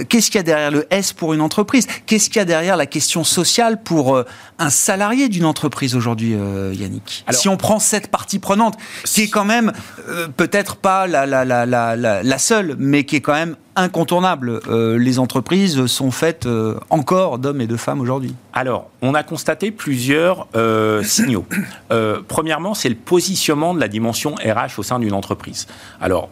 Qu'est-ce 0.09 0.31
qu'il 0.31 0.39
y 0.39 0.41
a 0.41 0.43
derrière 0.43 0.71
le 0.71 0.87
S 0.91 1.13
pour 1.13 1.35
une 1.35 1.41
entreprise? 1.41 1.87
Qu'est-ce 2.07 2.29
qu'il 2.29 2.37
y 2.37 2.41
a 2.41 2.45
derrière 2.45 2.77
la 2.77 2.87
question 2.87 3.25
sociale 3.25 3.83
pour 3.83 4.23
un 4.59 4.71
salarié 4.71 5.29
d'une 5.29 5.45
entreprise 5.45 5.95
aujourd'hui, 5.95 6.37
Yannick? 6.73 7.25
Si 7.31 7.49
on 7.49 7.57
prend 7.57 7.79
cette 7.79 8.09
partie 8.09 8.39
prenante, 8.39 8.77
qui 9.05 9.23
est 9.23 9.29
quand 9.29 9.45
même 9.45 9.73
peut-être 10.37 10.77
pas 10.77 11.07
la, 11.07 11.27
la, 11.27 11.45
la, 11.45 11.97
la, 11.97 12.39
seule, 12.39 12.77
mais 12.79 13.05
qui 13.05 13.17
est 13.17 13.21
quand 13.21 13.35
même 13.35 13.57
incontournable. 13.77 14.61
Euh, 14.69 14.99
les 14.99 15.19
entreprises 15.19 15.87
sont 15.87 16.11
faites 16.11 16.47
euh, 16.47 16.79
encore 16.91 17.39
d'hommes 17.39 17.61
et 17.61 17.67
de 17.67 17.77
femmes 17.77 18.01
aujourd'hui. 18.01 18.35
Alors, 18.53 18.91
on 19.03 19.15
a 19.15 19.23
constaté 19.23 19.71
plusieurs 19.71 20.47
euh, 20.55 21.03
signaux. 21.03 21.47
premièrement, 22.29 22.75
c'est 22.75 22.89
le 22.89 22.95
positionnement 22.95 23.75
de 23.75 23.81
la 23.81 23.89
dimension 23.89 24.35
RH 24.35 24.79
au 24.79 24.83
sein 24.83 24.99
d'une 24.99 25.15
entreprise. 25.15 25.67
Alors, 26.01 26.29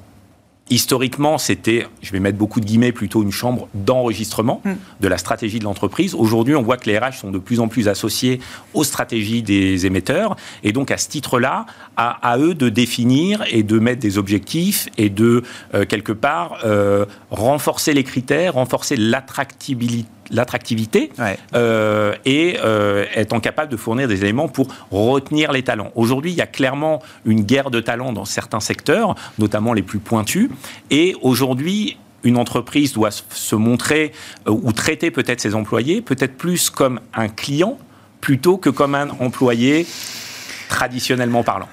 Historiquement, 0.72 1.36
c'était, 1.36 1.86
je 2.00 2.12
vais 2.12 2.18
mettre 2.18 2.38
beaucoup 2.38 2.58
de 2.58 2.64
guillemets, 2.64 2.92
plutôt 2.92 3.22
une 3.22 3.30
chambre 3.30 3.68
d'enregistrement 3.74 4.62
hmm. 4.64 4.72
de 5.02 5.08
la 5.08 5.18
stratégie 5.18 5.58
de 5.58 5.64
l'entreprise. 5.64 6.14
Aujourd'hui, 6.14 6.54
on 6.54 6.62
voit 6.62 6.78
que 6.78 6.88
les 6.88 6.98
RH 6.98 7.18
sont 7.20 7.30
de 7.30 7.38
plus 7.38 7.60
en 7.60 7.68
plus 7.68 7.88
associés 7.88 8.40
aux 8.72 8.82
stratégies 8.82 9.42
des 9.42 9.84
émetteurs. 9.84 10.34
Et 10.62 10.72
donc, 10.72 10.90
à 10.90 10.96
ce 10.96 11.10
titre-là, 11.10 11.66
à, 11.98 12.38
eux 12.38 12.54
de 12.54 12.70
définir 12.70 13.44
et 13.50 13.62
de 13.62 13.78
mettre 13.78 14.00
des 14.00 14.16
objectifs 14.16 14.88
et 14.96 15.10
de, 15.10 15.42
euh, 15.74 15.84
quelque 15.84 16.12
part, 16.12 16.60
euh, 16.64 17.04
renforcer 17.30 17.92
les 17.92 18.02
critères, 18.02 18.54
renforcer 18.54 18.96
l'attractivité 18.96 20.06
l'attractivité 20.32 21.10
euh, 21.54 22.14
et 22.24 22.56
euh, 22.64 23.04
étant 23.14 23.40
capable 23.40 23.70
de 23.70 23.76
fournir 23.76 24.08
des 24.08 24.22
éléments 24.22 24.48
pour 24.48 24.68
retenir 24.90 25.52
les 25.52 25.62
talents. 25.62 25.92
Aujourd'hui, 25.94 26.32
il 26.32 26.36
y 26.36 26.40
a 26.40 26.46
clairement 26.46 27.00
une 27.24 27.42
guerre 27.42 27.70
de 27.70 27.80
talents 27.80 28.12
dans 28.12 28.24
certains 28.24 28.60
secteurs, 28.60 29.14
notamment 29.38 29.72
les 29.72 29.82
plus 29.82 29.98
pointus. 29.98 30.50
Et 30.90 31.16
aujourd'hui, 31.22 31.96
une 32.24 32.36
entreprise 32.36 32.92
doit 32.92 33.10
se 33.10 33.54
montrer 33.54 34.12
euh, 34.46 34.50
ou 34.50 34.72
traiter 34.72 35.10
peut-être 35.10 35.40
ses 35.40 35.54
employés 35.54 36.02
peut-être 36.02 36.36
plus 36.36 36.70
comme 36.70 37.00
un 37.14 37.28
client 37.28 37.78
plutôt 38.20 38.56
que 38.56 38.70
comme 38.70 38.94
un 38.94 39.10
employé 39.18 39.86
traditionnellement 40.68 41.42
parlant. 41.42 41.68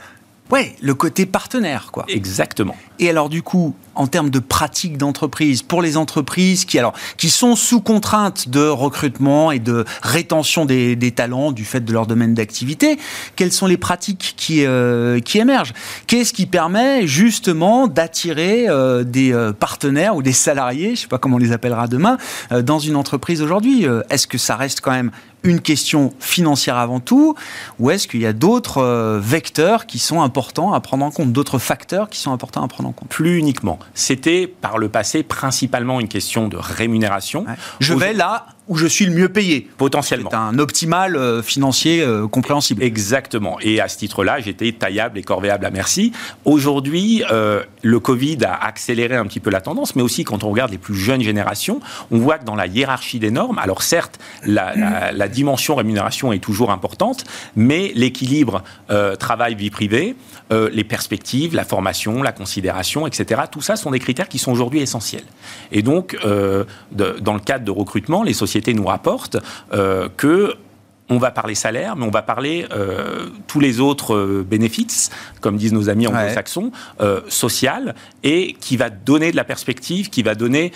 Ouais, 0.51 0.75
le 0.81 0.95
côté 0.95 1.25
partenaire, 1.27 1.89
quoi. 1.91 2.05
Exactement. 2.07 2.75
Et 2.97 3.09
alors, 3.09 3.29
du 3.29 3.43
coup, 3.43 3.75
en 3.93 4.07
termes 4.07 4.31
de 4.31 4.39
pratique 4.39 4.97
d'entreprise, 4.97 5.61
pour 5.61 5.81
les 5.81 5.95
entreprises 5.95 6.65
qui, 6.65 6.79
alors, 6.79 6.93
qui 7.17 7.29
sont 7.29 7.55
sous 7.55 7.81
contrainte 7.81 8.49
de 8.49 8.65
recrutement 8.67 9.51
et 9.51 9.59
de 9.59 9.85
rétention 10.01 10.65
des, 10.65 11.13
talents 11.15 11.51
du 11.51 11.65
fait 11.65 11.81
de 11.81 11.93
leur 11.93 12.07
domaine 12.07 12.33
d'activité, 12.33 12.97
quelles 13.35 13.51
sont 13.51 13.67
les 13.67 13.77
pratiques 13.77 14.33
qui, 14.37 14.65
euh, 14.65 15.19
qui 15.19 15.37
émergent? 15.37 15.73
Qu'est-ce 16.07 16.33
qui 16.33 16.47
permet 16.47 17.05
justement 17.05 17.87
d'attirer 17.87 18.67
euh, 18.67 19.03
des 19.03 19.31
euh, 19.33 19.53
partenaires 19.53 20.15
ou 20.15 20.23
des 20.23 20.33
salariés, 20.33 20.87
je 20.87 20.91
ne 20.91 20.95
sais 20.95 21.07
pas 21.07 21.19
comment 21.19 21.35
on 21.35 21.39
les 21.39 21.51
appellera 21.51 21.87
demain, 21.87 22.17
dans 22.63 22.79
une 22.79 22.95
entreprise 22.95 23.41
aujourd'hui? 23.41 23.85
Est-ce 24.09 24.27
que 24.27 24.37
ça 24.37 24.55
reste 24.55 24.81
quand 24.81 24.91
même 24.91 25.11
une 25.43 25.61
question 25.61 26.13
financière 26.19 26.77
avant 26.77 26.99
tout, 26.99 27.35
ou 27.79 27.91
est-ce 27.91 28.07
qu'il 28.07 28.21
y 28.21 28.25
a 28.25 28.33
d'autres 28.33 28.79
euh, 28.79 29.19
vecteurs 29.21 29.85
qui 29.85 29.99
sont 29.99 30.21
importants 30.21 30.73
à 30.73 30.79
prendre 30.79 31.05
en 31.05 31.11
compte, 31.11 31.31
d'autres 31.31 31.59
facteurs 31.59 32.09
qui 32.09 32.19
sont 32.19 32.31
importants 32.31 32.63
à 32.63 32.67
prendre 32.67 32.89
en 32.89 32.91
compte? 32.91 33.09
Plus 33.09 33.37
uniquement. 33.37 33.79
C'était 33.93 34.47
par 34.47 34.77
le 34.77 34.89
passé 34.89 35.23
principalement 35.23 35.99
une 35.99 36.07
question 36.07 36.47
de 36.47 36.57
rémunération. 36.57 37.45
Je 37.79 37.93
vais 37.93 38.13
là 38.13 38.47
où 38.69 38.77
je 38.77 38.85
suis 38.85 39.05
le 39.05 39.11
mieux 39.11 39.29
payé. 39.29 39.67
Potentiellement. 39.77 40.29
C'est 40.31 40.37
un 40.37 40.59
optimal 40.59 41.15
euh, 41.15 41.41
financier 41.41 42.01
euh, 42.01 42.27
compréhensible. 42.27 42.83
Exactement. 42.83 43.57
Et 43.61 43.81
à 43.81 43.87
ce 43.87 43.97
titre-là, 43.97 44.39
j'étais 44.39 44.71
taillable 44.71 45.17
et 45.17 45.23
corvéable 45.23 45.65
à 45.65 45.71
merci. 45.71 46.13
Aujourd'hui, 46.45 47.23
euh, 47.31 47.63
le 47.81 47.99
Covid 47.99 48.37
a 48.45 48.53
accéléré 48.63 49.15
un 49.15 49.25
petit 49.25 49.39
peu 49.39 49.49
la 49.49 49.59
tendance, 49.59 49.95
mais 49.95 50.03
aussi 50.03 50.23
quand 50.23 50.43
on 50.43 50.51
regarde 50.51 50.71
les 50.71 50.77
plus 50.77 50.95
jeunes 50.95 51.21
générations, 51.21 51.81
on 52.11 52.19
voit 52.19 52.37
que 52.37 52.45
dans 52.45 52.55
la 52.55 52.67
hiérarchie 52.67 53.17
des 53.17 53.31
normes, 53.31 53.57
alors 53.57 53.81
certes, 53.81 54.19
la, 54.45 55.11
la 55.11 55.27
dimension 55.27 55.73
rémunération 55.73 56.31
est 56.31 56.39
toujours 56.39 56.69
importante, 56.69 57.23
mais 57.55 57.91
l'équilibre 57.95 58.63
travail-vie 59.19 59.69
privée, 59.69 60.15
les 60.51 60.83
perspectives, 60.83 61.55
la 61.55 61.63
formation, 61.63 62.21
la 62.21 62.31
considération, 62.31 63.07
etc., 63.07 63.41
tout 63.51 63.61
ça 63.61 63.75
sont 63.75 63.91
des 63.91 63.99
critères 63.99 64.27
qui 64.27 64.37
sont 64.37 64.51
aujourd'hui 64.51 64.81
essentiels. 64.81 65.23
Et 65.71 65.81
donc, 65.81 66.17
dans 66.21 67.33
le 67.33 67.39
cadre 67.39 67.65
de 67.65 67.71
recrutement, 67.71 68.23
les 68.23 68.33
sociétés 68.33 68.58
nous 68.73 68.85
rapporte 68.85 69.37
euh, 69.73 70.09
que 70.17 70.55
on 71.09 71.17
va 71.17 71.31
parler 71.31 71.55
salaire, 71.55 71.95
mais 71.95 72.05
on 72.05 72.11
va 72.11 72.21
parler 72.21 72.67
euh, 72.71 73.27
tous 73.47 73.59
les 73.59 73.79
autres 73.79 74.15
euh, 74.15 74.45
bénéfices, 74.47 75.09
comme 75.41 75.57
disent 75.57 75.73
nos 75.73 75.89
amis 75.89 76.07
anglo-saxons, 76.07 76.71
euh, 77.01 77.21
social, 77.27 77.95
et 78.23 78.55
qui 78.59 78.77
va 78.77 78.89
donner 78.89 79.31
de 79.31 79.35
la 79.35 79.43
perspective, 79.43 80.09
qui 80.09 80.23
va 80.23 80.35
donner 80.35 80.71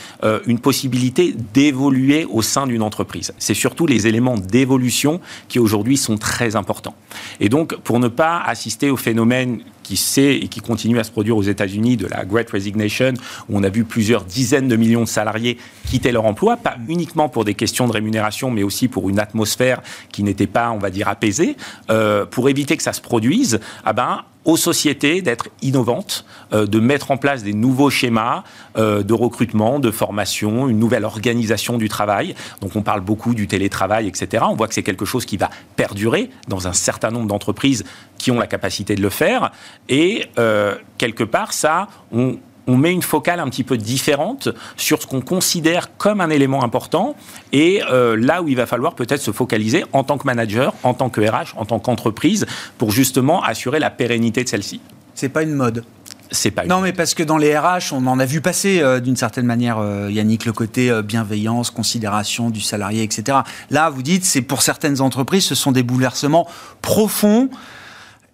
une 0.48 0.60
possibilité 0.60 1.36
d'évoluer 1.54 2.26
au 2.26 2.42
sein 2.42 2.66
d'une 2.68 2.82
entreprise. 2.82 3.34
C'est 3.38 3.54
surtout 3.54 3.86
les 3.86 4.08
éléments 4.08 4.38
d'évolution 4.38 5.20
qui 5.48 5.60
aujourd'hui 5.60 5.98
sont 5.98 6.18
très 6.18 6.56
importants. 6.56 6.96
Et 7.40 7.50
donc, 7.50 7.76
pour 7.78 8.00
ne 8.00 8.08
pas 8.08 8.42
assister 8.42 8.90
au 8.90 8.98
phénomène 8.98 9.62
qui 9.84 9.98
sait 9.98 10.36
et 10.36 10.48
qui 10.48 10.62
continue 10.62 11.00
à 11.00 11.04
se 11.04 11.12
produire 11.12 11.38
aux 11.38 11.44
États-Unis 11.44 11.98
de 11.98 12.08
la 12.08 12.26
Great 12.26 12.50
Resignation, 12.50 13.14
où 13.50 13.58
on 13.58 13.64
a 13.64 13.70
vu 13.70 13.84
plusieurs 13.84 14.24
dizaines 14.24 14.68
de 14.68 14.76
millions 14.76 15.04
de 15.04 15.08
salariés 15.08 15.58
quitter 15.88 16.12
leur 16.12 16.26
emploi, 16.26 16.58
pas 16.58 16.76
uniquement 16.88 17.30
pour 17.30 17.46
des 17.46 17.54
questions 17.54 17.88
de 17.88 17.94
rémunération, 17.94 18.50
mais 18.50 18.64
aussi 18.64 18.88
pour 18.88 19.10
une 19.10 19.20
atmosphère 19.20 19.82
qui 20.12 20.24
n'était 20.24 20.48
pas, 20.48 20.72
on 20.72 20.80
va 20.80 20.90
dire, 20.90 21.08
apaisée. 21.08 21.56
Euh, 21.90 22.26
pour 22.26 22.50
éviter 22.50 22.78
que 22.78 22.84
ça 22.84 22.94
se 22.94 23.02
produise, 23.02 23.60
ah 23.86 23.94
ben, 23.94 24.24
aux 24.46 24.58
sociétés 24.58 25.22
d'être 25.22 25.50
innovantes, 25.62 26.26
euh, 26.54 26.66
de 26.66 26.80
mettre 26.80 27.12
en 27.12 27.18
place 27.18 27.44
des 27.44 27.54
nouveaux 27.54 27.89
schémas 27.89 28.44
euh, 28.78 29.04
de 29.04 29.14
recrutement, 29.14 29.80
de 29.80 29.91
formation, 29.91 30.68
une 30.68 30.80
nouvelle 30.80 31.06
organisation 31.06 31.78
du 31.78 31.89
travail. 31.89 32.36
Donc 32.62 32.76
on 32.76 32.82
parle 32.82 33.02
beaucoup 33.02 33.34
du 33.34 33.48
télétravail, 33.48 34.08
etc. 34.08 34.44
On 34.48 34.56
voit 34.56 34.68
que 34.68 34.74
c'est 34.74 34.84
quelque 34.84 35.06
chose 35.06 35.26
qui 35.26 35.38
va 35.38 35.50
perdurer 35.76 36.30
dans 36.48 36.68
un 36.68 36.74
certain 36.74 37.12
nombre 37.12 37.28
d'entreprises 37.28 37.84
qui 38.18 38.32
ont 38.32 38.39
la 38.39 38.48
capacité 38.48 38.96
de 38.96 39.02
le 39.02 39.10
faire. 39.10 39.52
Et 39.89 40.26
euh, 40.38 40.76
quelque 40.98 41.24
part, 41.24 41.54
ça, 41.54 41.88
on, 42.12 42.38
on 42.68 42.78
met 42.78 42.91
une 42.91 43.01
focale 43.01 43.39
un 43.39 43.49
petit 43.49 43.64
peu 43.64 43.78
différente 43.78 44.49
sur 44.78 45.01
ce 45.01 45.07
qu'on 45.07 45.22
considère 45.22 45.97
comme 45.97 46.22
un 46.22 46.30
élément 46.30 46.64
important 46.64 47.16
et 47.51 47.82
euh, 47.91 48.16
là 48.16 48.41
où 48.41 48.47
il 48.47 48.55
va 48.55 48.66
falloir 48.66 48.95
peut-être 48.95 49.22
se 49.22 49.32
focaliser 49.32 49.86
en 49.93 50.03
tant 50.03 50.18
que 50.18 50.26
manager, 50.26 50.74
en 50.84 50.93
tant 50.93 51.09
que 51.09 51.22
RH, 51.22 51.57
en 51.57 51.66
tant 51.66 51.80
qu'entreprise 51.80 52.45
pour 52.78 52.91
justement 52.91 53.43
assurer 53.43 53.80
la 53.80 53.89
pérennité 53.89 54.43
de 54.43 54.49
celle-ci. 54.49 54.82
C'est 55.16 55.30
pas 55.30 55.43
une 55.43 55.53
mode. 55.53 55.84
C'est 56.32 56.49
pas. 56.49 56.66
Non, 56.66 56.82
mais 56.82 56.93
parce 56.93 57.14
que 57.14 57.22
dans 57.22 57.38
les 57.38 57.55
RH, 57.55 57.91
on 57.91 58.07
en 58.07 58.18
a 58.18 58.26
vu 58.26 58.41
passer 58.41 58.82
euh, 58.82 58.99
d'une 58.99 59.16
certaine 59.16 59.45
manière, 59.45 59.78
euh, 59.78 60.09
Yannick, 60.09 60.45
le 60.45 60.53
côté 60.53 60.91
bienveillance, 61.03 61.70
considération 61.70 62.49
du 62.49 62.61
salarié, 62.61 63.03
etc. 63.03 63.39
Là, 63.70 63.91
vous 63.91 64.01
dites, 64.01 64.26
c'est 64.26 64.41
pour 64.41 64.64
certaines 64.64 64.99
entreprises, 64.99 65.45
ce 65.45 65.53
sont 65.53 65.72
des 65.72 65.84
bouleversements 65.84 66.47
profonds 66.82 67.49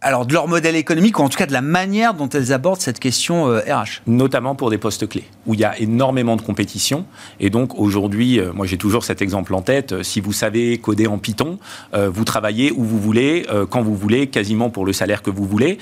alors 0.01 0.25
de 0.25 0.33
leur 0.33 0.47
modèle 0.47 0.75
économique 0.75 1.19
ou 1.19 1.23
en 1.23 1.29
tout 1.29 1.37
cas 1.37 1.45
de 1.45 1.51
la 1.51 1.61
manière 1.61 2.13
dont 2.13 2.29
elles 2.29 2.53
abordent 2.53 2.79
cette 2.79 2.99
question 2.99 3.45
RH. 3.47 3.49
Euh, 3.49 3.85
Notamment 4.07 4.55
pour 4.55 4.69
des 4.69 4.77
postes 4.77 5.07
clés 5.07 5.25
où 5.45 5.53
il 5.53 5.59
y 5.59 5.65
a 5.65 5.77
énormément 5.79 6.35
de 6.37 6.41
compétition 6.41 7.05
et 7.39 7.49
donc 7.49 7.77
aujourd'hui, 7.77 8.39
euh, 8.39 8.53
moi 8.53 8.65
j'ai 8.65 8.77
toujours 8.77 9.03
cet 9.03 9.21
exemple 9.21 9.53
en 9.53 9.61
tête. 9.61 9.91
Euh, 9.91 10.03
si 10.03 10.21
vous 10.21 10.31
savez 10.31 10.77
coder 10.77 11.07
en 11.07 11.17
Python, 11.17 11.59
vous 11.93 12.23
travaillez 12.23 12.71
où 12.71 12.83
vous 12.83 12.99
voulez, 12.99 13.45
quand 13.69 13.81
vous 13.81 13.95
voulez, 13.95 14.27
quasiment 14.27 14.69
pour 14.69 14.85
le 14.85 14.93
salaire 14.93 15.21
que 15.21 15.29
vous 15.29 15.45
voulez, 15.45 15.77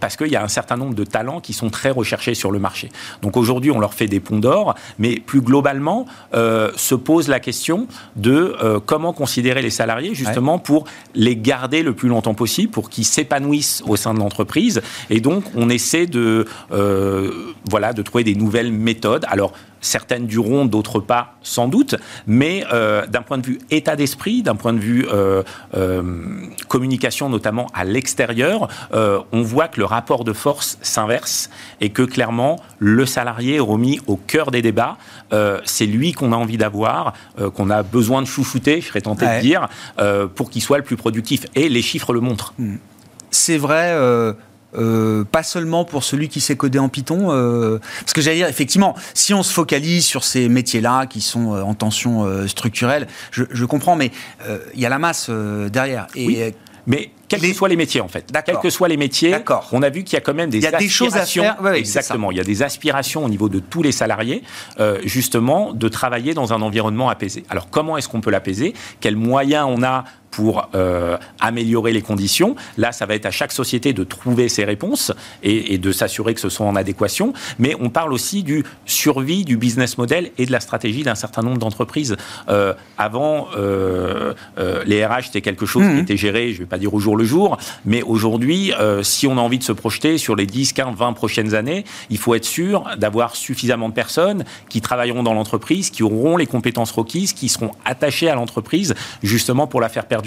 parce 0.00 0.16
qu'il 0.16 0.28
y 0.28 0.36
a 0.36 0.42
un 0.42 0.48
certain 0.48 0.76
nombre 0.76 0.94
de 0.94 1.04
talents 1.04 1.40
qui 1.40 1.52
sont 1.52 1.70
très 1.70 1.90
recherchés 1.90 2.34
sur 2.34 2.50
le 2.50 2.58
marché. 2.58 2.90
Donc 3.22 3.36
aujourd'hui, 3.36 3.70
on 3.70 3.78
leur 3.78 3.94
fait 3.94 4.06
des 4.06 4.20
ponts 4.20 4.38
d'or, 4.38 4.74
mais 4.98 5.20
plus 5.20 5.40
globalement, 5.40 6.06
se 6.32 6.94
pose 6.94 7.28
la 7.28 7.40
question 7.40 7.86
de 8.16 8.56
comment 8.86 9.12
considérer 9.12 9.62
les 9.62 9.70
salariés 9.70 10.14
justement 10.14 10.58
pour 10.58 10.84
les 11.14 11.36
garder 11.36 11.82
le 11.82 11.94
plus 11.94 12.08
longtemps 12.08 12.34
possible, 12.34 12.70
pour 12.70 12.90
qu'ils 12.90 13.04
s'épanouissent 13.04 13.49
au 13.86 13.96
sein 13.96 14.14
de 14.14 14.18
l'entreprise. 14.18 14.82
Et 15.08 15.20
donc, 15.20 15.44
on 15.54 15.68
essaie 15.70 16.06
de, 16.06 16.46
euh, 16.72 17.30
voilà, 17.68 17.92
de 17.92 18.02
trouver 18.02 18.24
des 18.24 18.34
nouvelles 18.34 18.72
méthodes. 18.72 19.24
Alors, 19.28 19.52
certaines 19.82 20.26
dureront, 20.26 20.66
d'autres 20.66 21.00
pas, 21.00 21.34
sans 21.42 21.66
doute. 21.66 21.96
Mais 22.26 22.64
euh, 22.72 23.06
d'un 23.06 23.22
point 23.22 23.38
de 23.38 23.46
vue 23.46 23.58
état 23.70 23.96
d'esprit, 23.96 24.42
d'un 24.42 24.54
point 24.54 24.74
de 24.74 24.78
vue 24.78 25.06
euh, 25.10 25.42
communication, 26.68 27.30
notamment 27.30 27.66
à 27.72 27.84
l'extérieur, 27.84 28.68
on 28.92 29.42
voit 29.42 29.68
que 29.68 29.80
le 29.80 29.86
rapport 29.86 30.24
de 30.24 30.32
force 30.32 30.78
s'inverse 30.82 31.50
et 31.80 31.90
que 31.90 32.02
clairement, 32.02 32.56
le 32.78 33.06
salarié 33.06 33.56
est 33.56 33.60
remis 33.60 34.00
au 34.06 34.16
cœur 34.16 34.50
des 34.50 34.62
débats. 34.62 34.98
c'est 35.64 35.86
lui 35.86 36.12
qu'on 36.12 36.32
a 36.32 36.36
envie 36.36 36.58
d'avoir, 36.58 37.14
qu'on 37.54 37.70
a 37.70 37.82
besoin 37.82 38.20
de 38.20 38.26
chouchouter, 38.26 38.80
je 38.80 38.88
serais 38.88 39.00
tenté 39.00 39.26
de 39.26 39.40
dire, 39.40 39.68
pour 40.34 40.50
qu'il 40.50 40.62
soit 40.62 40.78
le 40.78 40.84
plus 40.84 40.96
productif. 40.96 41.46
Et 41.54 41.68
les 41.68 41.82
chiffres 41.82 42.12
le 42.12 42.20
montrent. 42.20 42.52
Hmm 42.58 42.76
c'est 43.30 43.58
vrai, 43.58 43.90
euh, 43.92 44.32
euh, 44.78 45.24
pas 45.24 45.42
seulement 45.42 45.84
pour 45.84 46.04
celui 46.04 46.28
qui 46.28 46.40
sait 46.40 46.56
coder 46.56 46.78
en 46.78 46.88
Python. 46.88 47.28
Euh, 47.30 47.78
parce 48.00 48.12
que 48.12 48.20
j'allais 48.20 48.36
dire, 48.36 48.48
effectivement, 48.48 48.94
si 49.14 49.34
on 49.34 49.42
se 49.42 49.52
focalise 49.52 50.04
sur 50.04 50.24
ces 50.24 50.48
métiers-là 50.48 51.06
qui 51.06 51.20
sont 51.20 51.54
euh, 51.54 51.62
en 51.62 51.74
tension 51.74 52.26
structurelle, 52.46 53.06
je, 53.30 53.44
je, 53.50 53.64
comprends, 53.64 53.96
mais 53.96 54.10
il 54.74 54.80
y 54.80 54.86
a 54.86 54.88
la 54.88 54.98
masse 54.98 55.30
derrière. 55.30 56.06
Et, 56.14 56.26
oui. 56.26 56.54
Mais 56.86 57.10
quels 57.28 57.40
que 57.40 57.52
soient 57.52 57.68
les 57.68 57.76
métiers 57.76 58.00
en 58.00 58.08
fait. 58.08 58.32
Quels 58.44 58.58
que 58.58 58.70
soient 58.70 58.88
les 58.88 58.96
métiers, 58.96 59.36
on 59.70 59.82
a 59.82 59.90
vu 59.90 60.02
qu'il 60.02 60.14
y 60.14 60.16
a 60.16 60.20
quand 60.20 60.34
même 60.34 60.50
des, 60.50 60.58
il 60.58 60.64
y 60.64 60.66
a 60.66 60.78
des 60.78 60.88
choses 60.88 61.14
à 61.16 61.26
faire. 61.26 61.56
exactement. 61.74 62.30
Il 62.30 62.38
y 62.38 62.40
a 62.40 62.44
des 62.44 62.62
aspirations 62.62 63.24
au 63.24 63.28
niveau 63.28 63.48
de 63.48 63.58
tous 63.58 63.82
les 63.82 63.92
salariés, 63.92 64.42
justement, 65.04 65.72
de 65.72 65.88
travailler 65.88 66.34
dans 66.34 66.52
un 66.52 66.62
environnement 66.62 67.08
apaisé. 67.08 67.44
Alors 67.50 67.68
comment 67.70 67.96
est-ce 67.96 68.08
qu'on 68.08 68.20
peut 68.20 68.30
l'apaiser? 68.30 68.74
Quels 69.00 69.16
moyens 69.16 69.66
on 69.68 69.82
a 69.82 70.04
pour 70.30 70.68
euh, 70.74 71.16
améliorer 71.40 71.92
les 71.92 72.02
conditions. 72.02 72.54
Là, 72.76 72.92
ça 72.92 73.06
va 73.06 73.14
être 73.14 73.26
à 73.26 73.30
chaque 73.30 73.52
société 73.52 73.92
de 73.92 74.04
trouver 74.04 74.48
ses 74.48 74.64
réponses 74.64 75.12
et, 75.42 75.78
de 75.78 75.92
s'assurer 75.92 76.34
que 76.34 76.40
ce 76.40 76.48
soit 76.48 76.66
en 76.66 76.76
adéquation. 76.76 77.32
Mais 77.58 77.74
on 77.80 77.90
parle 77.90 78.12
aussi 78.12 78.42
du 78.42 78.64
survie 78.86 79.44
du 79.44 79.56
business 79.56 79.98
model 79.98 80.30
et 80.38 80.46
de 80.46 80.52
la 80.52 80.60
stratégie 80.60 81.02
d'un 81.02 81.14
certain 81.14 81.42
nombre 81.42 81.58
d'entreprises. 81.58 82.16
Euh, 82.48 82.74
avant, 82.98 83.48
euh, 83.56 84.34
les 84.86 85.04
RH, 85.04 85.24
c'était 85.24 85.40
quelque 85.40 85.66
chose 85.66 85.84
qui 85.84 85.94
mmh. 85.94 85.98
était 85.98 86.16
géré, 86.16 86.48
je 86.52 86.58
ne 86.58 86.58
vais 86.60 86.68
pas 86.68 86.78
dire 86.78 86.94
au 86.94 87.00
jour 87.00 87.16
le 87.16 87.24
jour, 87.24 87.56
mais 87.84 88.02
aujourd'hui, 88.02 88.72
si 89.02 89.26
on 89.26 89.38
a 89.38 89.40
envie 89.40 89.58
de 89.58 89.64
se 89.64 89.72
projeter 89.72 90.18
sur 90.18 90.36
les 90.36 90.46
10, 90.46 90.72
15, 90.72 90.96
20 90.96 91.12
prochaines 91.12 91.54
années, 91.54 91.84
il 92.10 92.18
faut 92.18 92.34
être 92.34 92.44
sûr 92.44 92.84
d'avoir 92.96 93.36
suffisamment 93.36 93.88
de 93.88 93.94
personnes 93.94 94.44
qui 94.68 94.80
travailleront 94.80 95.22
dans 95.22 95.34
l'entreprise, 95.34 95.90
qui 95.90 96.02
auront 96.02 96.36
les 96.36 96.46
compétences 96.46 96.92
requises, 96.92 97.32
qui 97.32 97.48
seront 97.48 97.72
attachées 97.84 98.28
à 98.28 98.34
l'entreprise, 98.34 98.94
justement 99.22 99.66
pour 99.66 99.80
la 99.80 99.88
faire 99.88 100.06
perdre 100.06 100.19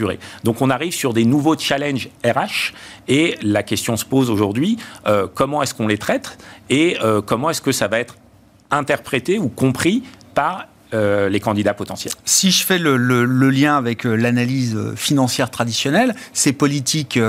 donc 0.44 0.62
on 0.62 0.70
arrive 0.70 0.94
sur 0.94 1.14
des 1.14 1.26
nouveaux 1.26 1.58
challenges 1.58 2.10
RH 2.26 2.74
et 3.08 3.36
la 3.42 3.64
question 3.64 3.98
se 3.98 4.06
pose 4.06 4.30
aujourd'hui, 4.30 4.78
euh, 5.08 5.28
comment 5.34 5.62
est-ce 5.62 5.74
qu'on 5.74 5.88
les 5.88 5.98
traite 5.98 6.38
et 6.70 6.98
euh, 7.02 7.22
comment 7.22 7.50
est-ce 7.50 7.62
que 7.62 7.72
ça 7.72 7.88
va 7.88 8.00
être 8.00 8.16
interprété 8.72 9.40
ou 9.40 9.50
compris 9.50 10.04
par 10.34 10.68
euh, 10.94 11.28
les 11.28 11.40
candidats 11.40 11.74
potentiels. 11.74 12.14
Si 12.24 12.52
je 12.52 12.64
fais 12.64 12.78
le, 12.78 12.96
lien 13.50 13.78
avec 13.78 14.04
l'analyse 14.04 14.78
financière 14.96 15.50
traditionnelle, 15.50 16.14
ces 16.34 16.54
politiques 16.54 17.20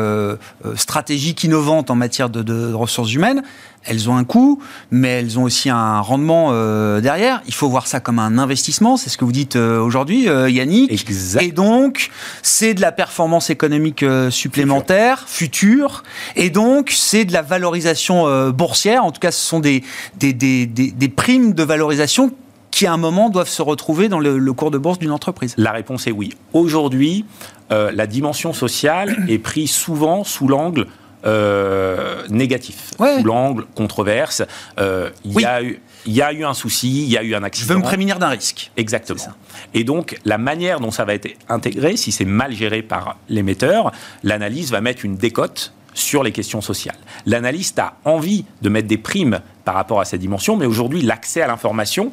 stratégiques 0.75 1.45
innovantes 1.45 1.91
en 1.91 1.95
matière 1.95 2.29
de 2.29 2.73
ressources 2.73 3.13
humaines, 3.13 3.43
elles 3.87 4.09
ont 4.09 4.17
un 4.17 4.25
coût, 4.25 4.61
mais 4.91 5.09
elles 5.09 5.39
ont 5.39 5.45
aussi 5.45 5.71
un 5.71 6.01
rendement 6.01 6.49
euh, 6.53 7.01
derrière. 7.01 7.43
Il 7.47 7.55
faut 7.55 7.69
voir 7.69 7.87
ça 7.87 8.01
comme 8.01 8.19
un 8.19 8.39
investissement, 8.39 8.97
c'est 8.97 9.11
ce 9.11 9.19
que 9.19 9.25
vous 9.25 9.33
dites 9.33 9.57
euh, 9.57 9.81
aujourd'hui, 9.81 10.29
euh, 10.29 10.49
Yannick. 10.51 11.07
Et 11.41 11.53
donc, 11.53 12.11
c'est 12.43 12.75
de 12.75 12.81
la 12.81 12.93
performance 12.93 13.51
économique 13.51 14.05
supplémentaire, 14.31 15.25
future, 15.27 16.03
et 16.37 16.51
donc 16.51 16.91
c'est 16.91 17.25
de 17.25 17.33
la 17.33 17.43
valorisation 17.43 18.51
boursière. 18.51 19.05
En 19.05 19.13
tout 19.13 19.21
cas, 19.21 19.31
ce 19.31 19.45
sont 19.45 19.61
des, 19.61 19.83
des, 20.17 20.33
des, 20.33 20.67
des, 20.67 21.09
primes 21.09 21.53
de 21.53 21.63
valorisation 21.63 22.33
qui, 22.71 22.87
à 22.87 22.93
un 22.93 22.97
moment, 22.97 23.31
doivent 23.31 23.49
se 23.49 23.63
retrouver 23.63 24.09
dans 24.09 24.19
le, 24.19 24.53
cours 24.53 24.71
de 24.71 24.79
bourse 24.79 24.99
d'une 24.99 25.11
entreprise. 25.11 25.55
La 25.57 25.73
réponse 25.73 26.07
est 26.07 26.13
oui. 26.13 26.31
Aujourd'hui, 26.53 27.25
la 27.71 28.07
dimension 28.07 28.53
sociale 28.53 29.25
est 29.29 29.39
prise 29.39 29.71
souvent 29.71 30.25
sous 30.25 30.49
l'angle 30.49 30.87
euh, 31.25 32.23
négatif, 32.29 32.93
sous 32.97 33.25
l'angle 33.25 33.67
controverse. 33.75 34.43
Euh, 34.79 35.11
il 35.25 35.41
y 35.41 35.45
a 35.45 35.63
eu 35.63 35.81
il 36.07 36.13
y 36.13 36.23
a 36.23 36.33
eu 36.33 36.45
un 36.45 36.55
souci, 36.55 37.05
il 37.05 37.11
y 37.11 37.17
a 37.17 37.23
eu 37.23 37.35
un 37.35 37.43
accident. 37.43 37.69
Je 37.69 37.73
veux 37.73 37.79
me 37.79 37.85
prémunir 37.85 38.19
d'un 38.19 38.29
risque. 38.29 38.71
Exactement. 38.77 39.25
Et 39.73 39.85
donc, 39.85 40.19
la 40.25 40.39
manière 40.39 40.81
dont 40.81 40.91
ça 40.91 41.05
va 41.05 41.15
être 41.15 41.29
intégré, 41.49 41.97
si 41.97 42.13
c'est 42.13 42.25
mal 42.25 42.53
géré 42.53 42.83
par 42.83 43.17
l'émetteur, 43.29 43.93
l'analyse 44.23 44.71
va 44.71 44.81
mettre 44.81 45.05
une 45.05 45.17
décote 45.17 45.73
sur 45.95 46.23
les 46.23 46.33
questions 46.33 46.61
sociales. 46.61 46.99
L'analyste 47.25 47.79
a 47.79 47.97
envie 48.05 48.45
de 48.63 48.69
mettre 48.69 48.89
des 48.89 48.99
primes 48.99 49.41
par 49.65 49.75
rapport 49.75 50.01
à 50.01 50.05
cette 50.05 50.21
dimension, 50.21 50.57
mais 50.57 50.67
aujourd'hui, 50.67 51.01
l'accès 51.03 51.41
à 51.41 51.47
l'information 51.47 52.13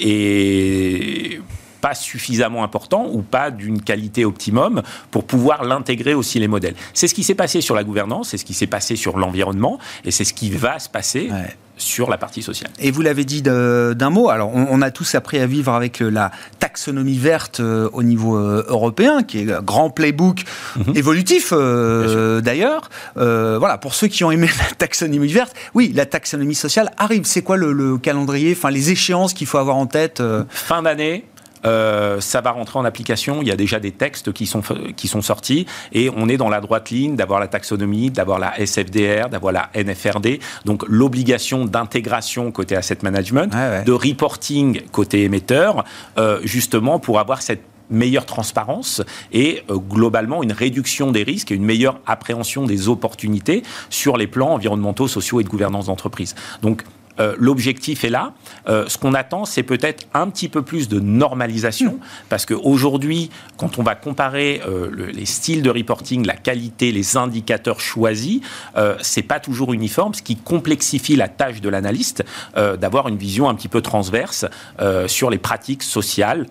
est 0.00 1.01
pas 1.82 1.94
suffisamment 1.94 2.64
important 2.64 3.08
ou 3.12 3.20
pas 3.20 3.50
d'une 3.50 3.82
qualité 3.82 4.24
optimum 4.24 4.82
pour 5.10 5.24
pouvoir 5.24 5.64
l'intégrer 5.64 6.14
aussi 6.14 6.38
les 6.38 6.48
modèles. 6.48 6.76
C'est 6.94 7.08
ce 7.08 7.14
qui 7.14 7.24
s'est 7.24 7.34
passé 7.34 7.60
sur 7.60 7.74
la 7.74 7.84
gouvernance, 7.84 8.30
c'est 8.30 8.38
ce 8.38 8.44
qui 8.44 8.54
s'est 8.54 8.68
passé 8.68 8.96
sur 8.96 9.18
l'environnement 9.18 9.78
et 10.04 10.12
c'est 10.12 10.24
ce 10.24 10.32
qui 10.32 10.50
va 10.50 10.78
se 10.78 10.88
passer. 10.88 11.28
sur 11.78 12.08
la 12.08 12.18
partie 12.18 12.42
sociale. 12.42 12.70
Et 12.78 12.92
vous 12.92 13.02
l'avez 13.02 13.24
dit 13.24 13.42
d'un 13.42 14.10
mot, 14.10 14.28
alors 14.28 14.54
on, 14.54 14.82
a 14.82 14.90
tous 14.92 15.16
appris 15.16 15.40
à 15.40 15.46
vivre 15.46 15.72
avec 15.72 16.00
euh, 16.00 16.10
la 16.10 16.30
taxonomie 16.60 17.18
verte 17.18 17.58
euh, 17.58 17.88
au 17.92 18.04
niveau 18.04 18.36
euh, 18.36 18.64
européen, 18.68 19.24
qui 19.24 19.40
est 19.40 19.52
un 19.52 19.62
grand 19.62 19.90
playbook 19.90 20.44
mhm. 20.76 20.96
évolutif 20.96 21.52
d'ailleurs. 21.52 22.88
voilà, 23.16 23.78
pour 23.78 23.94
ceux 23.94 24.06
qui 24.06 24.22
ont 24.22 24.30
aimé 24.30 24.48
la 24.58 24.76
taxonomie 24.76 25.32
verte, 25.32 25.56
oui, 25.74 25.90
la 25.92 26.06
taxonomie 26.06 26.54
sociale 26.54 26.92
arrive. 26.98 27.24
C'est 27.24 27.42
quoi 27.42 27.56
le, 27.56 27.72
le 27.72 27.98
calendrier, 27.98 28.52
enfin 28.52 28.70
les 28.70 28.92
échéances 28.92 29.32
qu'il 29.32 29.48
faut 29.48 29.58
avoir 29.58 29.76
en 29.76 29.86
tête 29.86 30.22
Fin 30.50 30.82
d'année, 30.82 31.24
euh, 31.64 32.20
ça 32.20 32.40
va 32.40 32.50
rentrer 32.50 32.78
en 32.78 32.84
application. 32.84 33.42
Il 33.42 33.48
y 33.48 33.52
a 33.52 33.56
déjà 33.56 33.80
des 33.80 33.92
textes 33.92 34.32
qui 34.32 34.46
sont, 34.46 34.62
qui 34.96 35.08
sont 35.08 35.22
sortis 35.22 35.66
et 35.92 36.10
on 36.14 36.28
est 36.28 36.36
dans 36.36 36.48
la 36.48 36.60
droite 36.60 36.90
ligne 36.90 37.16
d'avoir 37.16 37.40
la 37.40 37.48
taxonomie, 37.48 38.10
d'avoir 38.10 38.38
la 38.38 38.58
SFDR, 38.58 39.28
d'avoir 39.28 39.52
la 39.52 39.70
NFRD. 39.74 40.40
Donc 40.64 40.84
l'obligation 40.88 41.64
d'intégration 41.64 42.50
côté 42.52 42.76
asset 42.76 42.98
management, 43.02 43.52
de 43.84 43.92
reporting 43.92 44.82
côté 44.90 45.22
émetteur, 45.24 45.84
euh, 46.18 46.40
justement 46.44 46.98
pour 46.98 47.18
avoir 47.18 47.42
cette 47.42 47.62
meilleure 47.90 48.26
transparence 48.26 49.02
et 49.32 49.62
euh, 49.70 49.76
globalement 49.76 50.42
une 50.42 50.52
réduction 50.52 51.12
des 51.12 51.22
risques 51.22 51.52
et 51.52 51.54
une 51.54 51.64
meilleure 51.64 52.00
appréhension 52.06 52.64
des 52.66 52.88
opportunités 52.88 53.62
sur 53.90 54.16
les 54.16 54.26
plans 54.26 54.54
environnementaux, 54.54 55.08
sociaux 55.08 55.40
et 55.40 55.44
de 55.44 55.48
gouvernance 55.48 55.86
d'entreprise. 55.86 56.34
Donc 56.62 56.84
euh, 57.20 57.34
l'objectif 57.38 58.04
est 58.04 58.10
là. 58.10 58.32
Euh, 58.68 58.86
ce 58.88 58.98
qu'on 58.98 59.14
attend, 59.14 59.44
c'est 59.44 59.62
peut-être 59.62 60.06
un 60.14 60.28
petit 60.30 60.48
peu 60.48 60.62
plus 60.62 60.88
de 60.88 61.00
normalisation, 61.00 61.98
parce 62.28 62.46
qu'aujourd'hui, 62.46 63.30
quand 63.56 63.78
on 63.78 63.82
va 63.82 63.94
comparer 63.94 64.62
euh, 64.66 65.10
les 65.12 65.26
styles 65.26 65.62
de 65.62 65.70
reporting, 65.70 66.26
la 66.26 66.36
qualité, 66.36 66.92
les 66.92 67.16
indicateurs 67.16 67.80
choisis, 67.80 68.40
c'est 69.00 69.22
pas 69.22 69.40
toujours 69.40 69.72
uniforme, 69.72 70.14
ce 70.14 70.22
qui 70.22 70.36
complexifie 70.36 71.16
la 71.16 71.28
tâche 71.28 71.60
de 71.60 71.68
l'analyste 71.68 72.24
d'avoir 72.54 73.08
une 73.08 73.16
vision 73.16 73.48
un 73.48 73.54
petit 73.54 73.68
peu 73.68 73.80
transverse 73.80 74.46
sur 75.06 75.30
les 75.30 75.38
pratiques 75.38 75.82
sociales 75.82 76.46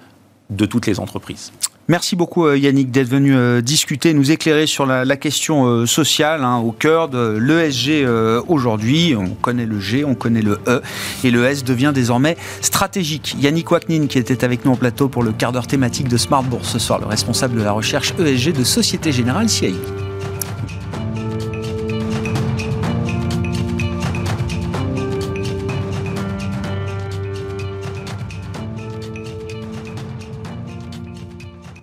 de 0.50 0.66
toutes 0.66 0.88
les 0.88 1.00
entreprises. 1.00 1.52
Merci 1.92 2.16
beaucoup 2.16 2.48
euh, 2.48 2.58
Yannick 2.58 2.90
d'être 2.90 3.10
venu 3.10 3.36
euh, 3.36 3.60
discuter, 3.60 4.14
nous 4.14 4.32
éclairer 4.32 4.66
sur 4.66 4.86
la, 4.86 5.18
question 5.18 5.66
euh, 5.66 5.86
sociale 5.86 6.42
hein, 6.46 6.56
au 6.60 6.72
cœur 6.72 7.10
de 7.10 7.38
l'ESG 7.38 8.08
aujourd'hui. 8.48 9.14
On 9.14 9.32
connaît 9.32 9.66
le 9.66 9.78
G, 9.78 10.06
on 10.06 10.16
connaît 10.16 10.42
le 10.42 10.58
E 10.70 10.82
et 11.26 11.32
le 11.32 11.44
S 11.44 11.66
devient 11.66 11.92
désormais 11.94 12.38
stratégique. 12.62 13.36
Yannick 13.42 13.70
Waknin 13.70 14.08
qui 14.08 14.20
était 14.20 14.46
avec 14.46 14.64
nous 14.64 14.72
en 14.72 14.78
plateau 14.78 15.10
pour 15.10 15.22
le 15.22 15.34
quart 15.34 15.52
d'heure 15.52 15.68
thématique 15.68 16.08
de 16.08 16.16
Smart 16.16 16.44
Bourse 16.44 16.70
ce 16.70 16.80
soir, 16.80 16.98
le 16.98 17.08
responsable 17.08 17.60
de 17.60 17.64
la 17.64 17.74
recherche 17.74 18.14
ESG 18.18 18.54
de 18.54 18.64
Société 18.64 19.12
Générale 19.12 19.50
CII. 19.50 19.76